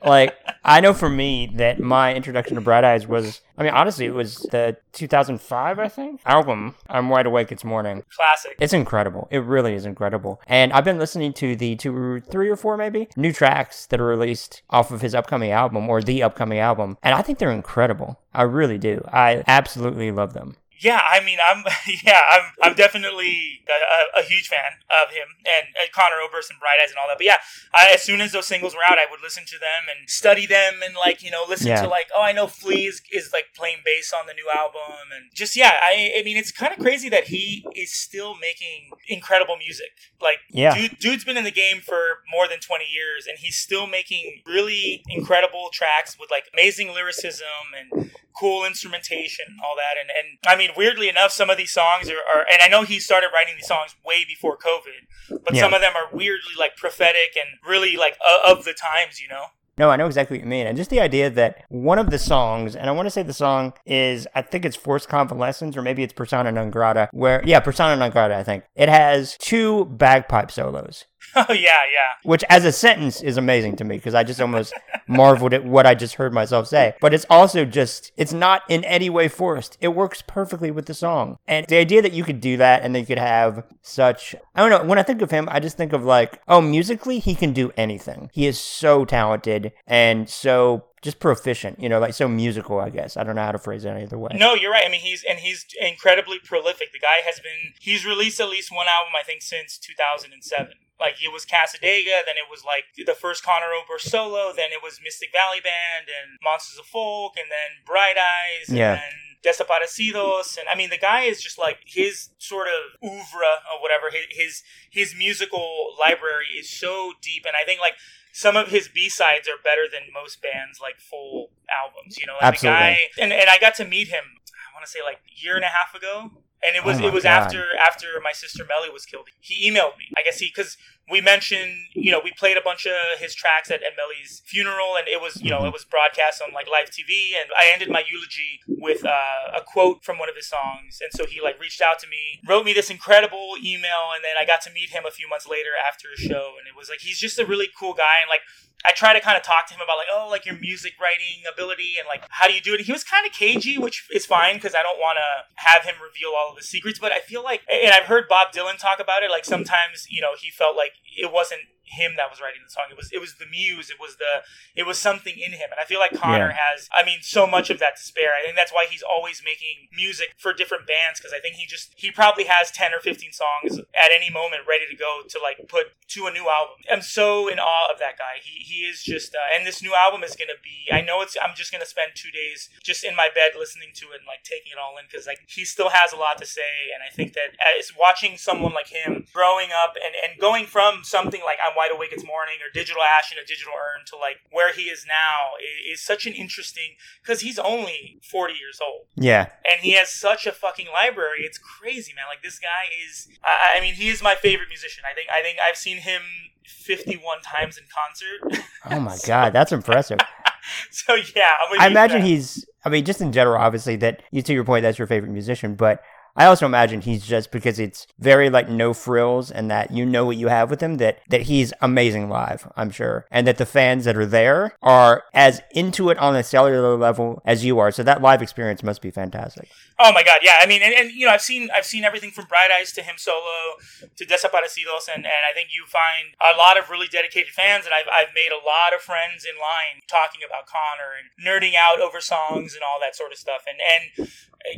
Like 0.05 0.37
I 0.64 0.81
know 0.81 0.92
for 0.92 1.09
me 1.09 1.51
that 1.55 1.81
my 1.81 2.14
introduction 2.14 2.55
to 2.57 2.61
Bright 2.61 2.85
Eyes 2.85 3.07
was 3.07 3.40
I 3.57 3.62
mean 3.62 3.72
honestly 3.72 4.07
it 4.07 4.14
was 4.14 4.37
the 4.51 4.77
2005 4.92 5.79
I 5.79 5.88
think 5.88 6.20
album 6.25 6.75
I'm 6.88 7.09
wide 7.09 7.27
awake 7.27 7.53
it's 7.53 7.64
morning. 7.64 8.03
Classic. 8.14 8.57
It's 8.61 8.72
incredible. 8.72 9.29
It 9.31 9.38
really 9.38 9.75
is 9.75 9.87
incredible. 9.87 10.40
And 10.46 10.72
I've 10.72 10.85
been 10.85 10.99
listening 10.99 11.33
to 11.35 11.57
the 11.57 11.77
two 11.77 12.20
three 12.20 12.49
or 12.49 12.57
four 12.57 12.77
maybe 12.77 13.09
new 13.16 13.33
tracks 13.33 13.87
that 13.87 14.01
are 14.01 14.07
released 14.07 14.62
off 14.70 14.90
of 14.90 15.01
his 15.01 15.14
upcoming 15.14 15.51
album 15.51 15.88
or 15.88 16.03
the 16.03 16.22
upcoming 16.22 16.59
album 16.59 16.99
and 17.03 17.14
I 17.14 17.22
think 17.22 17.38
they're 17.38 17.51
incredible. 17.51 18.20
I 18.35 18.42
really 18.42 18.79
do. 18.79 19.03
I 19.12 19.42
absolutely 19.46 20.11
love 20.11 20.35
them. 20.35 20.57
Yeah, 20.78 21.00
I 21.08 21.24
mean, 21.24 21.38
I'm 21.44 21.64
yeah, 22.04 22.20
I'm 22.30 22.52
I'm 22.62 22.74
definitely 22.74 23.60
a, 23.68 24.20
a, 24.20 24.22
huge 24.22 24.48
fan 24.48 24.78
of 24.90 25.12
him 25.12 25.28
and, 25.46 25.66
and 25.80 25.92
Conor 25.92 26.16
Oberst 26.22 26.50
and 26.50 26.60
Bright 26.60 26.78
Eyes 26.82 26.90
and 26.90 26.98
all 26.98 27.08
that. 27.08 27.16
But 27.18 27.26
yeah, 27.26 27.38
I, 27.74 27.88
as 27.94 28.02
soon 28.02 28.20
as 28.20 28.32
those 28.32 28.46
singles 28.46 28.74
were 28.74 28.84
out, 28.88 28.98
I 28.98 29.06
would 29.10 29.20
listen 29.22 29.44
to 29.46 29.58
them 29.58 29.88
and 29.88 30.08
study 30.08 30.46
them 30.46 30.74
and 30.84 30.94
like 30.94 31.22
you 31.22 31.30
know 31.30 31.44
listen 31.48 31.68
yeah. 31.68 31.82
to 31.82 31.88
like 31.88 32.08
oh 32.14 32.22
I 32.22 32.32
know 32.32 32.46
Flea 32.46 32.86
is, 32.86 33.00
is 33.12 33.30
like 33.32 33.46
playing 33.56 33.78
bass 33.84 34.12
on 34.18 34.26
the 34.26 34.34
new 34.34 34.48
album 34.54 35.12
and 35.14 35.30
just 35.34 35.56
yeah 35.56 35.72
I 35.80 36.12
I 36.18 36.22
mean 36.22 36.36
it's 36.36 36.52
kind 36.52 36.72
of 36.72 36.78
crazy 36.78 37.08
that 37.08 37.24
he 37.24 37.64
is 37.74 37.92
still 37.92 38.36
making 38.36 38.90
incredible 39.08 39.56
music. 39.56 39.92
Like 40.20 40.38
yeah, 40.50 40.74
dude, 40.74 40.98
dude's 40.98 41.24
been 41.24 41.36
in 41.36 41.44
the 41.44 41.50
game 41.50 41.80
for 41.80 42.20
more 42.30 42.48
than 42.48 42.60
twenty 42.60 42.86
years 42.86 43.26
and 43.26 43.38
he's 43.38 43.56
still 43.56 43.86
making 43.86 44.42
really 44.46 45.02
incredible 45.08 45.70
tracks 45.72 46.18
with 46.18 46.30
like 46.30 46.44
amazing 46.52 46.92
lyricism 46.92 47.46
and 47.78 48.10
cool 48.38 48.64
instrumentation, 48.64 49.46
all 49.64 49.75
that. 49.77 49.96
And, 50.01 50.11
and 50.11 50.38
I 50.46 50.57
mean, 50.57 50.70
weirdly 50.77 51.09
enough, 51.09 51.33
some 51.33 51.51
of 51.51 51.57
these 51.57 51.72
songs 51.72 52.09
are, 52.09 52.14
are 52.35 52.44
and 52.51 52.61
I 52.62 52.68
know 52.68 52.83
he 52.83 53.01
started 53.01 53.29
writing 53.35 53.55
these 53.57 53.66
songs 53.66 53.96
way 54.05 54.25
before 54.27 54.57
COVID, 54.59 55.40
but 55.44 55.55
yeah. 55.55 55.62
some 55.62 55.75
of 55.75 55.81
them 55.81 55.92
are 55.94 56.14
weirdly 56.14 56.55
like 56.59 56.77
prophetic 56.77 57.37
and 57.37 57.59
really 57.68 57.96
like 57.96 58.16
uh, 58.27 58.53
of 58.53 58.64
the 58.64 58.75
times, 58.75 59.20
you 59.20 59.29
know? 59.29 59.46
No, 59.79 59.90
I 59.90 59.96
know 59.96 60.07
exactly 60.07 60.38
what 60.38 60.44
you 60.44 60.49
mean. 60.49 60.66
And 60.66 60.77
just 60.77 60.88
the 60.88 61.01
idea 61.01 61.29
that 61.29 61.64
one 61.68 61.99
of 61.99 62.11
the 62.11 62.18
songs, 62.18 62.75
and 62.75 62.88
I 62.88 62.92
want 62.92 63.07
to 63.07 63.11
say 63.11 63.22
the 63.22 63.35
song 63.35 63.75
is, 63.85 64.27
I 64.35 64.40
think 64.40 64.64
it's 64.64 64.77
Forced 64.77 65.09
Convalescence, 65.09 65.77
or 65.77 65.83
maybe 65.83 66.03
it's 66.03 66.14
Persona 66.14 66.51
Non 66.51 66.70
Grata, 66.70 67.11
where, 67.12 67.42
yeah, 67.44 67.61
Persona 67.61 67.94
Non 67.94 68.11
Grata, 68.11 68.37
I 68.37 68.42
think. 68.42 68.64
It 68.75 68.88
has 68.88 69.37
two 69.38 69.85
bagpipe 69.85 70.51
solos. 70.51 71.05
Oh 71.48 71.52
yeah, 71.52 71.82
yeah. 71.92 72.14
Which, 72.22 72.42
as 72.48 72.64
a 72.64 72.72
sentence, 72.72 73.22
is 73.22 73.36
amazing 73.36 73.76
to 73.76 73.84
me 73.84 73.96
because 73.96 74.14
I 74.14 74.24
just 74.24 74.40
almost 74.40 74.72
marveled 75.06 75.52
at 75.52 75.64
what 75.64 75.86
I 75.86 75.94
just 75.94 76.14
heard 76.14 76.32
myself 76.32 76.66
say. 76.66 76.94
But 77.00 77.12
it's 77.12 77.26
also 77.28 77.66
just, 77.66 78.10
it's 78.16 78.32
not 78.32 78.62
in 78.70 78.84
any 78.84 79.10
way 79.10 79.28
forced. 79.28 79.76
It 79.80 79.88
works 79.88 80.22
perfectly 80.26 80.70
with 80.70 80.86
the 80.86 80.94
song. 80.94 81.38
And 81.46 81.66
the 81.66 81.76
idea 81.76 82.00
that 82.00 82.14
you 82.14 82.24
could 82.24 82.40
do 82.40 82.56
that 82.56 82.82
and 82.82 82.94
that 82.94 83.00
you 83.00 83.06
could 83.06 83.18
have 83.18 83.64
such, 83.82 84.34
I 84.54 84.60
don't 84.60 84.70
know, 84.70 84.88
when 84.88 84.98
I 84.98 85.02
think 85.02 85.20
of 85.20 85.30
him, 85.30 85.46
I 85.50 85.60
just 85.60 85.76
think 85.76 85.92
of 85.92 86.04
like, 86.04 86.40
oh, 86.48 86.62
musically, 86.62 87.18
he 87.18 87.34
can 87.34 87.52
do 87.52 87.70
anything. 87.76 88.30
He 88.32 88.46
is 88.46 88.58
so 88.58 89.04
talented 89.04 89.72
and 89.86 90.30
so 90.30 90.84
just 91.02 91.20
proficient, 91.20 91.80
you 91.80 91.88
know, 91.88 92.00
like 92.00 92.14
so 92.14 92.26
musical, 92.26 92.80
I 92.80 92.90
guess. 92.90 93.16
I 93.16 93.22
don't 93.22 93.36
know 93.36 93.44
how 93.44 93.52
to 93.52 93.58
phrase 93.58 93.84
it 93.84 93.90
any 93.90 94.04
other 94.04 94.18
way. 94.18 94.32
No, 94.34 94.54
you're 94.54 94.72
right. 94.72 94.84
I 94.84 94.90
mean, 94.90 95.00
he's 95.00 95.22
and 95.22 95.38
he's 95.38 95.64
incredibly 95.80 96.38
prolific. 96.40 96.92
The 96.92 96.98
guy 96.98 97.24
has 97.24 97.38
been 97.38 97.74
he's 97.78 98.04
released 98.04 98.40
at 98.40 98.48
least 98.48 98.74
one 98.74 98.86
album, 98.88 99.12
I 99.18 99.22
think, 99.24 99.42
since 99.42 99.78
2007. 99.78 100.72
Like 100.98 101.22
it 101.22 101.32
was 101.32 101.44
Cassadaga, 101.44 102.24
then 102.24 102.40
it 102.40 102.48
was 102.50 102.64
like 102.64 102.85
the 102.96 103.14
first 103.14 103.44
Conor 103.44 103.72
Oberst 103.76 104.09
solo, 104.09 104.52
then 104.56 104.72
it 104.72 104.82
was 104.82 104.98
Mystic 105.02 105.30
Valley 105.30 105.61
Band 105.61 106.09
and 106.09 106.38
Monsters 106.42 106.78
of 106.78 106.87
Folk, 106.87 107.35
and 107.37 107.50
then 107.50 107.85
Bright 107.85 108.16
Eyes, 108.16 108.74
yeah. 108.74 108.94
and 108.94 109.26
Desaparecidos, 109.44 110.56
and 110.56 110.68
I 110.68 110.74
mean 110.74 110.90
the 110.90 110.98
guy 110.98 111.22
is 111.22 111.42
just 111.42 111.59
like 111.59 111.78
his 111.85 112.30
sort 112.38 112.68
of 112.68 112.96
oeuvre 113.04 113.61
or 113.72 113.80
whatever. 113.82 114.11
His 114.11 114.26
his, 114.30 114.62
his 114.90 115.14
musical 115.14 115.94
library 116.00 116.46
is 116.59 116.70
so 116.70 117.12
deep, 117.20 117.44
and 117.44 117.54
I 117.61 117.64
think 117.64 117.80
like 117.80 117.94
some 118.32 118.56
of 118.56 118.68
his 118.68 118.88
B 118.88 119.09
sides 119.09 119.48
are 119.48 119.61
better 119.62 119.85
than 119.90 120.12
most 120.12 120.42
bands 120.42 120.80
like 120.80 120.98
full 120.98 121.50
albums. 121.68 122.18
You 122.18 122.26
know, 122.26 122.37
Absolutely. 122.40 122.78
the 122.78 122.85
guy 122.85 122.98
and, 123.18 123.32
and 123.32 123.50
I 123.50 123.59
got 123.59 123.74
to 123.76 123.85
meet 123.85 124.09
him. 124.09 124.24
I 124.24 124.74
want 124.74 124.85
to 124.85 124.90
say 124.90 125.00
like 125.04 125.20
a 125.28 125.42
year 125.42 125.56
and 125.56 125.64
a 125.64 125.68
half 125.68 125.94
ago 125.94 126.32
and 126.64 126.76
it 126.76 126.84
was 126.84 127.00
oh 127.00 127.06
it 127.06 127.12
was 127.12 127.24
God. 127.24 127.42
after 127.42 127.64
after 127.76 128.06
my 128.22 128.32
sister 128.32 128.64
Melly 128.64 128.90
was 128.90 129.04
killed. 129.04 129.28
He 129.40 129.70
emailed 129.70 129.98
me. 129.98 130.10
I 130.16 130.22
guess 130.22 130.38
he 130.38 130.46
because 130.54 130.76
we 131.10 131.20
mentioned 131.20 131.72
you 131.94 132.10
know 132.10 132.20
we 132.22 132.32
played 132.32 132.56
a 132.56 132.60
bunch 132.60 132.86
of 132.86 133.18
his 133.18 133.34
tracks 133.34 133.70
at, 133.70 133.82
at 133.82 133.92
Melly's 133.96 134.42
funeral, 134.44 134.96
and 134.96 135.06
it 135.08 135.20
was 135.20 135.40
you 135.42 135.50
know 135.50 135.58
mm-hmm. 135.58 135.66
it 135.66 135.72
was 135.72 135.84
broadcast 135.84 136.42
on 136.42 136.52
like 136.52 136.66
live 136.70 136.90
TV, 136.90 137.38
and 137.38 137.50
I 137.56 137.70
ended 137.72 137.90
my 137.90 138.02
eulogy 138.08 138.60
with 138.66 139.04
uh, 139.04 139.56
a 139.56 139.62
quote 139.62 140.04
from 140.04 140.18
one 140.18 140.28
of 140.28 140.36
his 140.36 140.48
songs, 140.48 140.98
and 141.00 141.10
so 141.12 141.26
he 141.26 141.40
like 141.40 141.60
reached 141.60 141.80
out 141.80 141.98
to 142.00 142.08
me, 142.08 142.40
wrote 142.48 142.64
me 142.64 142.72
this 142.72 142.90
incredible 142.90 143.54
email, 143.62 144.12
and 144.14 144.24
then 144.24 144.36
I 144.38 144.44
got 144.44 144.62
to 144.62 144.72
meet 144.72 144.90
him 144.90 145.04
a 145.06 145.10
few 145.10 145.28
months 145.28 145.46
later 145.46 145.70
after 145.76 146.08
a 146.12 146.20
show, 146.20 146.54
and 146.58 146.66
it 146.66 146.76
was 146.76 146.88
like 146.88 147.00
he's 147.00 147.18
just 147.18 147.38
a 147.38 147.46
really 147.46 147.68
cool 147.78 147.94
guy, 147.94 148.20
and 148.20 148.28
like 148.28 148.42
I 148.84 148.92
try 148.92 149.12
to 149.12 149.20
kind 149.20 149.36
of 149.36 149.42
talk 149.42 149.66
to 149.68 149.74
him 149.74 149.80
about 149.80 149.96
like, 149.96 150.06
oh, 150.12 150.28
like 150.30 150.46
your 150.46 150.58
music 150.58 150.92
writing 151.00 151.42
ability 151.50 151.94
and 151.98 152.06
like 152.06 152.24
how 152.30 152.46
do 152.46 152.54
you 152.54 152.60
do 152.60 152.74
it. 152.74 152.80
He 152.82 152.92
was 152.92 153.02
kind 153.02 153.26
of 153.26 153.32
cagey, 153.32 153.78
which 153.78 154.06
is 154.12 154.26
fine 154.26 154.56
because 154.56 154.74
I 154.74 154.82
don't 154.82 154.98
want 154.98 155.18
to 155.18 155.62
have 155.64 155.84
him 155.84 155.94
reveal 156.02 156.30
all 156.36 156.50
of 156.50 156.56
his 156.56 156.68
secrets. 156.68 156.98
But 156.98 157.12
I 157.12 157.20
feel 157.20 157.42
like, 157.42 157.62
and 157.70 157.92
I've 157.92 158.04
heard 158.04 158.28
Bob 158.28 158.52
Dylan 158.52 158.78
talk 158.78 159.00
about 159.00 159.22
it. 159.22 159.30
Like 159.30 159.44
sometimes, 159.44 160.06
you 160.08 160.20
know, 160.20 160.32
he 160.38 160.50
felt 160.50 160.76
like 160.76 160.92
it 161.16 161.32
wasn't 161.32 161.62
him 161.87 162.12
that 162.16 162.31
was 162.31 162.40
writing 162.40 162.61
the 162.64 162.70
song. 162.70 162.90
It 162.90 162.96
was 162.96 163.11
it 163.12 163.20
was 163.20 163.37
the 163.37 163.46
muse. 163.46 163.90
It 163.90 163.99
was 164.01 164.16
the 164.16 164.42
it 164.75 164.85
was 164.85 164.99
something 164.99 165.35
in 165.35 165.53
him, 165.53 165.70
and 165.70 165.81
I 165.81 165.85
feel 165.85 166.01
like 166.01 166.12
Conor 166.12 166.51
yeah. 166.51 166.59
has. 166.59 166.88
I 166.92 167.05
mean, 167.05 167.22
so 167.22 167.46
much 167.46 167.70
of 167.70 167.79
that 167.79 167.96
to 167.96 168.03
spare. 168.03 168.35
I 168.35 168.44
think 168.44 168.57
that's 168.57 168.72
why 168.72 168.87
he's 168.90 169.03
always 169.03 169.42
making 169.44 169.88
music 169.94 170.35
for 170.37 170.53
different 170.53 170.87
bands 170.87 171.20
because 171.20 171.33
I 171.33 171.40
think 171.40 171.57
he 171.57 171.66
just 171.66 171.94
he 171.96 172.11
probably 172.11 172.44
has 172.44 172.70
ten 172.70 172.92
or 172.92 173.01
fifteen 173.01 173.33
songs 173.33 173.79
at 173.94 174.11
any 174.11 174.31
moment 174.31 174.66
ready 174.68 174.85
to 174.90 174.96
go 174.96 175.22
to 175.29 175.38
like 175.38 175.68
put 175.68 175.94
to 176.14 176.27
a 176.27 176.33
new 176.33 176.51
album. 176.51 176.83
I'm 176.90 177.03
so 177.03 177.49
in 177.49 177.59
awe 177.59 177.90
of 177.92 177.99
that 177.99 178.18
guy. 178.18 178.42
He 178.42 178.62
he 178.62 178.87
is 178.87 179.03
just 179.03 179.35
uh, 179.35 179.55
and 179.55 179.66
this 179.66 179.83
new 179.83 179.94
album 179.94 180.22
is 180.22 180.35
gonna 180.35 180.59
be. 180.62 180.90
I 180.90 181.01
know 181.01 181.22
it's. 181.22 181.37
I'm 181.38 181.55
just 181.55 181.70
gonna 181.70 181.87
spend 181.87 182.12
two 182.14 182.31
days 182.31 182.68
just 182.83 183.05
in 183.05 183.14
my 183.14 183.29
bed 183.33 183.53
listening 183.59 183.90
to 184.03 184.11
it 184.12 184.25
and 184.25 184.27
like 184.27 184.42
taking 184.42 184.72
it 184.72 184.79
all 184.79 184.99
in 184.99 185.07
because 185.07 185.27
like 185.27 185.40
he 185.46 185.64
still 185.64 185.90
has 185.90 186.12
a 186.12 186.16
lot 186.16 186.38
to 186.38 186.46
say, 186.46 186.90
and 186.92 187.03
I 187.07 187.14
think 187.14 187.35
that 187.35 187.55
as 187.62 187.92
watching 187.94 188.37
someone 188.37 188.75
like 188.75 188.88
him 188.88 189.27
growing 189.33 189.70
up 189.70 189.94
and 189.94 190.14
and 190.18 190.40
going 190.40 190.66
from 190.66 191.05
something 191.05 191.40
like 191.44 191.59
I'm 191.62 191.75
wide 191.76 191.90
awake 191.92 192.10
it's 192.12 192.24
morning 192.24 192.56
or 192.64 192.72
digital 192.72 193.02
ash 193.02 193.30
in 193.30 193.38
a 193.38 193.46
digital 193.46 193.72
urn 193.74 194.04
to 194.06 194.16
like 194.16 194.38
where 194.50 194.72
he 194.72 194.82
is 194.82 195.04
now 195.06 195.56
is, 195.60 196.00
is 196.00 196.04
such 196.04 196.26
an 196.26 196.32
interesting 196.32 196.96
because 197.22 197.40
he's 197.40 197.58
only 197.58 198.18
40 198.22 198.54
years 198.54 198.80
old. 198.82 199.06
Yeah, 199.14 199.50
and 199.64 199.80
he 199.80 199.92
has 199.92 200.10
such 200.10 200.46
a 200.46 200.52
fucking 200.52 200.86
library. 200.92 201.42
It's 201.42 201.58
crazy, 201.58 202.12
man. 202.14 202.26
Like 202.28 202.42
this 202.42 202.58
guy 202.58 202.88
is. 203.06 203.28
I, 203.44 203.78
I 203.78 203.80
mean, 203.80 203.94
he 203.94 204.08
is 204.08 204.22
my 204.22 204.34
favorite 204.34 204.68
musician. 204.68 205.04
I 205.08 205.14
think. 205.14 205.28
I 205.30 205.42
think 205.42 205.58
I've 205.66 205.76
seen 205.76 205.98
him 205.98 206.22
51 206.64 207.40
times 207.42 207.78
in 207.78 207.84
concert. 207.92 208.64
Oh 208.90 209.00
my 209.00 209.16
god, 209.26 209.52
that's 209.52 209.72
impressive. 209.72 210.18
so 210.90 211.14
yeah, 211.34 211.50
I 211.78 211.86
imagine 211.86 212.22
he's. 212.22 212.66
I 212.84 212.88
mean, 212.88 213.04
just 213.04 213.20
in 213.20 213.32
general, 213.32 213.60
obviously, 213.60 213.96
that 213.96 214.22
you 214.30 214.42
to 214.42 214.52
your 214.52 214.64
point, 214.64 214.82
that's 214.82 214.98
your 214.98 215.06
favorite 215.06 215.32
musician, 215.32 215.74
but 215.74 216.02
I 216.37 216.46
also 216.46 216.66
imagine 216.66 217.01
he's 217.01 217.25
just 217.25 217.51
because 217.51 217.79
it's 217.79 218.07
very 218.18 218.51
like 218.51 218.68
no 218.68 218.92
frills 218.92 219.51
and 219.51 219.70
that 219.70 219.90
you 219.90 220.05
know 220.05 220.27
what 220.27 220.37
you 220.37 220.49
have 220.49 220.70
with 220.70 220.83
him 220.83 220.99
that 220.99 221.18
that 221.29 221.42
he's 221.42 221.72
amazing 221.81 222.29
live, 222.29 222.70
I'm 222.77 222.90
sure. 222.90 223.27
And 223.31 223.46
that 223.46 223.57
the 223.57 223.66
fans 223.66 224.05
that 224.05 224.16
are 224.16 224.27
there 224.27 224.77
are 224.83 225.25
as 225.33 225.62
into 225.70 226.11
it 226.11 226.18
on 226.18 226.37
a 226.37 226.42
cellular 226.42 226.96
level 226.96 227.42
as 227.44 227.64
you 227.64 227.79
are. 227.79 227.90
So 227.90 228.03
that 228.03 228.20
live 228.20 228.42
experience 228.42 228.83
must 228.83 229.01
be 229.01 229.11
fantastic. 229.11 229.68
Oh 229.99 230.12
my 230.12 230.22
god, 230.22 230.40
yeah. 230.42 230.57
I 230.61 230.66
mean 230.66 230.83
and, 230.83 230.94
and 230.94 231.11
you 231.11 231.25
know, 231.27 231.33
I've 231.33 231.42
seen 231.42 231.70
I've 231.75 231.87
seen 231.87 232.05
everything 232.05 232.31
from 232.31 232.44
Bright 232.46 232.70
Eyes 232.70 232.92
to 232.92 233.03
him 233.03 233.14
solo 233.16 233.81
to 234.16 234.25
Desaparecidos 234.27 235.09
and, 235.09 235.25
and 235.25 235.42
I 235.49 235.55
think 235.55 235.70
you 235.72 235.87
find 235.87 236.37
a 236.40 236.57
lot 236.57 236.79
of 236.79 236.90
really 236.90 237.09
dedicated 237.09 237.53
fans 237.53 237.87
and 237.87 237.94
I've 237.94 238.09
I've 238.12 238.35
made 238.35 238.53
a 238.53 238.61
lot 238.61 238.92
of 238.94 239.01
friends 239.01 239.46
in 239.49 239.57
line 239.57 240.03
talking 240.07 240.40
about 240.46 240.66
Conor 240.66 241.16
and 241.16 241.33
nerding 241.40 241.75
out 241.75 242.01
over 242.01 242.20
songs 242.20 242.75
and 242.75 242.83
all 242.83 243.01
that 243.01 243.16
sort 243.16 243.33
of 243.33 243.38
stuff. 243.38 243.64
And 243.66 243.79
and 243.81 244.29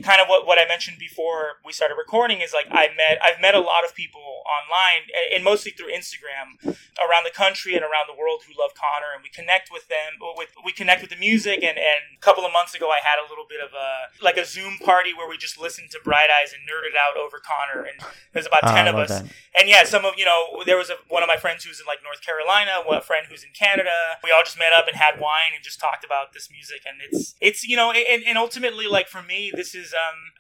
kind 0.03 0.21
of 0.21 0.29
what, 0.29 0.47
what 0.47 0.59
I 0.59 0.67
mentioned 0.67 0.99
before 0.99 1.48
we 1.65 1.73
started 1.73 1.95
recording 1.95 2.41
is 2.41 2.53
like 2.53 2.67
I 2.71 2.89
met 2.97 3.19
I've 3.23 3.41
met 3.41 3.55
a 3.55 3.61
lot 3.61 3.85
of 3.85 3.95
people 3.95 4.43
online 4.47 5.09
and 5.35 5.45
mostly 5.45 5.73
through 5.73 5.93
Instagram 5.93 6.59
around 6.99 7.25
the 7.25 7.35
country 7.35 7.75
and 7.75 7.83
around 7.83 8.09
the 8.09 8.17
world 8.19 8.43
who 8.47 8.55
love 8.59 8.73
Conor 8.75 9.15
and 9.15 9.23
we 9.23 9.31
connect 9.31 9.71
with 9.73 9.89
them 9.89 10.19
with 10.37 10.51
we 10.65 10.73
connect 10.73 11.01
with 11.01 11.11
the 11.11 11.21
music 11.21 11.63
and, 11.63 11.79
and 11.79 12.03
a 12.17 12.21
couple 12.21 12.45
of 12.45 12.53
months 12.53 12.75
ago 12.75 12.91
I 12.91 13.01
had 13.03 13.19
a 13.19 13.27
little 13.29 13.47
bit 13.49 13.61
of 13.61 13.71
a 13.73 14.13
like 14.23 14.37
a 14.37 14.45
Zoom 14.45 14.79
party 14.79 15.13
where 15.13 15.29
we 15.29 15.37
just 15.37 15.59
listened 15.59 15.91
to 15.93 16.01
Bright 16.03 16.29
Eyes 16.29 16.53
and 16.53 16.63
nerded 16.67 16.97
out 16.97 17.17
over 17.17 17.41
Conor 17.41 17.85
and 17.85 18.01
there's 18.33 18.47
about 18.47 18.65
oh, 18.65 18.75
ten 18.75 18.89
of 18.89 18.97
us 18.97 19.11
that. 19.11 19.27
and 19.59 19.69
yeah 19.69 19.85
some 19.85 20.05
of 20.05 20.15
you 20.17 20.25
know 20.25 20.63
there 20.65 20.77
was 20.77 20.91
a, 20.91 20.97
one 21.09 21.23
of 21.23 21.29
my 21.29 21.37
friends 21.37 21.65
who's 21.65 21.81
in 21.81 21.87
like 21.87 22.01
North 22.03 22.21
Carolina 22.21 22.85
a 22.89 23.01
friend 23.01 23.27
who's 23.29 23.45
in 23.45 23.51
Canada 23.53 24.19
we 24.25 24.31
all 24.31 24.43
just 24.43 24.59
met 24.59 24.73
up 24.73 24.89
and 24.89 24.97
had 24.97 25.21
wine 25.21 25.53
and 25.55 25.63
just 25.63 25.81
talked 25.81 26.05
about 26.05 26.33
this 26.33 26.49
music 26.51 26.83
and 26.87 26.99
it's 27.11 27.35
it's 27.41 27.65
you 27.65 27.77
know 27.77 27.93
and, 27.93 28.23
and 28.25 28.39
ultimately 28.39 28.87
like 28.87 29.09
for 29.09 29.23
me 29.23 29.53
this 29.55 29.75
is 29.75 29.95
um 29.95 30.33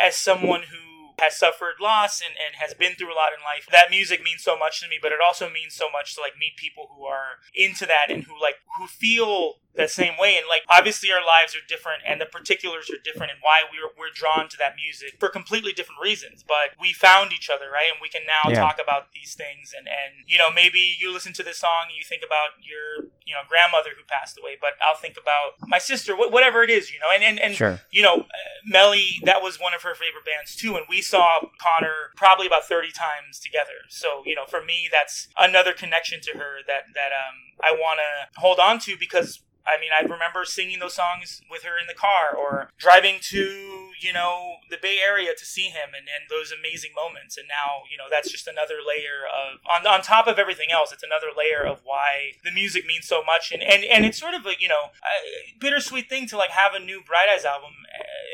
as 0.00 0.16
someone 0.16 0.55
who 0.62 1.14
has 1.18 1.36
suffered 1.36 1.76
loss 1.80 2.20
and, 2.20 2.34
and 2.36 2.56
has 2.56 2.74
been 2.74 2.94
through 2.94 3.12
a 3.12 3.16
lot 3.16 3.32
in 3.32 3.42
life 3.42 3.66
that 3.72 3.90
music 3.90 4.22
means 4.22 4.42
so 4.42 4.56
much 4.56 4.80
to 4.80 4.88
me 4.88 4.98
but 5.00 5.12
it 5.12 5.18
also 5.24 5.48
means 5.48 5.74
so 5.74 5.86
much 5.90 6.14
to 6.14 6.20
like 6.20 6.36
meet 6.38 6.56
people 6.56 6.88
who 6.94 7.04
are 7.04 7.40
into 7.54 7.86
that 7.86 8.10
and 8.10 8.24
who 8.24 8.40
like 8.40 8.56
who 8.78 8.86
feel 8.86 9.54
that 9.76 9.90
same 9.90 10.14
way. 10.18 10.36
And 10.36 10.46
like 10.48 10.62
obviously 10.68 11.12
our 11.12 11.24
lives 11.24 11.54
are 11.54 11.64
different 11.68 12.02
and 12.06 12.20
the 12.20 12.26
particulars 12.26 12.90
are 12.90 13.00
different 13.02 13.32
and 13.32 13.40
why 13.42 13.62
we're 13.70 13.92
we're 13.96 14.12
drawn 14.12 14.48
to 14.48 14.56
that 14.58 14.74
music 14.76 15.16
for 15.20 15.28
completely 15.28 15.72
different 15.72 16.00
reasons. 16.00 16.44
But 16.46 16.76
we 16.80 16.92
found 16.92 17.32
each 17.32 17.48
other, 17.48 17.70
right? 17.70 17.88
And 17.92 18.00
we 18.00 18.08
can 18.08 18.22
now 18.26 18.50
yeah. 18.50 18.60
talk 18.60 18.78
about 18.82 19.12
these 19.12 19.34
things 19.34 19.72
and 19.76 19.86
and 19.86 20.24
you 20.26 20.38
know, 20.38 20.50
maybe 20.50 20.96
you 20.98 21.12
listen 21.12 21.32
to 21.34 21.42
this 21.42 21.58
song 21.58 21.88
and 21.88 21.96
you 21.96 22.04
think 22.04 22.22
about 22.26 22.58
your, 22.60 23.08
you 23.24 23.34
know, 23.34 23.44
grandmother 23.48 23.90
who 23.96 24.04
passed 24.08 24.38
away, 24.38 24.56
but 24.60 24.74
I'll 24.82 24.98
think 24.98 25.16
about 25.20 25.60
my 25.68 25.78
sister, 25.78 26.16
whatever 26.16 26.62
it 26.62 26.70
is, 26.70 26.90
you 26.90 26.98
know. 26.98 27.12
And 27.12 27.22
and, 27.22 27.38
and 27.38 27.54
sure. 27.54 27.80
you 27.90 28.02
know, 28.02 28.24
Melly, 28.64 29.20
that 29.24 29.42
was 29.42 29.60
one 29.60 29.74
of 29.74 29.82
her 29.82 29.94
favorite 29.94 30.24
bands 30.24 30.56
too 30.56 30.76
and 30.76 30.86
we 30.88 31.00
saw 31.00 31.48
Conor 31.60 32.12
probably 32.16 32.46
about 32.46 32.64
30 32.64 32.92
times 32.92 33.38
together. 33.38 33.84
So, 33.88 34.22
you 34.24 34.34
know, 34.34 34.46
for 34.46 34.64
me 34.64 34.88
that's 34.90 35.28
another 35.38 35.72
connection 35.72 36.20
to 36.22 36.38
her 36.38 36.58
that 36.66 36.92
that 36.94 37.12
um 37.12 37.36
I 37.62 37.72
want 37.72 38.00
to 38.00 38.40
hold 38.40 38.58
on 38.58 38.78
to 38.80 38.96
because 38.98 39.42
I 39.66 39.80
mean, 39.80 39.90
I 39.90 40.02
remember 40.02 40.44
singing 40.44 40.78
those 40.78 40.94
songs 40.94 41.42
with 41.50 41.64
her 41.64 41.78
in 41.78 41.86
the 41.86 41.94
car 41.94 42.34
or 42.36 42.70
driving 42.78 43.18
to, 43.32 43.90
you 44.00 44.12
know, 44.12 44.56
the 44.70 44.78
Bay 44.80 44.98
Area 45.04 45.32
to 45.36 45.44
see 45.44 45.68
him 45.68 45.90
and, 45.96 46.06
and 46.06 46.30
those 46.30 46.52
amazing 46.52 46.92
moments. 46.94 47.36
And 47.36 47.48
now, 47.48 47.82
you 47.90 47.96
know, 47.98 48.06
that's 48.10 48.30
just 48.30 48.46
another 48.46 48.76
layer 48.86 49.26
of, 49.26 49.60
on, 49.66 49.86
on 49.86 50.02
top 50.02 50.26
of 50.26 50.38
everything 50.38 50.68
else, 50.72 50.92
it's 50.92 51.02
another 51.02 51.28
layer 51.36 51.64
of 51.66 51.80
why 51.84 52.38
the 52.44 52.52
music 52.52 52.86
means 52.86 53.06
so 53.06 53.22
much. 53.24 53.52
And, 53.52 53.62
and, 53.62 53.84
and 53.84 54.04
it's 54.04 54.18
sort 54.18 54.34
of 54.34 54.46
a, 54.46 54.54
you 54.58 54.68
know, 54.68 54.94
a 55.02 55.58
bittersweet 55.58 56.08
thing 56.08 56.26
to 56.28 56.36
like 56.36 56.50
have 56.50 56.74
a 56.74 56.80
new 56.80 57.02
Bright 57.04 57.28
Eyes 57.28 57.44
album 57.44 57.72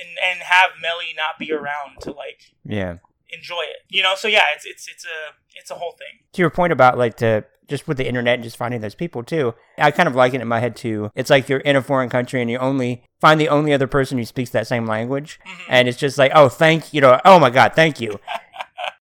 and, 0.01 0.19
and 0.23 0.43
have 0.43 0.73
Melly 0.81 1.15
not 1.17 1.39
be 1.39 1.53
around 1.53 2.01
to 2.03 2.13
like, 2.13 2.53
yeah 2.65 2.99
enjoy 3.33 3.63
it. 3.63 3.83
You 3.89 4.03
know, 4.03 4.15
so 4.15 4.29
yeah, 4.29 4.45
it's 4.55 4.67
it's 4.67 4.87
it's 4.89 5.05
a 5.05 5.35
it's 5.59 5.71
a 5.71 5.75
whole 5.75 5.93
thing. 5.93 6.21
To 6.35 6.43
your 6.43 6.51
point 6.51 6.73
about 6.73 6.99
like 6.99 7.17
the 7.17 7.45
just 7.73 7.89
with 7.89 7.97
the 7.97 8.07
internet 8.07 8.35
and 8.35 8.45
just 8.45 8.59
finding 8.59 8.83
those 8.83 8.95
people 8.95 9.23
too. 9.23 9.55
I 9.79 9.91
kind 9.93 10.07
of 10.07 10.15
like 10.15 10.35
it 10.35 10.43
in 10.43 10.47
my 10.47 10.61
head 10.61 10.77
too. 10.77 11.11
It's 11.15 11.31
like 11.31 11.49
you're 11.49 11.61
in 11.61 11.75
a 11.75 11.81
foreign 11.81 12.11
country 12.11 12.43
and 12.43 12.51
you 12.51 12.59
only 12.59 13.03
find 13.19 13.41
the 13.41 13.49
only 13.49 13.73
other 13.73 13.87
person 13.87 14.19
who 14.19 14.27
speaks 14.27 14.51
that 14.51 14.67
same 14.67 14.87
language, 14.87 15.41
mm-hmm. 15.41 15.63
and 15.71 15.89
it's 15.89 15.97
just 15.97 16.19
like, 16.19 16.33
oh, 16.35 16.51
thank 16.51 16.93
you 16.93 17.01
know, 17.01 17.19
oh 17.25 17.39
my 17.39 17.49
god, 17.49 17.73
thank 17.75 17.99
you. 17.99 18.21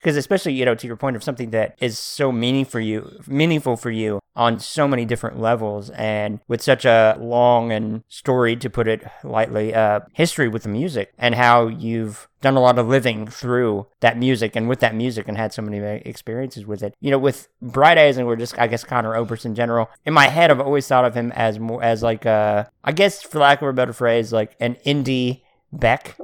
because 0.02 0.18
especially 0.18 0.54
you 0.54 0.66
know 0.66 0.76
to 0.76 0.88
your 0.88 0.96
point 0.96 1.16
of 1.16 1.24
something 1.24 1.52
that 1.52 1.76
is 1.80 1.98
so 1.98 2.32
meaningful 2.32 2.72
for 2.72 2.80
you 2.80 3.20
meaningful 3.28 3.78
for 3.78 3.92
you 3.92 4.20
on 4.36 4.60
so 4.60 4.88
many 4.88 5.06
different 5.06 5.40
levels 5.40 5.90
and 5.92 6.40
with 6.48 6.62
such 6.62 6.86
a 6.86 7.18
long 7.20 7.72
and 7.72 8.04
storied 8.08 8.62
to 8.62 8.70
put 8.70 8.88
it 8.88 9.04
lightly 9.24 9.74
uh, 9.74 10.00
history 10.14 10.48
with 10.48 10.64
the 10.64 10.70
music 10.70 11.12
and 11.18 11.36
how 11.36 11.68
you've 11.68 12.30
done 12.42 12.56
a 12.56 12.62
lot 12.62 12.80
of 12.80 12.88
living 12.88 13.28
through 13.28 13.86
that 14.00 14.18
music 14.18 14.56
and 14.56 14.70
with 14.70 14.80
that 14.80 14.96
music 14.96 15.28
and 15.28 15.38
had 15.38 15.54
so 15.54 15.62
many 15.62 15.78
experiences 16.06 16.66
with 16.66 16.82
it 16.82 16.94
you 17.02 17.12
know 17.12 17.20
with 17.20 17.50
bright 17.62 17.98
eyes 17.98 18.18
and 18.18 18.26
we're 18.26 18.36
just 18.36 18.58
i 18.58 18.68
guess 18.68 18.84
conor 18.84 19.16
oberst 19.16 19.46
in 19.46 19.54
general 19.54 19.90
in 20.06 20.14
my 20.14 20.28
head 20.28 20.50
i've 20.50 20.62
always 20.62 20.88
thought 20.88 21.06
of 21.06 21.14
him 21.14 21.32
as 21.34 21.60
more 21.60 21.84
as 21.84 22.02
like 22.02 22.26
a 22.26 22.70
i 22.84 22.92
guess 22.92 23.22
for 23.22 23.40
lack 23.40 23.62
of 23.62 23.68
a 23.68 23.74
better 23.74 23.94
phrase 23.94 24.32
like 24.32 24.56
an 24.60 24.76
indie 24.86 25.42
beck 25.74 26.18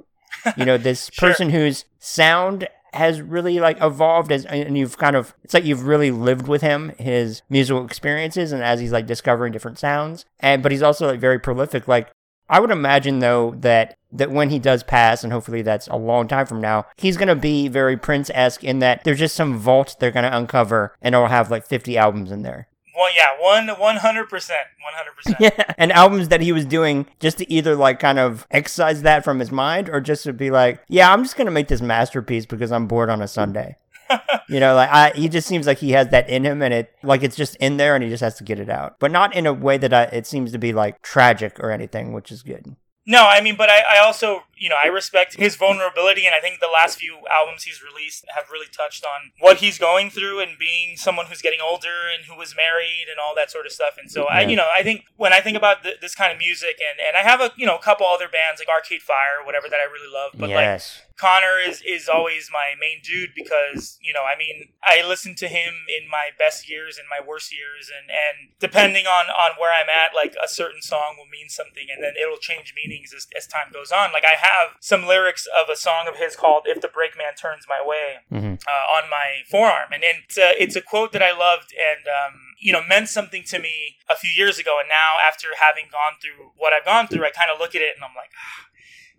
you 0.55 0.65
know 0.65 0.77
this 0.77 1.09
sure. 1.13 1.29
person 1.29 1.49
whose 1.49 1.85
sound 1.99 2.67
has 2.97 3.21
really 3.21 3.59
like 3.59 3.81
evolved 3.81 4.31
as 4.31 4.45
and 4.45 4.77
you've 4.77 4.97
kind 4.97 5.15
of 5.15 5.33
it's 5.43 5.53
like 5.53 5.65
you've 5.65 5.85
really 5.85 6.11
lived 6.11 6.47
with 6.47 6.61
him 6.61 6.91
his 6.97 7.41
musical 7.49 7.85
experiences 7.85 8.51
and 8.51 8.63
as 8.63 8.79
he's 8.79 8.91
like 8.91 9.05
discovering 9.05 9.53
different 9.53 9.79
sounds 9.79 10.25
and 10.39 10.61
but 10.61 10.71
he's 10.71 10.81
also 10.81 11.07
like 11.07 11.19
very 11.19 11.39
prolific 11.39 11.87
like 11.87 12.09
I 12.49 12.59
would 12.59 12.71
imagine 12.71 13.19
though 13.19 13.55
that 13.59 13.95
that 14.11 14.31
when 14.31 14.49
he 14.49 14.59
does 14.59 14.83
pass, 14.83 15.23
and 15.23 15.33
hopefully 15.33 15.61
that's 15.61 15.87
a 15.87 15.97
long 15.97 16.27
time 16.27 16.45
from 16.45 16.61
now, 16.61 16.85
he's 16.95 17.17
gonna 17.17 17.35
be 17.35 17.67
very 17.67 17.97
Prince 17.97 18.31
esque 18.33 18.63
in 18.63 18.79
that 18.79 19.03
there's 19.03 19.19
just 19.19 19.35
some 19.35 19.57
vault 19.57 19.97
they're 19.99 20.11
gonna 20.11 20.29
uncover, 20.31 20.95
and 21.01 21.13
it'll 21.13 21.27
have 21.27 21.51
like 21.51 21.65
50 21.65 21.97
albums 21.97 22.31
in 22.31 22.43
there. 22.43 22.67
Well, 22.97 23.13
yeah, 23.13 23.39
one 23.39 23.67
one 23.79 23.97
hundred 23.97 24.27
percent, 24.27 24.65
one 24.83 24.93
hundred 24.95 25.15
percent. 25.15 25.37
Yeah, 25.39 25.75
and 25.77 25.91
albums 25.91 26.29
that 26.29 26.41
he 26.41 26.51
was 26.51 26.65
doing 26.65 27.05
just 27.19 27.37
to 27.37 27.51
either 27.51 27.75
like 27.75 27.99
kind 27.99 28.17
of 28.17 28.47
excise 28.49 29.03
that 29.03 29.23
from 29.23 29.37
his 29.37 29.51
mind, 29.51 29.87
or 29.87 30.01
just 30.01 30.23
to 30.23 30.33
be 30.33 30.49
like, 30.49 30.81
yeah, 30.87 31.13
I'm 31.13 31.23
just 31.23 31.35
gonna 31.37 31.51
make 31.51 31.67
this 31.67 31.81
masterpiece 31.81 32.47
because 32.47 32.71
I'm 32.71 32.87
bored 32.87 33.11
on 33.11 33.21
a 33.21 33.27
Sunday. 33.27 33.75
you 34.49 34.59
know, 34.59 34.73
like 34.73 34.89
I, 34.89 35.11
he 35.11 35.29
just 35.29 35.47
seems 35.47 35.67
like 35.67 35.77
he 35.77 35.91
has 35.91 36.07
that 36.09 36.27
in 36.27 36.43
him, 36.43 36.63
and 36.63 36.73
it 36.73 36.91
like 37.03 37.21
it's 37.21 37.35
just 37.35 37.55
in 37.57 37.77
there, 37.77 37.93
and 37.93 38.03
he 38.03 38.09
just 38.09 38.23
has 38.23 38.35
to 38.37 38.43
get 38.43 38.59
it 38.59 38.69
out, 38.69 38.95
but 38.99 39.11
not 39.11 39.35
in 39.35 39.45
a 39.45 39.53
way 39.53 39.77
that 39.77 39.93
I, 39.93 40.03
it 40.05 40.25
seems 40.25 40.51
to 40.53 40.57
be 40.57 40.73
like 40.73 41.03
tragic 41.03 41.59
or 41.59 41.69
anything, 41.69 42.13
which 42.13 42.31
is 42.31 42.41
good. 42.41 42.75
No, 43.05 43.25
I 43.25 43.39
mean, 43.39 43.55
but 43.55 43.69
I, 43.69 43.83
I 43.95 43.99
also, 43.99 44.43
you 44.57 44.69
know, 44.69 44.75
I 44.81 44.87
respect 44.87 45.35
his 45.35 45.55
vulnerability, 45.55 46.25
and 46.25 46.35
I 46.35 46.39
think 46.39 46.59
the 46.59 46.71
last 46.71 46.99
few 46.99 47.19
albums 47.29 47.63
he's 47.63 47.81
released 47.83 48.25
have 48.35 48.49
really 48.51 48.67
touched 48.71 49.03
on 49.05 49.31
what 49.39 49.57
he's 49.57 49.77
going 49.77 50.09
through 50.09 50.39
and 50.39 50.57
being 50.57 50.97
someone 50.97 51.27
who's 51.27 51.41
getting 51.41 51.59
older 51.61 52.09
and 52.13 52.25
who 52.25 52.35
was 52.37 52.55
married 52.55 53.05
and 53.09 53.19
all 53.19 53.35
that 53.35 53.51
sort 53.51 53.65
of 53.65 53.71
stuff. 53.71 53.95
And 53.99 54.09
so, 54.09 54.25
yeah. 54.29 54.35
I, 54.35 54.41
you 54.41 54.55
know, 54.55 54.67
I 54.75 54.83
think 54.83 55.05
when 55.15 55.33
I 55.33 55.41
think 55.41 55.57
about 55.57 55.83
th- 55.83 55.99
this 56.01 56.15
kind 56.15 56.31
of 56.31 56.37
music, 56.37 56.79
and 56.79 56.99
and 56.99 57.15
I 57.15 57.29
have 57.29 57.41
a, 57.41 57.51
you 57.55 57.65
know, 57.65 57.75
a 57.75 57.81
couple 57.81 58.05
other 58.05 58.27
bands 58.27 58.59
like 58.59 58.69
Arcade 58.69 59.01
Fire, 59.01 59.45
whatever 59.45 59.67
that 59.69 59.79
I 59.79 59.85
really 59.91 60.11
love, 60.11 60.31
but 60.37 60.49
yes. 60.49 60.97
like 60.97 61.07
Conor 61.17 61.57
is 61.57 61.81
is 61.81 62.07
always 62.07 62.49
my 62.53 62.77
main 62.79 63.01
dude 63.01 63.33
because 63.35 63.97
you 64.01 64.13
know 64.13 64.21
I 64.21 64.37
mean 64.37 64.69
I 64.85 65.01
listen 65.01 65.33
to 65.41 65.47
him 65.47 65.89
in 65.89 66.07
my 66.07 66.29
best 66.37 66.69
years 66.69 66.97
and 66.97 67.09
my 67.09 67.17
worst 67.17 67.51
years 67.51 67.89
and 67.89 68.13
and 68.13 68.53
depending 68.61 69.09
on 69.09 69.25
on 69.33 69.57
where 69.57 69.73
I'm 69.73 69.89
at 69.89 70.13
like 70.13 70.37
a 70.37 70.47
certain 70.47 70.81
song 70.81 71.17
will 71.17 71.25
mean 71.25 71.49
something 71.49 71.89
and 71.89 72.03
then 72.03 72.13
it'll 72.21 72.37
change 72.37 72.73
meanings 72.77 73.13
as, 73.17 73.25
as 73.35 73.49
time 73.49 73.73
goes 73.73 73.91
on 73.91 74.13
like 74.13 74.25
I 74.29 74.37
have 74.47 74.77
some 74.79 75.05
lyrics 75.05 75.47
of 75.47 75.69
a 75.69 75.75
song 75.75 76.07
of 76.07 76.17
his 76.17 76.35
called 76.35 76.63
"If 76.65 76.81
the 76.81 76.87
Brakeman 76.87 77.35
Turns 77.39 77.65
My 77.67 77.83
Way" 77.83 78.23
mm-hmm. 78.31 78.53
uh, 78.53 78.95
on 78.97 79.09
my 79.09 79.43
forearm 79.49 79.91
and, 79.93 80.03
and 80.03 80.23
it's 80.25 80.37
a, 80.37 80.61
it's 80.61 80.75
a 80.75 80.81
quote 80.81 81.11
that 81.13 81.23
I 81.23 81.31
loved 81.31 81.73
and 81.73 82.07
um, 82.07 82.47
you 82.59 82.73
know, 82.73 82.81
meant 82.87 83.09
something 83.09 83.43
to 83.43 83.59
me 83.59 83.97
a 84.09 84.15
few 84.15 84.31
years 84.35 84.57
ago. 84.57 84.77
And 84.79 84.89
now, 84.89 85.15
after 85.25 85.49
having 85.59 85.85
gone 85.91 86.17
through 86.21 86.51
what 86.57 86.73
I've 86.73 86.85
gone 86.85 87.07
through, 87.07 87.25
I 87.25 87.29
kind 87.29 87.51
of 87.53 87.59
look 87.59 87.75
at 87.75 87.81
it 87.81 87.93
and 87.95 88.03
I'm 88.03 88.15
like, 88.15 88.31
ah, 88.33 88.66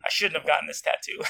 I 0.05 0.09
shouldn't 0.11 0.37
have 0.37 0.47
gotten 0.47 0.67
this 0.67 0.81
tattoo. 0.81 1.23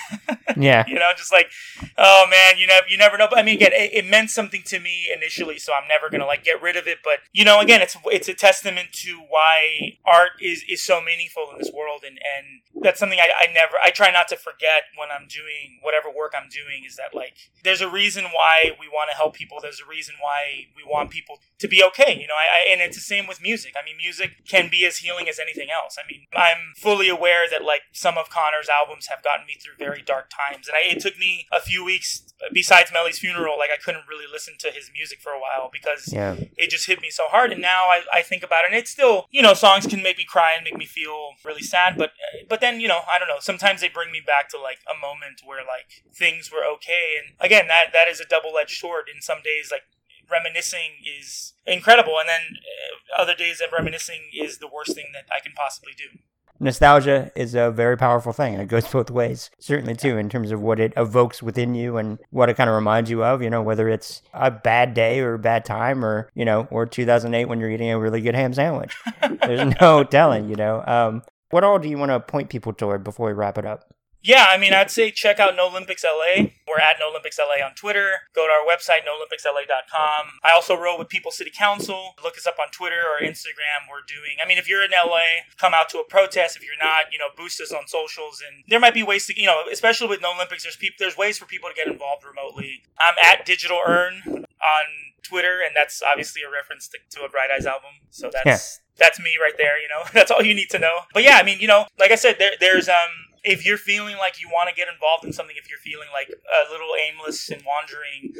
yeah. 0.60 0.84
You 0.86 0.94
know, 0.94 1.10
just 1.16 1.32
like, 1.32 1.50
oh 1.96 2.26
man, 2.30 2.58
you 2.58 2.66
never, 2.66 2.86
you 2.88 2.96
never 2.96 3.16
know. 3.16 3.26
But 3.28 3.38
I 3.38 3.42
mean, 3.42 3.56
again, 3.56 3.72
it, 3.72 3.90
it, 3.92 4.08
meant 4.08 4.30
something 4.30 4.62
to 4.66 4.78
me 4.78 5.10
initially, 5.14 5.58
so 5.58 5.72
I'm 5.72 5.88
never 5.88 6.08
gonna 6.10 6.26
like 6.26 6.44
get 6.44 6.62
rid 6.62 6.76
of 6.76 6.86
it. 6.86 6.98
But 7.02 7.20
you 7.32 7.44
know, 7.44 7.60
again, 7.60 7.82
it's 7.82 7.96
it's 8.06 8.28
a 8.28 8.34
testament 8.34 8.92
to 9.04 9.18
why 9.28 9.98
art 10.04 10.32
is 10.40 10.64
is 10.68 10.82
so 10.82 11.00
meaningful 11.00 11.48
in 11.52 11.58
this 11.58 11.72
world, 11.72 12.02
and 12.06 12.18
and 12.18 12.60
that's 12.82 13.00
something 13.00 13.18
I, 13.18 13.28
I 13.38 13.52
never, 13.52 13.74
I 13.82 13.90
try 13.90 14.10
not 14.10 14.28
to 14.28 14.36
forget 14.36 14.84
when 14.96 15.08
I'm 15.10 15.26
doing 15.28 15.78
whatever 15.82 16.10
work 16.10 16.32
I'm 16.36 16.48
doing. 16.48 16.84
Is 16.86 16.96
that 16.96 17.14
like, 17.14 17.36
there's 17.64 17.80
a 17.80 17.88
reason 17.88 18.24
why 18.24 18.76
we 18.78 18.88
want 18.88 19.10
to 19.10 19.16
help 19.16 19.34
people. 19.34 19.58
There's 19.60 19.80
a 19.80 19.88
reason 19.88 20.14
why 20.20 20.66
we 20.76 20.82
want 20.84 21.10
people 21.10 21.40
to 21.58 21.68
be 21.68 21.82
okay. 21.84 22.18
You 22.20 22.26
know, 22.26 22.34
I, 22.34 22.68
I 22.68 22.72
and 22.72 22.80
it's 22.80 22.96
the 22.96 23.02
same 23.02 23.26
with 23.26 23.42
music. 23.42 23.74
I 23.80 23.84
mean, 23.84 23.96
music 23.96 24.46
can 24.46 24.68
be 24.70 24.84
as 24.86 24.98
healing 24.98 25.28
as 25.28 25.38
anything 25.38 25.68
else. 25.70 25.96
I 25.98 26.06
mean, 26.10 26.26
I'm 26.34 26.74
fully 26.76 27.08
aware 27.08 27.48
that 27.50 27.64
like 27.64 27.82
some 27.92 28.18
of 28.18 28.30
Conor's 28.58 28.68
albums 28.68 29.06
have 29.06 29.22
gotten 29.22 29.46
me 29.46 29.54
through 29.54 29.74
very 29.78 30.02
dark 30.02 30.30
times, 30.30 30.68
and 30.68 30.76
I, 30.76 30.94
it 30.94 31.00
took 31.00 31.18
me 31.18 31.46
a 31.52 31.60
few 31.60 31.84
weeks. 31.84 32.24
Besides 32.52 32.92
Melly's 32.92 33.18
funeral, 33.18 33.58
like 33.58 33.70
I 33.70 33.76
couldn't 33.76 34.06
really 34.08 34.26
listen 34.30 34.54
to 34.60 34.70
his 34.70 34.90
music 34.94 35.20
for 35.20 35.30
a 35.30 35.40
while 35.40 35.68
because 35.72 36.12
yeah. 36.12 36.36
it 36.56 36.70
just 36.70 36.86
hit 36.86 37.00
me 37.00 37.10
so 37.10 37.26
hard. 37.26 37.50
And 37.50 37.60
now 37.60 37.86
I, 37.86 38.02
I 38.12 38.22
think 38.22 38.44
about 38.44 38.64
it, 38.64 38.70
and 38.70 38.76
it's 38.76 38.90
still, 38.90 39.26
you 39.30 39.42
know, 39.42 39.54
songs 39.54 39.86
can 39.86 40.02
make 40.02 40.18
me 40.18 40.24
cry 40.24 40.54
and 40.54 40.64
make 40.64 40.76
me 40.76 40.86
feel 40.86 41.30
really 41.44 41.62
sad, 41.62 41.96
but 41.98 42.12
but 42.48 42.60
then 42.60 42.80
you 42.80 42.88
know, 42.88 43.00
I 43.12 43.18
don't 43.18 43.28
know. 43.28 43.40
Sometimes 43.40 43.80
they 43.80 43.88
bring 43.88 44.12
me 44.12 44.22
back 44.24 44.48
to 44.50 44.58
like 44.58 44.78
a 44.88 44.98
moment 44.98 45.42
where 45.44 45.60
like 45.60 46.04
things 46.14 46.50
were 46.52 46.64
okay, 46.76 47.18
and 47.18 47.34
again, 47.40 47.66
that 47.68 47.92
that 47.92 48.08
is 48.08 48.20
a 48.20 48.24
double 48.24 48.56
edged 48.58 48.78
sword. 48.78 49.06
In 49.12 49.20
some 49.20 49.42
days, 49.42 49.70
like 49.72 49.82
reminiscing 50.30 51.02
is 51.04 51.54
incredible, 51.66 52.18
and 52.20 52.28
then 52.28 52.58
uh, 52.58 53.22
other 53.22 53.34
days 53.34 53.58
that 53.58 53.72
reminiscing 53.72 54.30
is 54.32 54.58
the 54.58 54.68
worst 54.68 54.94
thing 54.94 55.10
that 55.14 55.26
I 55.34 55.40
can 55.40 55.52
possibly 55.52 55.92
do 55.96 56.18
nostalgia 56.60 57.30
is 57.36 57.54
a 57.54 57.70
very 57.70 57.96
powerful 57.96 58.32
thing 58.32 58.54
and 58.54 58.62
it 58.62 58.68
goes 58.68 58.86
both 58.92 59.10
ways 59.10 59.50
certainly 59.58 59.94
too 59.94 60.16
in 60.16 60.28
terms 60.28 60.50
of 60.50 60.60
what 60.60 60.80
it 60.80 60.92
evokes 60.96 61.42
within 61.42 61.74
you 61.74 61.96
and 61.96 62.18
what 62.30 62.48
it 62.48 62.56
kind 62.56 62.68
of 62.68 62.74
reminds 62.74 63.10
you 63.10 63.22
of 63.24 63.42
you 63.42 63.50
know 63.50 63.62
whether 63.62 63.88
it's 63.88 64.22
a 64.34 64.50
bad 64.50 64.94
day 64.94 65.20
or 65.20 65.34
a 65.34 65.38
bad 65.38 65.64
time 65.64 66.04
or 66.04 66.28
you 66.34 66.44
know 66.44 66.66
or 66.70 66.86
2008 66.86 67.46
when 67.46 67.60
you're 67.60 67.70
eating 67.70 67.90
a 67.90 67.98
really 67.98 68.20
good 68.20 68.34
ham 68.34 68.52
sandwich. 68.52 68.94
There's 69.42 69.74
no 69.80 70.04
telling 70.04 70.48
you 70.48 70.56
know 70.56 70.82
um, 70.86 71.22
what 71.50 71.64
all 71.64 71.78
do 71.78 71.88
you 71.88 71.98
want 71.98 72.10
to 72.10 72.20
point 72.20 72.50
people 72.50 72.72
toward 72.72 73.04
before 73.04 73.28
we 73.28 73.32
wrap 73.32 73.58
it 73.58 73.64
up 73.64 73.92
yeah, 74.22 74.46
I 74.50 74.58
mean, 74.58 74.74
I'd 74.74 74.90
say 74.90 75.10
check 75.10 75.38
out 75.38 75.54
No 75.54 75.68
Olympics 75.68 76.04
LA. 76.04 76.50
We're 76.66 76.80
at 76.80 76.96
No 76.98 77.10
Olympics 77.10 77.38
LA 77.38 77.64
on 77.64 77.74
Twitter. 77.74 78.28
Go 78.34 78.46
to 78.46 78.52
our 78.52 78.66
website, 78.66 79.06
noolympicsla.com. 79.06 80.26
I 80.44 80.52
also 80.54 80.76
roll 80.76 80.98
with 80.98 81.08
People 81.08 81.30
City 81.30 81.50
Council. 81.56 82.14
Look 82.22 82.36
us 82.36 82.46
up 82.46 82.56
on 82.60 82.68
Twitter 82.70 83.00
or 83.00 83.24
Instagram. 83.24 83.86
We're 83.88 84.04
doing, 84.06 84.36
I 84.42 84.48
mean, 84.48 84.58
if 84.58 84.68
you're 84.68 84.84
in 84.84 84.90
LA, 84.90 85.46
come 85.56 85.72
out 85.72 85.88
to 85.90 85.98
a 85.98 86.04
protest. 86.04 86.56
If 86.56 86.64
you're 86.64 86.78
not, 86.80 87.12
you 87.12 87.18
know, 87.18 87.28
boost 87.36 87.60
us 87.60 87.72
on 87.72 87.86
socials. 87.86 88.42
And 88.46 88.64
there 88.68 88.80
might 88.80 88.94
be 88.94 89.02
ways 89.02 89.26
to, 89.26 89.40
you 89.40 89.46
know, 89.46 89.62
especially 89.70 90.08
with 90.08 90.20
No 90.20 90.34
Olympics, 90.34 90.64
there's 90.64 90.76
people, 90.76 90.96
there's 90.98 91.16
ways 91.16 91.38
for 91.38 91.46
people 91.46 91.68
to 91.68 91.74
get 91.74 91.86
involved 91.86 92.24
remotely. 92.24 92.82
I'm 92.98 93.14
at 93.24 93.46
Digital 93.46 93.80
Urn 93.86 94.22
on 94.26 94.84
Twitter, 95.22 95.60
and 95.64 95.76
that's 95.76 96.02
obviously 96.02 96.42
a 96.42 96.50
reference 96.50 96.88
to, 96.88 96.98
to 97.10 97.24
a 97.24 97.28
Bright 97.28 97.50
Eyes 97.54 97.66
album. 97.66 98.02
So 98.10 98.30
that's. 98.32 98.46
Yeah. 98.46 98.84
That's 98.98 99.20
me 99.20 99.36
right 99.40 99.54
there, 99.56 99.80
you 99.80 99.86
know. 99.86 100.02
That's 100.12 100.32
all 100.32 100.42
you 100.42 100.54
need 100.54 100.70
to 100.70 100.78
know. 100.80 101.06
But 101.14 101.22
yeah, 101.22 101.36
I 101.36 101.44
mean, 101.44 101.60
you 101.60 101.68
know, 101.68 101.86
like 102.00 102.10
I 102.10 102.16
said, 102.16 102.40
there, 102.40 102.54
there's 102.58 102.88
um 102.88 103.27
if 103.44 103.64
you're 103.64 103.78
feeling 103.78 104.16
like 104.16 104.40
you 104.40 104.48
want 104.48 104.68
to 104.68 104.74
get 104.74 104.88
involved 104.92 105.24
in 105.24 105.32
something, 105.32 105.56
if 105.58 105.68
you're 105.68 105.78
feeling 105.78 106.08
like 106.12 106.28
a 106.28 106.70
little 106.70 106.92
aimless 106.98 107.48
and 107.50 107.62
wandering, 107.64 108.34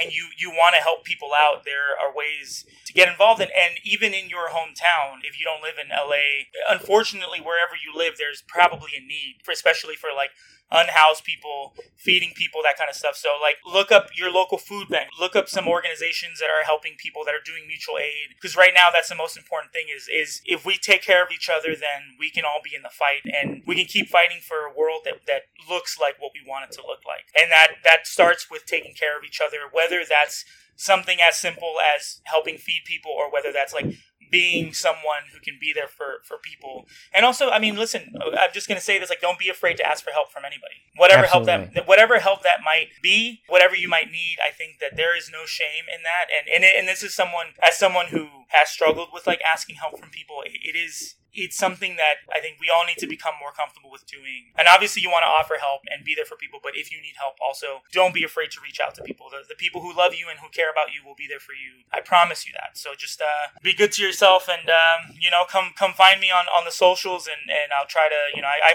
and 0.00 0.12
you 0.12 0.28
you 0.36 0.50
want 0.50 0.74
to 0.74 0.82
help 0.82 1.04
people 1.04 1.30
out, 1.36 1.64
there 1.64 1.96
are 1.96 2.14
ways 2.14 2.66
to 2.84 2.92
get 2.92 3.08
involved. 3.08 3.40
And, 3.40 3.50
and 3.50 3.78
even 3.84 4.12
in 4.14 4.28
your 4.28 4.50
hometown, 4.50 5.22
if 5.22 5.38
you 5.38 5.44
don't 5.44 5.62
live 5.62 5.76
in 5.80 5.88
LA, 5.88 6.50
unfortunately, 6.68 7.40
wherever 7.40 7.74
you 7.74 7.96
live, 7.96 8.14
there's 8.18 8.42
probably 8.46 8.90
a 8.96 9.00
need, 9.00 9.36
for, 9.44 9.52
especially 9.52 9.94
for 9.94 10.10
like 10.14 10.30
unhoused 10.70 11.24
people, 11.24 11.74
feeding 11.96 12.32
people, 12.34 12.60
that 12.62 12.76
kind 12.76 12.90
of 12.90 12.96
stuff. 12.96 13.16
So, 13.16 13.38
like, 13.40 13.56
look 13.64 13.92
up 13.92 14.10
your 14.16 14.30
local 14.30 14.58
food 14.58 14.88
bank. 14.88 15.10
Look 15.18 15.36
up 15.36 15.48
some 15.48 15.68
organizations 15.68 16.40
that 16.40 16.50
are 16.50 16.64
helping 16.64 16.94
people 16.98 17.24
that 17.24 17.34
are 17.34 17.44
doing 17.44 17.66
mutual 17.66 17.98
aid. 17.98 18.34
Because 18.34 18.56
right 18.56 18.72
now, 18.74 18.88
that's 18.92 19.08
the 19.08 19.14
most 19.14 19.36
important 19.36 19.72
thing. 19.72 19.86
Is 19.94 20.08
is 20.08 20.42
if 20.44 20.64
we 20.66 20.76
take 20.76 21.02
care 21.02 21.22
of 21.22 21.30
each 21.30 21.48
other, 21.48 21.74
then 21.74 22.16
we 22.18 22.30
can 22.30 22.44
all 22.44 22.60
be 22.62 22.74
in 22.74 22.82
the 22.82 22.92
fight, 22.92 23.22
and 23.24 23.62
we 23.66 23.76
can 23.76 23.86
keep 23.86 24.08
fighting 24.08 24.40
for 24.42 24.66
a 24.66 24.74
world 24.74 25.02
that 25.04 25.26
that 25.26 25.42
looks 25.68 25.98
like 25.98 26.16
what 26.18 26.32
we 26.34 26.42
want 26.46 26.70
it 26.70 26.74
to 26.76 26.82
look 26.86 27.06
like. 27.06 27.30
And 27.38 27.50
that 27.50 27.82
that 27.84 28.06
starts 28.06 28.50
with 28.50 28.66
taking 28.66 28.94
care 28.94 29.16
of 29.16 29.24
each 29.24 29.40
other, 29.40 29.70
whether 29.70 30.02
that's 30.08 30.44
something 30.76 31.18
as 31.20 31.38
simple 31.38 31.74
as 31.96 32.20
helping 32.24 32.58
feed 32.58 32.82
people 32.84 33.10
or 33.10 33.32
whether 33.32 33.52
that's 33.52 33.72
like 33.72 33.86
being 34.30 34.72
someone 34.72 35.30
who 35.32 35.40
can 35.40 35.56
be 35.60 35.72
there 35.74 35.88
for 35.88 36.20
for 36.24 36.38
people. 36.38 36.86
And 37.12 37.24
also 37.24 37.50
i 37.50 37.58
mean 37.58 37.76
listen 37.76 38.14
i'm 38.20 38.52
just 38.52 38.68
going 38.68 38.78
to 38.78 38.84
say 38.84 38.98
this 38.98 39.10
like 39.10 39.20
don't 39.20 39.38
be 39.38 39.48
afraid 39.48 39.76
to 39.78 39.86
ask 39.86 40.04
for 40.04 40.10
help 40.10 40.30
from 40.30 40.44
anybody. 40.44 40.82
Whatever 40.96 41.24
Absolutely. 41.24 41.52
help 41.52 41.74
that 41.74 41.88
whatever 41.88 42.18
help 42.18 42.42
that 42.42 42.60
might 42.64 42.88
be 43.02 43.40
whatever 43.48 43.74
you 43.76 43.88
might 43.88 44.10
need 44.10 44.36
i 44.44 44.50
think 44.50 44.78
that 44.80 44.96
there 44.96 45.16
is 45.16 45.30
no 45.32 45.46
shame 45.46 45.84
in 45.94 46.02
that. 46.02 46.26
And 46.30 46.48
and, 46.52 46.64
it, 46.64 46.74
and 46.76 46.88
this 46.88 47.02
is 47.02 47.14
someone 47.14 47.54
as 47.62 47.76
someone 47.76 48.06
who 48.06 48.28
has 48.48 48.68
struggled 48.68 49.08
with 49.12 49.26
like 49.26 49.40
asking 49.42 49.76
help 49.76 49.98
from 49.98 50.10
people 50.10 50.42
it, 50.44 50.52
it 50.52 50.76
is 50.76 51.16
it's 51.36 51.56
something 51.56 51.96
that 51.96 52.24
I 52.32 52.40
think 52.40 52.56
we 52.58 52.72
all 52.72 52.84
need 52.84 52.96
to 52.98 53.06
become 53.06 53.34
more 53.38 53.52
comfortable 53.52 53.92
with 53.92 54.06
doing. 54.08 54.56
And 54.56 54.66
obviously, 54.66 55.02
you 55.02 55.10
want 55.12 55.22
to 55.22 55.30
offer 55.30 55.60
help 55.60 55.82
and 55.92 56.04
be 56.04 56.16
there 56.16 56.24
for 56.24 56.36
people, 56.36 56.58
but 56.62 56.72
if 56.74 56.90
you 56.90 56.98
need 57.00 57.14
help, 57.20 57.36
also 57.44 57.84
don't 57.92 58.14
be 58.14 58.24
afraid 58.24 58.50
to 58.52 58.60
reach 58.64 58.80
out 58.80 58.94
to 58.96 59.02
people. 59.04 59.28
The, 59.30 59.44
the 59.46 59.54
people 59.54 59.82
who 59.82 59.92
love 59.92 60.14
you 60.14 60.28
and 60.28 60.40
who 60.40 60.48
care 60.48 60.70
about 60.72 60.96
you 60.96 61.04
will 61.04 61.14
be 61.14 61.28
there 61.28 61.40
for 61.40 61.52
you. 61.52 61.84
I 61.92 62.00
promise 62.00 62.46
you 62.46 62.52
that. 62.56 62.80
So 62.80 62.96
just 62.96 63.20
uh, 63.20 63.52
be 63.62 63.74
good 63.74 63.92
to 63.92 64.02
yourself, 64.02 64.48
and 64.48 64.68
um, 64.68 65.14
you 65.20 65.30
know, 65.30 65.44
come 65.44 65.76
come 65.76 65.92
find 65.92 66.20
me 66.20 66.30
on 66.32 66.46
on 66.48 66.64
the 66.64 66.72
socials, 66.72 67.28
and 67.28 67.50
and 67.52 67.70
I'll 67.76 67.86
try 67.86 68.08
to 68.08 68.34
you 68.34 68.42
know 68.42 68.48
I, 68.48 68.58
I 68.64 68.72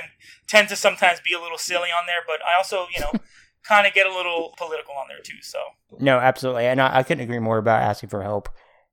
tend 0.48 0.70
to 0.70 0.76
sometimes 0.76 1.20
be 1.20 1.34
a 1.34 1.42
little 1.42 1.58
silly 1.58 1.90
on 1.90 2.06
there, 2.06 2.22
but 2.26 2.40
I 2.46 2.56
also 2.58 2.88
you 2.94 3.02
know. 3.02 3.12
kind 3.64 3.86
of 3.86 3.94
get 3.94 4.08
a 4.08 4.12
little 4.12 4.56
political 4.58 4.96
on 4.96 5.06
there 5.08 5.20
too 5.22 5.40
so 5.42 5.60
no 6.00 6.18
absolutely 6.18 6.66
and 6.66 6.82
I, 6.82 6.98
I 6.98 7.04
couldn't 7.04 7.24
agree 7.24 7.38
more 7.38 7.60
about 7.60 7.84
asking 7.84 8.10
for 8.10 8.24
help 8.24 8.50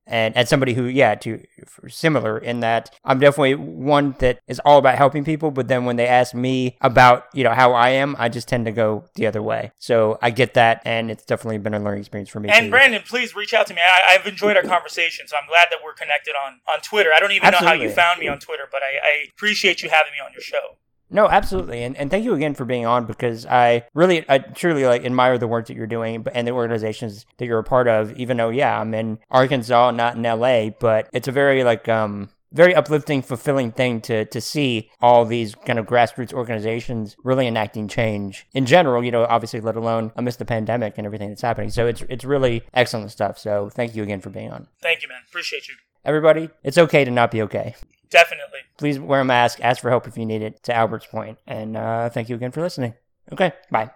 and 0.09 0.35
as 0.35 0.49
somebody 0.49 0.73
who 0.73 0.85
yeah 0.85 1.15
to 1.15 1.41
similar 1.87 2.37
in 2.37 2.59
that 2.59 2.93
i'm 3.05 3.19
definitely 3.19 3.55
one 3.55 4.15
that 4.19 4.39
is 4.47 4.59
all 4.65 4.77
about 4.77 4.95
helping 4.95 5.23
people 5.23 5.51
but 5.51 5.67
then 5.67 5.85
when 5.85 5.95
they 5.95 6.07
ask 6.07 6.33
me 6.33 6.75
about 6.81 7.25
you 7.33 7.43
know 7.43 7.53
how 7.53 7.73
i 7.73 7.89
am 7.89 8.15
i 8.19 8.27
just 8.27 8.47
tend 8.47 8.65
to 8.65 8.71
go 8.71 9.05
the 9.15 9.25
other 9.25 9.41
way 9.41 9.71
so 9.77 10.17
i 10.21 10.29
get 10.29 10.55
that 10.55 10.81
and 10.83 11.09
it's 11.09 11.23
definitely 11.23 11.57
been 11.57 11.73
a 11.73 11.79
learning 11.79 11.99
experience 11.99 12.29
for 12.29 12.39
me 12.39 12.49
and 12.49 12.65
too. 12.65 12.69
brandon 12.71 13.01
please 13.07 13.35
reach 13.35 13.53
out 13.53 13.67
to 13.67 13.73
me 13.73 13.81
I, 13.81 14.13
have 14.13 14.25
enjoyed 14.25 14.57
our 14.57 14.63
conversation 14.63 15.27
so 15.27 15.37
i'm 15.37 15.47
glad 15.47 15.67
that 15.69 15.79
we're 15.83 15.93
connected 15.93 16.33
on 16.33 16.59
on 16.67 16.81
twitter 16.81 17.11
i 17.15 17.19
don't 17.19 17.31
even 17.31 17.47
Absolutely. 17.47 17.77
know 17.77 17.83
how 17.83 17.89
you 17.89 17.95
found 17.95 18.19
me 18.19 18.27
on 18.27 18.39
twitter 18.39 18.67
but 18.69 18.81
I, 18.81 18.97
I 19.03 19.27
appreciate 19.31 19.81
you 19.83 19.89
having 19.89 20.11
me 20.11 20.19
on 20.25 20.33
your 20.33 20.41
show 20.41 20.77
no, 21.09 21.27
absolutely, 21.27 21.83
and 21.83 21.95
and 21.97 22.11
thank 22.11 22.23
you 22.23 22.33
again 22.33 22.53
for 22.53 22.65
being 22.65 22.85
on 22.85 23.05
because 23.05 23.45
I 23.45 23.85
really, 23.93 24.25
I 24.29 24.39
truly 24.39 24.85
like 24.85 25.05
admire 25.05 25.37
the 25.37 25.47
work 25.47 25.67
that 25.67 25.75
you're 25.75 25.87
doing 25.87 26.25
and 26.33 26.47
the 26.47 26.51
organizations 26.51 27.25
that 27.37 27.45
you're 27.45 27.59
a 27.59 27.63
part 27.63 27.87
of. 27.87 28.13
Even 28.17 28.37
though, 28.37 28.49
yeah, 28.49 28.79
I'm 28.79 28.93
in 28.93 29.19
Arkansas, 29.29 29.91
not 29.91 30.15
in 30.15 30.23
LA, 30.23 30.69
but 30.69 31.09
it's 31.13 31.27
a 31.27 31.31
very 31.31 31.63
like 31.63 31.87
um 31.89 32.29
very 32.51 32.73
uplifting, 32.73 33.21
fulfilling 33.21 33.71
thing 33.71 34.01
to 34.01 34.25
to 34.25 34.41
see 34.41 34.89
all 35.01 35.25
these 35.25 35.55
kind 35.55 35.79
of 35.79 35.85
grassroots 35.85 36.33
organizations 36.33 37.15
really 37.23 37.47
enacting 37.47 37.87
change 37.87 38.47
in 38.53 38.65
general. 38.65 39.03
You 39.03 39.11
know, 39.11 39.25
obviously, 39.25 39.61
let 39.61 39.75
alone 39.75 40.11
amidst 40.15 40.39
the 40.39 40.45
pandemic 40.45 40.97
and 40.97 41.05
everything 41.05 41.29
that's 41.29 41.41
happening. 41.41 41.69
So 41.69 41.87
it's 41.87 42.03
it's 42.09 42.25
really 42.25 42.63
excellent 42.73 43.11
stuff. 43.11 43.37
So 43.37 43.69
thank 43.69 43.95
you 43.95 44.03
again 44.03 44.21
for 44.21 44.29
being 44.29 44.51
on. 44.51 44.67
Thank 44.81 45.01
you, 45.01 45.09
man. 45.09 45.21
Appreciate 45.27 45.67
you. 45.67 45.75
Everybody, 46.05 46.49
it's 46.63 46.77
okay 46.77 47.03
to 47.03 47.11
not 47.11 47.29
be 47.29 47.41
okay. 47.41 47.75
Definitely. 48.09 48.59
Please 48.77 48.99
wear 48.99 49.21
a 49.21 49.25
mask. 49.25 49.59
Ask 49.61 49.81
for 49.81 49.89
help 49.89 50.07
if 50.07 50.17
you 50.17 50.25
need 50.25 50.41
it. 50.41 50.63
To 50.63 50.75
Albert's 50.75 51.05
point. 51.05 51.37
And 51.45 51.77
uh, 51.77 52.09
thank 52.09 52.29
you 52.29 52.35
again 52.35 52.51
for 52.51 52.61
listening. 52.61 52.93
Okay. 53.31 53.53
Bye. 53.69 53.91